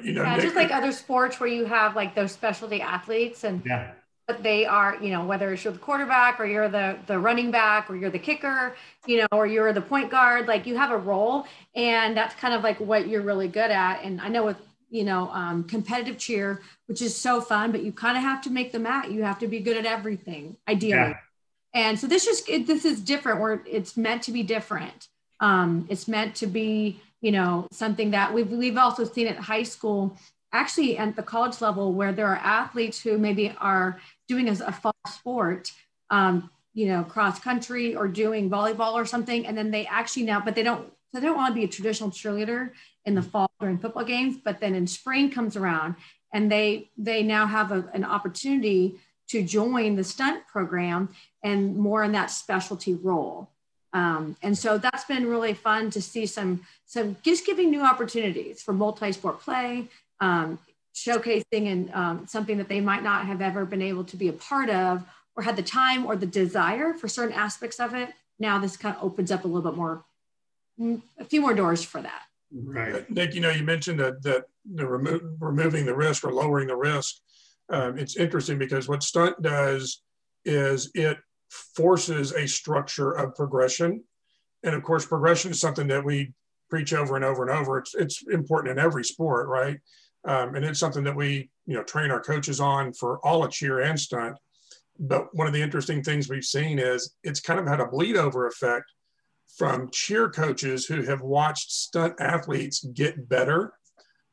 You 0.03 0.15
know, 0.15 0.23
yeah, 0.23 0.41
just 0.41 0.57
like 0.57 0.73
other 0.73 0.91
sports 0.91 1.39
where 1.39 1.49
you 1.49 1.65
have 1.65 1.95
like 1.95 2.15
those 2.15 2.33
specialty 2.33 2.81
athletes 2.81 3.45
and 3.45 3.63
yeah 3.65 3.93
but 4.27 4.43
they 4.43 4.67
are, 4.67 4.97
you 5.01 5.11
know, 5.11 5.25
whether 5.25 5.53
it's 5.53 5.63
you're 5.63 5.73
the 5.73 5.79
quarterback 5.79 6.41
or 6.41 6.47
you're 6.47 6.69
the 6.69 6.99
the 7.07 7.19
running 7.19 7.51
back 7.51 7.89
or 7.89 7.97
you're 7.97 8.11
the 8.11 8.19
kicker, 8.19 8.75
you 9.07 9.19
know, 9.19 9.29
or 9.31 9.47
you're 9.47 9.73
the 9.73 9.81
point 9.81 10.11
guard, 10.11 10.49
like 10.49 10.67
you 10.67 10.77
have 10.77 10.91
a 10.91 10.97
role, 10.97 11.47
and 11.75 12.17
that's 12.17 12.35
kind 12.35 12.53
of 12.53 12.63
like 12.65 12.81
what 12.81 13.07
you're 13.07 13.23
really 13.23 13.49
good 13.49 13.71
at. 13.71 14.03
And 14.03 14.21
I 14.21 14.29
know 14.29 14.45
with 14.45 14.57
you 14.91 15.05
know 15.05 15.31
um, 15.31 15.65
competitive 15.65 16.19
cheer, 16.19 16.61
which 16.87 17.03
is 17.03 17.17
so 17.17 17.41
fun, 17.41 17.71
but 17.71 17.85
you 17.85 17.93
kind 17.93 18.17
of 18.17 18.25
have 18.25 18.43
to 18.43 18.51
make 18.51 18.73
the 18.73 18.81
mat. 18.81 19.13
You 19.13 19.23
have 19.23 19.39
to 19.41 19.47
be 19.47 19.61
good 19.61 19.77
at 19.77 19.87
everything, 19.87 20.57
ideally. 20.67 20.91
Yeah. 20.93 21.15
And 21.73 21.99
so 21.99 22.07
this 22.09 22.25
just 22.25 22.49
it, 22.49 22.67
this 22.67 22.85
is 22.85 23.01
different. 23.01 23.41
Where 23.41 23.63
it's 23.65 23.97
meant 23.97 24.23
to 24.25 24.33
be 24.33 24.43
different. 24.43 25.09
Um, 25.39 25.87
it's 25.91 26.09
meant 26.09 26.35
to 26.37 26.47
be, 26.47 27.01
you 27.21 27.33
know, 27.33 27.67
something 27.73 28.11
that 28.11 28.33
we've 28.33 28.51
we've 28.51 28.77
also 28.77 29.05
seen 29.05 29.27
at 29.27 29.37
high 29.37 29.63
school 29.63 30.17
actually 30.53 30.97
at 30.97 31.17
the 31.17 31.23
college 31.23 31.61
level 31.61 31.93
where 31.93 32.13
there 32.13 32.29
are 32.29 32.37
athletes 32.37 33.03
who 33.03 33.19
maybe 33.19 33.53
are 33.59 34.01
doing 34.29 34.49
as 34.49 34.61
a 34.61 34.73
fall 34.73 34.95
sport 35.07 35.73
um, 36.11 36.51
you 36.77 36.89
know, 36.89 37.03
cross 37.03 37.41
country 37.41 37.97
or 37.97 38.07
doing 38.07 38.51
volleyball 38.51 38.93
or 38.93 39.07
something. 39.07 39.47
And 39.47 39.57
then 39.57 39.71
they 39.71 39.87
actually 39.87 40.25
now, 40.25 40.41
but 40.41 40.55
they 40.55 40.63
don't, 40.63 40.93
so 41.13 41.21
they 41.21 41.27
don't 41.27 41.37
want 41.37 41.55
to 41.55 41.59
be 41.59 41.65
a 41.65 41.69
traditional 41.69 42.11
cheerleader 42.11 42.71
in 43.07 43.15
the 43.15 43.23
fall 43.23 43.51
during 43.61 43.79
football 43.79 44.05
games. 44.05 44.37
But 44.45 44.61
then 44.61 44.75
in 44.75 44.87
spring 44.87 45.31
comes 45.31 45.57
around 45.57 45.97
and 46.35 46.53
they 46.53 46.91
they 46.99 47.23
now 47.23 47.47
have 47.47 47.73
a, 47.73 47.89
an 47.95 48.05
opportunity 48.05 48.99
to 49.29 49.43
join 49.43 49.97
the 49.97 50.05
stunt 50.05 50.47
program 50.47 51.09
and 51.43 51.77
more 51.77 52.05
in 52.05 52.13
that 52.13 52.31
specialty 52.31 52.95
role. 52.95 53.51
Um, 53.97 54.37
and 54.43 54.57
so 54.57 54.77
that's 54.77 55.05
been 55.05 55.27
really 55.27 55.55
fun 55.55 55.91
to 55.93 56.03
see 56.03 56.27
some 56.27 56.61
some 56.85 57.17
just 57.23 57.47
giving 57.47 57.71
new 57.71 57.83
opportunities 57.83 58.61
for 58.61 58.75
multi-sport 58.75 59.41
play, 59.41 59.89
um, 60.21 60.59
showcasing 60.95 61.73
and 61.73 61.91
um, 61.95 62.27
something 62.27 62.59
that 62.59 62.69
they 62.69 62.81
might 62.81 63.03
not 63.03 63.25
have 63.25 63.41
ever 63.41 63.65
been 63.65 63.81
able 63.81 64.05
to 64.05 64.17
be 64.17 64.29
a 64.29 64.35
part 64.35 64.69
of 64.69 65.03
or 65.35 65.43
had 65.43 65.57
the 65.57 65.63
time 65.63 66.05
or 66.05 66.15
the 66.15 66.27
desire 66.27 66.93
for 66.93 67.09
certain 67.09 67.35
aspects 67.35 67.81
of 67.81 67.95
it. 67.95 68.11
Now 68.39 68.59
this 68.59 68.77
kind 68.77 68.95
of 68.95 69.03
opens 69.03 69.31
up 69.33 69.45
a 69.45 69.49
little 69.49 69.69
bit 69.71 69.79
more, 69.79 70.05
mm, 70.79 71.01
a 71.19 71.25
few 71.25 71.41
more 71.41 71.55
doors 71.55 71.83
for 71.83 72.03
that. 72.03 72.23
Right. 72.53 73.09
Nick, 73.11 73.35
you 73.35 73.41
know, 73.41 73.51
you 73.51 73.65
mentioned 73.65 73.99
that, 74.01 74.23
that 74.25 74.45
the 74.75 74.87
remo- 74.87 75.37
removing 75.41 75.87
the 75.87 75.97
risk 75.97 76.23
or 76.23 76.33
lowering 76.33 76.69
the 76.69 76.77
risk. 76.77 77.17
Um, 77.71 77.99
it's 77.99 78.17
interesting 78.17 78.59
because 78.59 78.89
what 78.89 79.03
stunt 79.03 79.41
does 79.41 80.03
is 80.45 80.91
it 80.95 81.17
forces 81.51 82.33
a 82.33 82.47
structure 82.47 83.13
of 83.13 83.35
progression. 83.35 84.03
And 84.63 84.75
of 84.75 84.83
course, 84.83 85.07
progression 85.07 85.51
is 85.51 85.61
something 85.61 85.87
that 85.89 86.05
we 86.05 86.33
preach 86.69 86.93
over 86.93 87.17
and 87.17 87.25
over 87.25 87.47
and 87.47 87.57
over. 87.57 87.79
It's, 87.79 87.95
it's 87.95 88.23
important 88.29 88.79
in 88.79 88.85
every 88.85 89.05
sport, 89.05 89.49
right? 89.49 89.79
Um, 90.27 90.57
and 90.57 90.65
it's 90.65 90.81
something 90.81 91.05
that 91.05 91.15
we, 91.15 91.51
you 91.67 91.75
know, 91.75 91.85
train 91.85 92.11
our 92.11 92.21
coaches 92.21 92.61
on 92.61 92.93
for 92.93 93.25
all 93.25 93.45
of 93.45 93.53
cheer 93.53 93.81
and 93.81 93.99
stunt. 93.99 94.37
But 94.99 95.35
one 95.35 95.47
of 95.47 95.53
the 95.53 95.63
interesting 95.63 96.03
things 96.03 96.29
we've 96.29 96.45
seen 96.45 96.79
is 96.79 97.15
it's 97.23 97.41
kind 97.41 97.61
of 97.61 97.67
had 97.67 97.81
a 97.81 97.87
bleed 97.87 98.17
over 98.17 98.47
effect 98.47 98.91
from 99.57 99.91
cheer 99.91 100.29
coaches 100.29 100.87
who 100.87 101.03
have 101.03 101.21
watched 101.21 101.71
stunt 101.71 102.15
athletes 102.19 102.85
get 102.95 103.29
better 103.29 103.73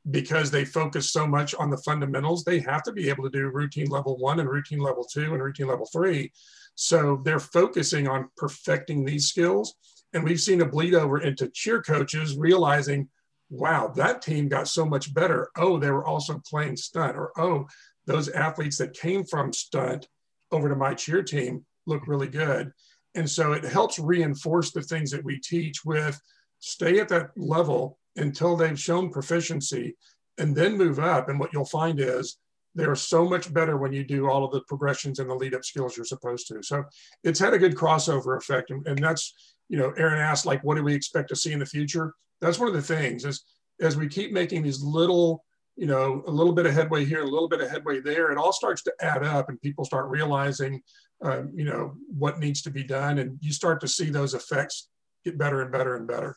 because 0.10 0.52
they 0.52 0.66
focus 0.66 1.12
so 1.12 1.26
much 1.26 1.54
on 1.56 1.70
the 1.70 1.78
fundamentals. 1.78 2.44
They 2.44 2.60
have 2.60 2.84
to 2.84 2.92
be 2.92 3.10
able 3.10 3.24
to 3.24 3.30
do 3.30 3.48
routine 3.48 3.88
level 3.88 4.18
one 4.18 4.40
and 4.40 4.50
routine 4.50 4.80
level 4.80 5.04
two 5.04 5.34
and 5.34 5.42
routine 5.42 5.68
level 5.68 5.86
three. 5.86 6.32
So 6.76 7.22
they're 7.24 7.40
focusing 7.40 8.08
on 8.08 8.30
perfecting 8.38 9.06
these 9.06 9.28
skills. 9.28 9.76
And 10.14 10.24
we've 10.24 10.40
seen 10.40 10.62
a 10.62 10.66
bleed 10.66 10.94
over 10.94 11.20
into 11.20 11.50
cheer 11.50 11.82
coaches 11.82 12.38
realizing, 12.38 13.10
wow, 13.50 13.92
that 13.96 14.22
team 14.22 14.48
got 14.48 14.68
so 14.68 14.86
much 14.86 15.14
better. 15.14 15.50
Oh, 15.58 15.78
they 15.78 15.92
were 15.92 16.06
also 16.06 16.42
playing 16.50 16.78
stunt, 16.78 17.16
or 17.16 17.32
oh, 17.38 17.68
those 18.06 18.30
athletes 18.30 18.78
that 18.78 18.94
came 18.94 19.24
from 19.24 19.54
stunt 19.54 20.08
over 20.52 20.70
to 20.70 20.76
my 20.76 20.94
cheer 20.94 21.24
team 21.24 21.66
look 21.86 22.08
really 22.08 22.28
good. 22.28 22.72
And 23.16 23.30
so 23.30 23.54
it 23.54 23.64
helps 23.64 24.00
reinforce 24.00 24.72
the 24.72 24.82
things 24.82 25.12
that 25.12 25.24
we 25.24 25.40
teach 25.40 25.86
with 25.86 26.20
stay 26.60 27.00
at 27.00 27.10
that 27.10 27.32
level 27.36 28.00
until 28.16 28.56
they've 28.56 28.80
shown 28.80 29.12
proficiency 29.12 29.96
and 30.38 30.56
then 30.56 30.78
move 30.78 31.00
up. 31.00 31.30
And 31.30 31.40
what 31.40 31.52
you'll 31.54 31.66
find 31.66 32.00
is 32.00 32.38
they're 32.76 32.96
so 32.96 33.28
much 33.28 33.54
better 33.54 33.78
when 33.78 33.94
you 33.94 34.04
do 34.04 34.28
all 34.28 34.44
of 34.44 34.52
the 34.52 34.62
progressions 34.68 35.20
and 35.20 35.30
the 35.30 35.36
lead 35.36 35.54
up 35.54 35.64
skills 35.64 35.96
you're 35.96 36.06
supposed 36.06 36.48
to. 36.48 36.64
So 36.64 36.84
it's 37.24 37.40
had 37.40 37.54
a 37.54 37.60
good 37.60 37.76
crossover 37.76 38.38
effect. 38.38 38.72
And, 38.72 38.86
and 38.88 38.98
that's, 38.98 39.34
you 39.70 39.78
know, 39.78 39.94
Aaron 39.98 40.20
asked, 40.20 40.46
like, 40.46 40.64
what 40.64 40.76
do 40.76 40.84
we 40.84 40.94
expect 40.94 41.30
to 41.30 41.36
see 41.36 41.54
in 41.54 41.60
the 41.60 41.66
future? 41.66 42.14
That's 42.42 42.60
one 42.60 42.68
of 42.68 42.74
the 42.74 42.82
things 42.82 43.26
is 43.26 43.44
as 43.80 43.96
we 43.96 44.08
keep 44.08 44.32
making 44.32 44.64
these 44.64 44.82
little, 44.82 45.44
you 45.76 45.88
know, 45.88 46.24
a 46.28 46.32
little 46.32 46.54
bit 46.54 46.66
of 46.66 46.74
headway 46.74 47.06
here, 47.06 47.22
a 47.22 47.28
little 47.28 47.50
bit 47.50 47.62
of 47.62 47.70
headway 47.70 48.00
there, 48.00 48.32
it 48.32 48.38
all 48.38 48.54
starts 48.54 48.84
to 48.84 48.94
add 49.02 49.24
up 49.24 49.50
and 49.50 49.62
people 49.62 49.86
start 49.86 50.10
realizing, 50.10 50.82
um, 51.22 51.52
you 51.56 51.66
know, 51.66 51.94
what 52.08 52.40
needs 52.40 52.62
to 52.64 52.72
be 52.72 52.84
done. 52.84 53.20
And 53.20 53.38
you 53.42 53.52
start 53.52 53.82
to 53.82 53.88
see 53.88 54.10
those 54.10 54.34
effects 54.34 54.90
get 55.24 55.38
better 55.38 55.62
and 55.62 55.72
better 55.72 55.96
and 55.96 56.08
better. 56.08 56.36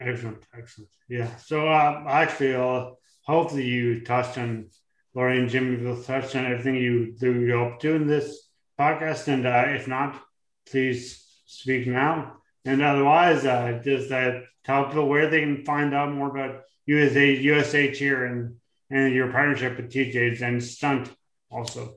Excellent, 0.00 0.44
excellent. 0.56 0.90
Yeah. 1.08 1.34
So 1.36 1.68
uh, 1.68 2.04
actually, 2.08 2.56
uh, 2.56 2.90
hopefully 3.22 3.64
you 3.64 4.00
touched 4.00 4.38
on 4.38 4.66
Lori 5.14 5.38
and 5.38 5.48
Jimmy 5.48 5.76
will 5.76 6.02
touch 6.02 6.34
on 6.34 6.44
everything 6.44 6.74
you 6.74 7.14
do 7.18 7.40
you 7.40 7.60
up 7.60 7.80
to 7.80 7.94
in 7.94 8.06
this 8.06 8.48
podcast, 8.78 9.28
and 9.28 9.46
uh, 9.46 9.64
if 9.68 9.86
not, 9.86 10.20
please 10.68 11.24
speak 11.46 11.86
now. 11.86 12.38
And 12.64 12.82
otherwise, 12.82 13.44
uh, 13.44 13.80
just 13.84 14.10
uh, 14.10 14.40
tell 14.64 14.86
people 14.86 15.08
where 15.08 15.28
they 15.28 15.40
can 15.40 15.64
find 15.64 15.94
out 15.94 16.12
more 16.12 16.36
about 16.36 16.62
USA 16.86 17.34
USA 17.34 17.92
Cheer 17.92 18.26
and 18.26 18.56
and 18.90 19.14
your 19.14 19.30
partnership 19.30 19.76
with 19.76 19.90
Teach 19.90 20.14
Aids 20.16 20.42
and 20.42 20.62
Stunt 20.62 21.10
also. 21.50 21.94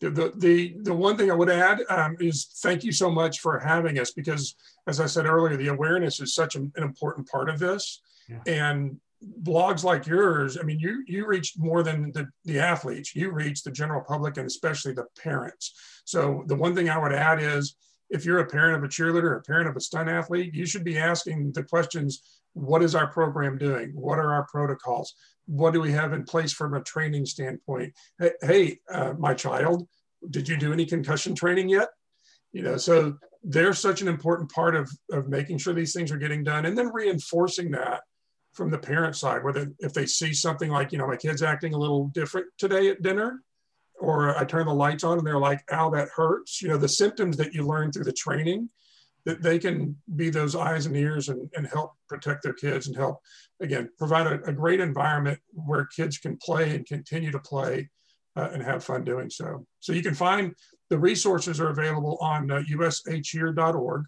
The, 0.00 0.32
the, 0.36 0.76
the 0.82 0.94
one 0.94 1.16
thing 1.16 1.28
I 1.28 1.34
would 1.34 1.50
add 1.50 1.80
um, 1.88 2.16
is 2.20 2.46
thank 2.62 2.84
you 2.84 2.92
so 2.92 3.10
much 3.10 3.40
for 3.40 3.58
having 3.58 3.98
us 3.98 4.12
because, 4.12 4.54
as 4.86 5.00
I 5.00 5.06
said 5.06 5.26
earlier, 5.26 5.56
the 5.56 5.68
awareness 5.68 6.20
is 6.20 6.34
such 6.34 6.54
an, 6.54 6.70
an 6.76 6.84
important 6.84 7.28
part 7.28 7.48
of 7.48 7.58
this. 7.58 8.00
Yeah. 8.28 8.42
And 8.46 9.00
blogs 9.42 9.82
like 9.82 10.06
yours, 10.06 10.58
I 10.58 10.62
mean, 10.62 10.78
you 10.78 11.02
you 11.06 11.26
reach 11.26 11.54
more 11.58 11.82
than 11.82 12.12
the, 12.12 12.28
the 12.44 12.58
athletes, 12.60 13.14
you 13.14 13.30
reach 13.30 13.62
the 13.62 13.70
general 13.70 14.02
public 14.02 14.36
and 14.36 14.46
especially 14.46 14.92
the 14.92 15.06
parents. 15.20 15.74
So 16.04 16.44
the 16.46 16.54
one 16.54 16.74
thing 16.74 16.88
I 16.88 16.98
would 16.98 17.12
add 17.12 17.42
is 17.42 17.76
if 18.10 18.24
you're 18.24 18.38
a 18.38 18.46
parent 18.46 18.76
of 18.76 18.84
a 18.84 18.88
cheerleader, 18.88 19.36
a 19.36 19.42
parent 19.42 19.68
of 19.68 19.76
a 19.76 19.80
stunt 19.80 20.08
athlete, 20.08 20.54
you 20.54 20.66
should 20.66 20.84
be 20.84 20.98
asking 20.98 21.52
the 21.52 21.62
questions, 21.62 22.22
what 22.54 22.82
is 22.82 22.94
our 22.94 23.08
program 23.08 23.58
doing? 23.58 23.90
What 23.94 24.18
are 24.18 24.32
our 24.32 24.46
protocols? 24.46 25.14
What 25.46 25.72
do 25.72 25.80
we 25.80 25.92
have 25.92 26.12
in 26.12 26.24
place 26.24 26.52
from 26.52 26.74
a 26.74 26.82
training 26.82 27.26
standpoint? 27.26 27.94
Hey, 28.40 28.78
uh, 28.90 29.14
my 29.18 29.34
child, 29.34 29.86
did 30.30 30.48
you 30.48 30.56
do 30.56 30.72
any 30.72 30.86
concussion 30.86 31.34
training 31.34 31.68
yet? 31.68 31.88
You 32.52 32.62
know, 32.62 32.76
so 32.76 33.16
they're 33.44 33.74
such 33.74 34.00
an 34.00 34.08
important 34.08 34.50
part 34.50 34.74
of, 34.74 34.90
of 35.12 35.28
making 35.28 35.58
sure 35.58 35.74
these 35.74 35.92
things 35.92 36.10
are 36.10 36.16
getting 36.16 36.42
done 36.42 36.66
and 36.66 36.76
then 36.76 36.92
reinforcing 36.92 37.70
that 37.72 38.02
from 38.52 38.70
the 38.70 38.78
parent 38.78 39.16
side, 39.16 39.44
whether 39.44 39.72
if 39.78 39.92
they 39.92 40.06
see 40.06 40.32
something 40.32 40.70
like, 40.70 40.92
you 40.92 40.98
know, 40.98 41.06
my 41.06 41.16
kid's 41.16 41.42
acting 41.42 41.74
a 41.74 41.78
little 41.78 42.08
different 42.08 42.46
today 42.58 42.88
at 42.88 43.02
dinner, 43.02 43.42
or 44.00 44.36
I 44.36 44.44
turn 44.44 44.66
the 44.66 44.74
lights 44.74 45.04
on 45.04 45.18
and 45.18 45.26
they're 45.26 45.38
like, 45.38 45.60
ow, 45.72 45.90
that 45.90 46.08
hurts. 46.14 46.62
You 46.62 46.68
know, 46.68 46.76
the 46.76 46.88
symptoms 46.88 47.36
that 47.36 47.54
you 47.54 47.66
learn 47.66 47.92
through 47.92 48.04
the 48.04 48.12
training, 48.12 48.70
that 49.24 49.42
they 49.42 49.58
can 49.58 49.96
be 50.16 50.30
those 50.30 50.56
eyes 50.56 50.86
and 50.86 50.96
ears 50.96 51.28
and, 51.28 51.50
and 51.54 51.66
help 51.66 51.92
protect 52.08 52.42
their 52.42 52.52
kids 52.52 52.86
and 52.86 52.96
help, 52.96 53.20
again, 53.60 53.90
provide 53.98 54.26
a, 54.26 54.42
a 54.44 54.52
great 54.52 54.80
environment 54.80 55.38
where 55.52 55.84
kids 55.86 56.18
can 56.18 56.36
play 56.36 56.74
and 56.74 56.86
continue 56.86 57.30
to 57.30 57.38
play 57.40 57.90
uh, 58.36 58.48
and 58.52 58.62
have 58.62 58.84
fun 58.84 59.04
doing 59.04 59.28
so. 59.28 59.66
So 59.80 59.92
you 59.92 60.02
can 60.02 60.14
find 60.14 60.54
the 60.90 60.98
resources 60.98 61.60
are 61.60 61.70
available 61.70 62.18
on 62.20 62.50
uh. 62.50 64.04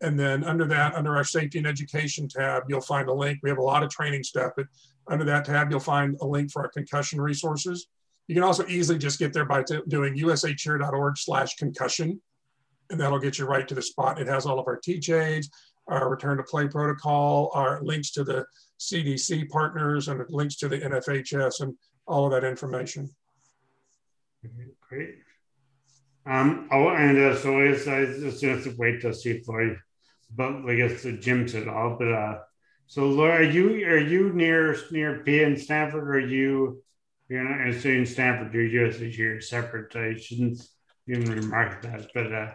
And 0.00 0.18
then 0.18 0.44
under 0.44 0.64
that, 0.66 0.94
under 0.94 1.16
our 1.16 1.24
safety 1.24 1.58
and 1.58 1.66
education 1.66 2.28
tab, 2.28 2.64
you'll 2.68 2.80
find 2.80 3.08
a 3.08 3.12
link. 3.12 3.40
We 3.42 3.50
have 3.50 3.58
a 3.58 3.62
lot 3.62 3.82
of 3.82 3.90
training 3.90 4.22
stuff, 4.22 4.52
but 4.56 4.66
under 5.08 5.24
that 5.24 5.44
tab, 5.44 5.70
you'll 5.70 5.80
find 5.80 6.16
a 6.20 6.26
link 6.26 6.52
for 6.52 6.62
our 6.62 6.68
concussion 6.68 7.20
resources. 7.20 7.88
You 8.28 8.34
can 8.34 8.44
also 8.44 8.66
easily 8.66 8.98
just 8.98 9.18
get 9.18 9.32
there 9.32 9.46
by 9.46 9.64
doing 9.88 10.16
usacheer.org 10.16 11.16
slash 11.16 11.56
concussion, 11.56 12.20
and 12.90 13.00
that'll 13.00 13.18
get 13.18 13.38
you 13.38 13.46
right 13.46 13.66
to 13.66 13.74
the 13.74 13.82
spot. 13.82 14.20
It 14.20 14.28
has 14.28 14.46
all 14.46 14.60
of 14.60 14.68
our 14.68 14.76
teach 14.76 15.10
aids, 15.10 15.50
our 15.88 16.08
return 16.10 16.36
to 16.36 16.42
play 16.42 16.68
protocol, 16.68 17.50
our 17.54 17.82
links 17.82 18.10
to 18.12 18.24
the 18.24 18.44
CDC 18.78 19.48
partners, 19.48 20.08
and 20.08 20.22
links 20.28 20.56
to 20.56 20.68
the 20.68 20.78
NFHS, 20.78 21.62
and 21.62 21.74
all 22.06 22.26
of 22.26 22.32
that 22.32 22.46
information. 22.46 23.10
Great. 24.88 25.16
Um, 26.26 26.68
oh, 26.70 26.90
and 26.90 27.16
uh, 27.16 27.36
so 27.36 27.60
it's, 27.60 27.88
I 27.88 28.04
just 28.04 28.42
have 28.44 28.62
to 28.64 28.74
wait 28.76 29.00
to 29.00 29.14
see 29.14 29.30
if 29.30 29.48
I 29.48 29.76
but 30.34 30.68
I 30.68 30.74
guess 30.76 31.02
the 31.02 31.12
gyms 31.12 31.54
at 31.60 31.68
all. 31.68 31.96
But 31.98 32.12
uh, 32.12 32.38
so 32.86 33.06
Laura, 33.06 33.38
are 33.38 33.42
you 33.42 33.86
are 33.86 33.98
you 33.98 34.32
near 34.32 34.76
near 34.90 35.22
P 35.24 35.42
in 35.42 35.56
Stanford? 35.56 36.08
Or 36.08 36.14
are 36.14 36.20
you 36.20 36.82
you're 37.28 37.44
not 37.44 37.84
in 37.84 38.06
Stanford? 38.06 38.54
You're 38.54 38.88
just 38.88 39.00
you're 39.00 39.40
separate. 39.40 39.94
I 39.94 40.18
shouldn't 40.18 40.66
even 41.06 41.24
remark 41.24 41.82
that, 41.82 42.08
but 42.14 42.32
uh, 42.32 42.52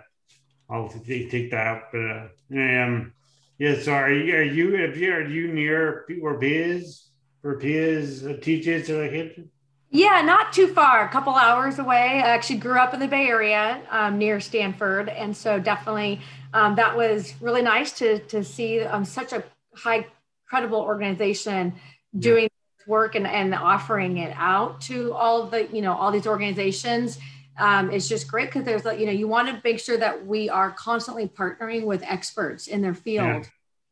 I'll 0.70 0.90
take 0.90 1.52
that 1.52 1.54
out. 1.54 1.84
But 1.92 2.02
uh, 2.02 2.28
um, 2.60 3.14
yeah. 3.60 3.80
So 3.80 3.94
are 3.94 4.12
you 4.12 4.36
are 4.36 4.44
you 4.44 4.76
if 4.76 4.98
you 4.98 5.14
are 5.14 5.28
you 5.28 5.54
near 5.54 6.06
where 6.20 6.40
P 6.40 6.56
is? 6.56 7.10
Where 7.42 7.58
P 7.58 7.74
is 7.74 8.26
uh, 8.26 8.38
teaches 8.42 8.88
the 8.88 9.48
Yeah, 9.90 10.22
not 10.22 10.54
too 10.54 10.68
far, 10.68 11.06
a 11.06 11.10
couple 11.10 11.36
hours 11.36 11.78
away. 11.78 12.22
I 12.24 12.30
actually 12.30 12.60
grew 12.60 12.80
up 12.80 12.94
in 12.94 13.02
the 13.02 13.08
Bay 13.08 13.28
Area 13.28 13.82
um, 13.92 14.18
near 14.18 14.40
Stanford. 14.40 15.10
And 15.10 15.36
so 15.36 15.60
definitely 15.60 16.22
um, 16.54 16.76
that 16.76 16.96
was 16.96 17.34
really 17.42 17.62
nice 17.62 17.92
to 17.94 18.20
to 18.20 18.44
see 18.44 18.82
um, 18.82 19.04
such 19.06 19.34
a 19.34 19.44
high 19.76 20.06
credible 20.48 20.80
organization 20.80 21.74
doing 22.18 22.44
yeah. 22.44 22.86
work 22.88 23.16
and, 23.16 23.26
and 23.26 23.54
offering 23.56 24.18
it 24.18 24.34
out 24.38 24.80
to 24.82 25.14
all 25.14 25.48
the 25.48 25.68
you 25.74 25.82
know 25.82 25.94
all 25.94 26.12
these 26.12 26.28
organizations 26.28 27.18
um, 27.58 27.92
it's 27.92 28.08
just 28.08 28.28
great 28.28 28.48
because 28.48 28.64
there's 28.64 28.86
like 28.86 29.00
you 29.00 29.06
know 29.06 29.12
you 29.12 29.28
want 29.28 29.48
to 29.48 29.60
make 29.64 29.80
sure 29.80 29.98
that 29.98 30.26
we 30.26 30.50
are 30.50 30.72
constantly 30.72 31.28
partnering 31.28 31.86
with 31.86 32.04
experts 32.04 32.68
in 32.68 32.82
their 32.82 32.94
field 32.94 33.48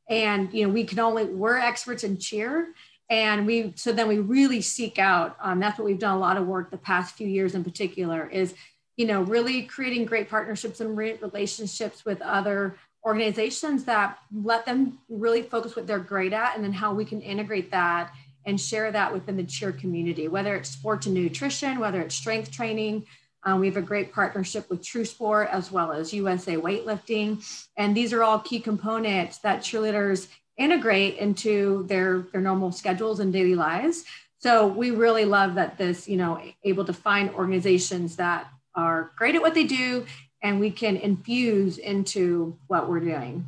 yeah. 0.09 0.15
and 0.15 0.53
you 0.53 0.65
know 0.65 0.73
we 0.73 0.83
can 0.83 0.99
only 0.99 1.25
we're 1.25 1.57
experts 1.57 2.03
in 2.03 2.17
cheer 2.17 2.73
and 3.09 3.45
we 3.45 3.73
so 3.75 3.91
then 3.91 4.07
we 4.07 4.19
really 4.19 4.61
seek 4.61 4.97
out 4.99 5.35
um, 5.41 5.59
that's 5.59 5.77
what 5.77 5.85
we've 5.85 5.99
done 5.99 6.15
a 6.15 6.19
lot 6.19 6.37
of 6.37 6.47
work 6.47 6.71
the 6.71 6.77
past 6.77 7.15
few 7.15 7.27
years 7.27 7.55
in 7.55 7.63
particular 7.63 8.27
is 8.27 8.53
you 9.01 9.07
know, 9.07 9.23
really 9.23 9.63
creating 9.63 10.05
great 10.05 10.29
partnerships 10.29 10.79
and 10.79 10.95
relationships 10.95 12.05
with 12.05 12.21
other 12.21 12.77
organizations 13.03 13.83
that 13.85 14.19
let 14.31 14.63
them 14.63 14.99
really 15.09 15.41
focus 15.41 15.75
what 15.75 15.87
they're 15.87 15.97
great 15.97 16.33
at 16.33 16.55
and 16.55 16.63
then 16.63 16.71
how 16.71 16.93
we 16.93 17.03
can 17.03 17.19
integrate 17.19 17.71
that 17.71 18.13
and 18.45 18.61
share 18.61 18.91
that 18.91 19.11
within 19.11 19.37
the 19.37 19.43
cheer 19.43 19.71
community, 19.71 20.27
whether 20.27 20.55
it's 20.55 20.69
sports 20.69 21.07
and 21.07 21.15
nutrition, 21.15 21.79
whether 21.79 21.99
it's 21.99 22.13
strength 22.13 22.51
training. 22.51 23.03
Um, 23.43 23.59
we 23.59 23.65
have 23.65 23.77
a 23.77 23.81
great 23.81 24.13
partnership 24.13 24.69
with 24.69 24.83
TrueSport 24.83 25.49
as 25.49 25.71
well 25.71 25.91
as 25.91 26.13
USA 26.13 26.57
Weightlifting. 26.57 27.43
And 27.77 27.97
these 27.97 28.13
are 28.13 28.21
all 28.21 28.37
key 28.37 28.59
components 28.59 29.39
that 29.39 29.61
cheerleaders 29.61 30.27
integrate 30.57 31.17
into 31.17 31.87
their, 31.87 32.19
their 32.31 32.41
normal 32.41 32.71
schedules 32.71 33.19
and 33.19 33.33
daily 33.33 33.55
lives. 33.55 34.03
So 34.37 34.67
we 34.67 34.91
really 34.91 35.25
love 35.25 35.55
that 35.55 35.79
this, 35.79 36.07
you 36.07 36.17
know, 36.17 36.39
able 36.63 36.85
to 36.85 36.93
find 36.93 37.31
organizations 37.31 38.17
that 38.17 38.47
are 38.75 39.11
great 39.17 39.35
at 39.35 39.41
what 39.41 39.53
they 39.53 39.63
do 39.63 40.05
and 40.43 40.59
we 40.59 40.71
can 40.71 40.97
infuse 40.97 41.77
into 41.77 42.57
what 42.67 42.89
we're 42.89 42.99
doing. 42.99 43.47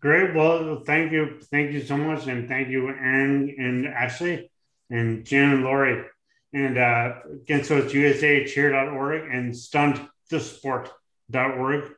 Great. 0.00 0.34
Well, 0.34 0.82
thank 0.84 1.12
you. 1.12 1.38
Thank 1.50 1.72
you 1.72 1.80
so 1.82 1.96
much. 1.96 2.26
And 2.26 2.46
thank 2.48 2.68
you, 2.68 2.88
Aaron 2.88 3.54
and 3.56 3.86
Ashley 3.86 4.50
and 4.90 5.24
Jen 5.24 5.52
and 5.52 5.62
Lori. 5.62 6.04
And 6.52 6.76
uh, 6.76 7.12
again, 7.32 7.62
so 7.64 7.78
it's 7.78 7.92
usacheer.org 7.92 9.32
and 9.32 9.52
stuntthesport.org. 9.52 11.92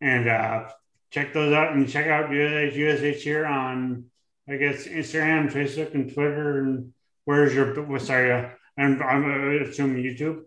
And 0.00 0.28
uh, 0.28 0.68
check 1.10 1.34
those 1.34 1.52
out 1.52 1.74
and 1.74 1.86
check 1.88 2.06
out 2.06 2.30
USA, 2.32 2.72
USA 2.76 3.18
Cheer 3.18 3.44
on, 3.44 4.04
I 4.48 4.56
guess, 4.56 4.86
Instagram, 4.86 5.52
Facebook, 5.52 5.92
and 5.94 6.10
Twitter. 6.12 6.60
And 6.60 6.94
where's 7.24 7.52
your, 7.54 7.98
sorry, 8.00 8.32
uh, 8.32 8.48
I'm, 8.78 9.02
I'm 9.02 9.68
assuming 9.68 10.02
YouTube. 10.02 10.44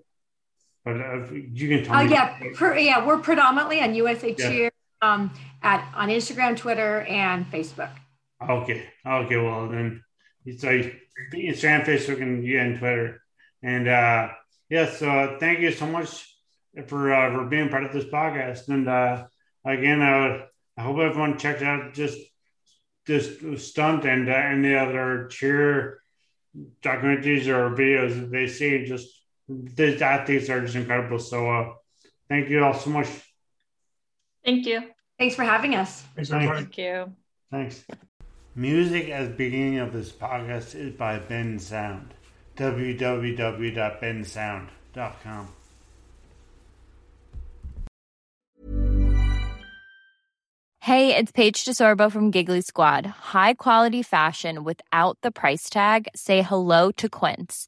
But 0.83 0.95
uh, 0.99 1.31
you 1.31 1.69
can 1.69 1.83
tell 1.85 1.95
uh, 1.95 2.03
me. 2.03 2.11
Yeah, 2.11 2.37
per, 2.55 2.77
yeah, 2.77 3.05
we're 3.05 3.19
predominantly 3.19 3.81
on 3.81 3.93
USA 3.93 4.35
yeah. 4.37 4.49
Cheer 4.49 4.71
um, 5.01 5.31
at 5.61 5.87
on 5.95 6.09
Instagram, 6.09 6.57
Twitter, 6.57 7.01
and 7.01 7.49
Facebook. 7.51 7.91
Okay. 8.47 8.87
Okay. 9.05 9.37
Well, 9.37 9.69
then 9.69 10.03
it's 10.45 10.63
like 10.63 10.99
Instagram, 11.33 11.85
Facebook, 11.85 12.21
and 12.21 12.45
yeah, 12.45 12.63
and 12.63 12.79
Twitter. 12.79 13.21
And 13.63 13.87
uh, 13.87 14.29
yes, 14.69 15.01
yeah, 15.01 15.29
so 15.29 15.37
thank 15.39 15.59
you 15.59 15.71
so 15.71 15.85
much 15.85 16.27
for 16.87 17.13
uh, 17.13 17.31
for 17.31 17.45
being 17.45 17.69
part 17.69 17.83
of 17.83 17.93
this 17.93 18.05
podcast. 18.05 18.67
And 18.69 18.87
uh, 18.87 19.25
again, 19.65 20.01
I 20.01 20.19
would, 20.19 20.43
I 20.77 20.81
hope 20.81 20.97
everyone 20.97 21.37
checked 21.37 21.61
out 21.61 21.93
just 21.93 22.17
this 23.05 23.37
stunt 23.63 24.05
and 24.05 24.29
uh, 24.29 24.33
any 24.33 24.75
other 24.75 25.27
cheer 25.27 26.01
documentaries 26.81 27.47
or 27.47 27.75
videos 27.75 28.19
that 28.19 28.31
they 28.31 28.47
see. 28.47 28.85
Just 28.85 29.20
the 29.75 30.03
athletes 30.03 30.49
are 30.49 30.61
just 30.61 30.75
incredible. 30.75 31.19
So 31.19 31.47
uh, 31.49 31.73
thank 32.29 32.49
you 32.49 32.63
all 32.63 32.73
so 32.73 32.89
much. 32.89 33.07
Thank 34.43 34.65
you. 34.65 34.81
Thanks 35.19 35.35
for 35.35 35.43
having 35.43 35.75
us. 35.75 36.01
Thanks, 36.15 36.29
Thank 36.29 36.77
you. 36.77 37.11
Thanks. 37.51 37.85
Music 38.55 39.09
at 39.09 39.29
the 39.29 39.35
beginning 39.35 39.77
of 39.79 39.93
this 39.93 40.11
podcast 40.11 40.75
is 40.75 40.93
by 40.93 41.19
Bensound. 41.19 42.07
www.bensound.com. 42.57 45.47
Hey, 50.79 51.15
it's 51.15 51.31
Paige 51.31 51.63
DeSorbo 51.63 52.11
from 52.11 52.31
Giggly 52.31 52.61
Squad. 52.61 53.05
High 53.05 53.53
quality 53.53 54.01
fashion 54.01 54.63
without 54.63 55.19
the 55.21 55.31
price 55.31 55.69
tag. 55.69 56.07
Say 56.15 56.41
hello 56.41 56.91
to 56.93 57.07
Quince. 57.07 57.67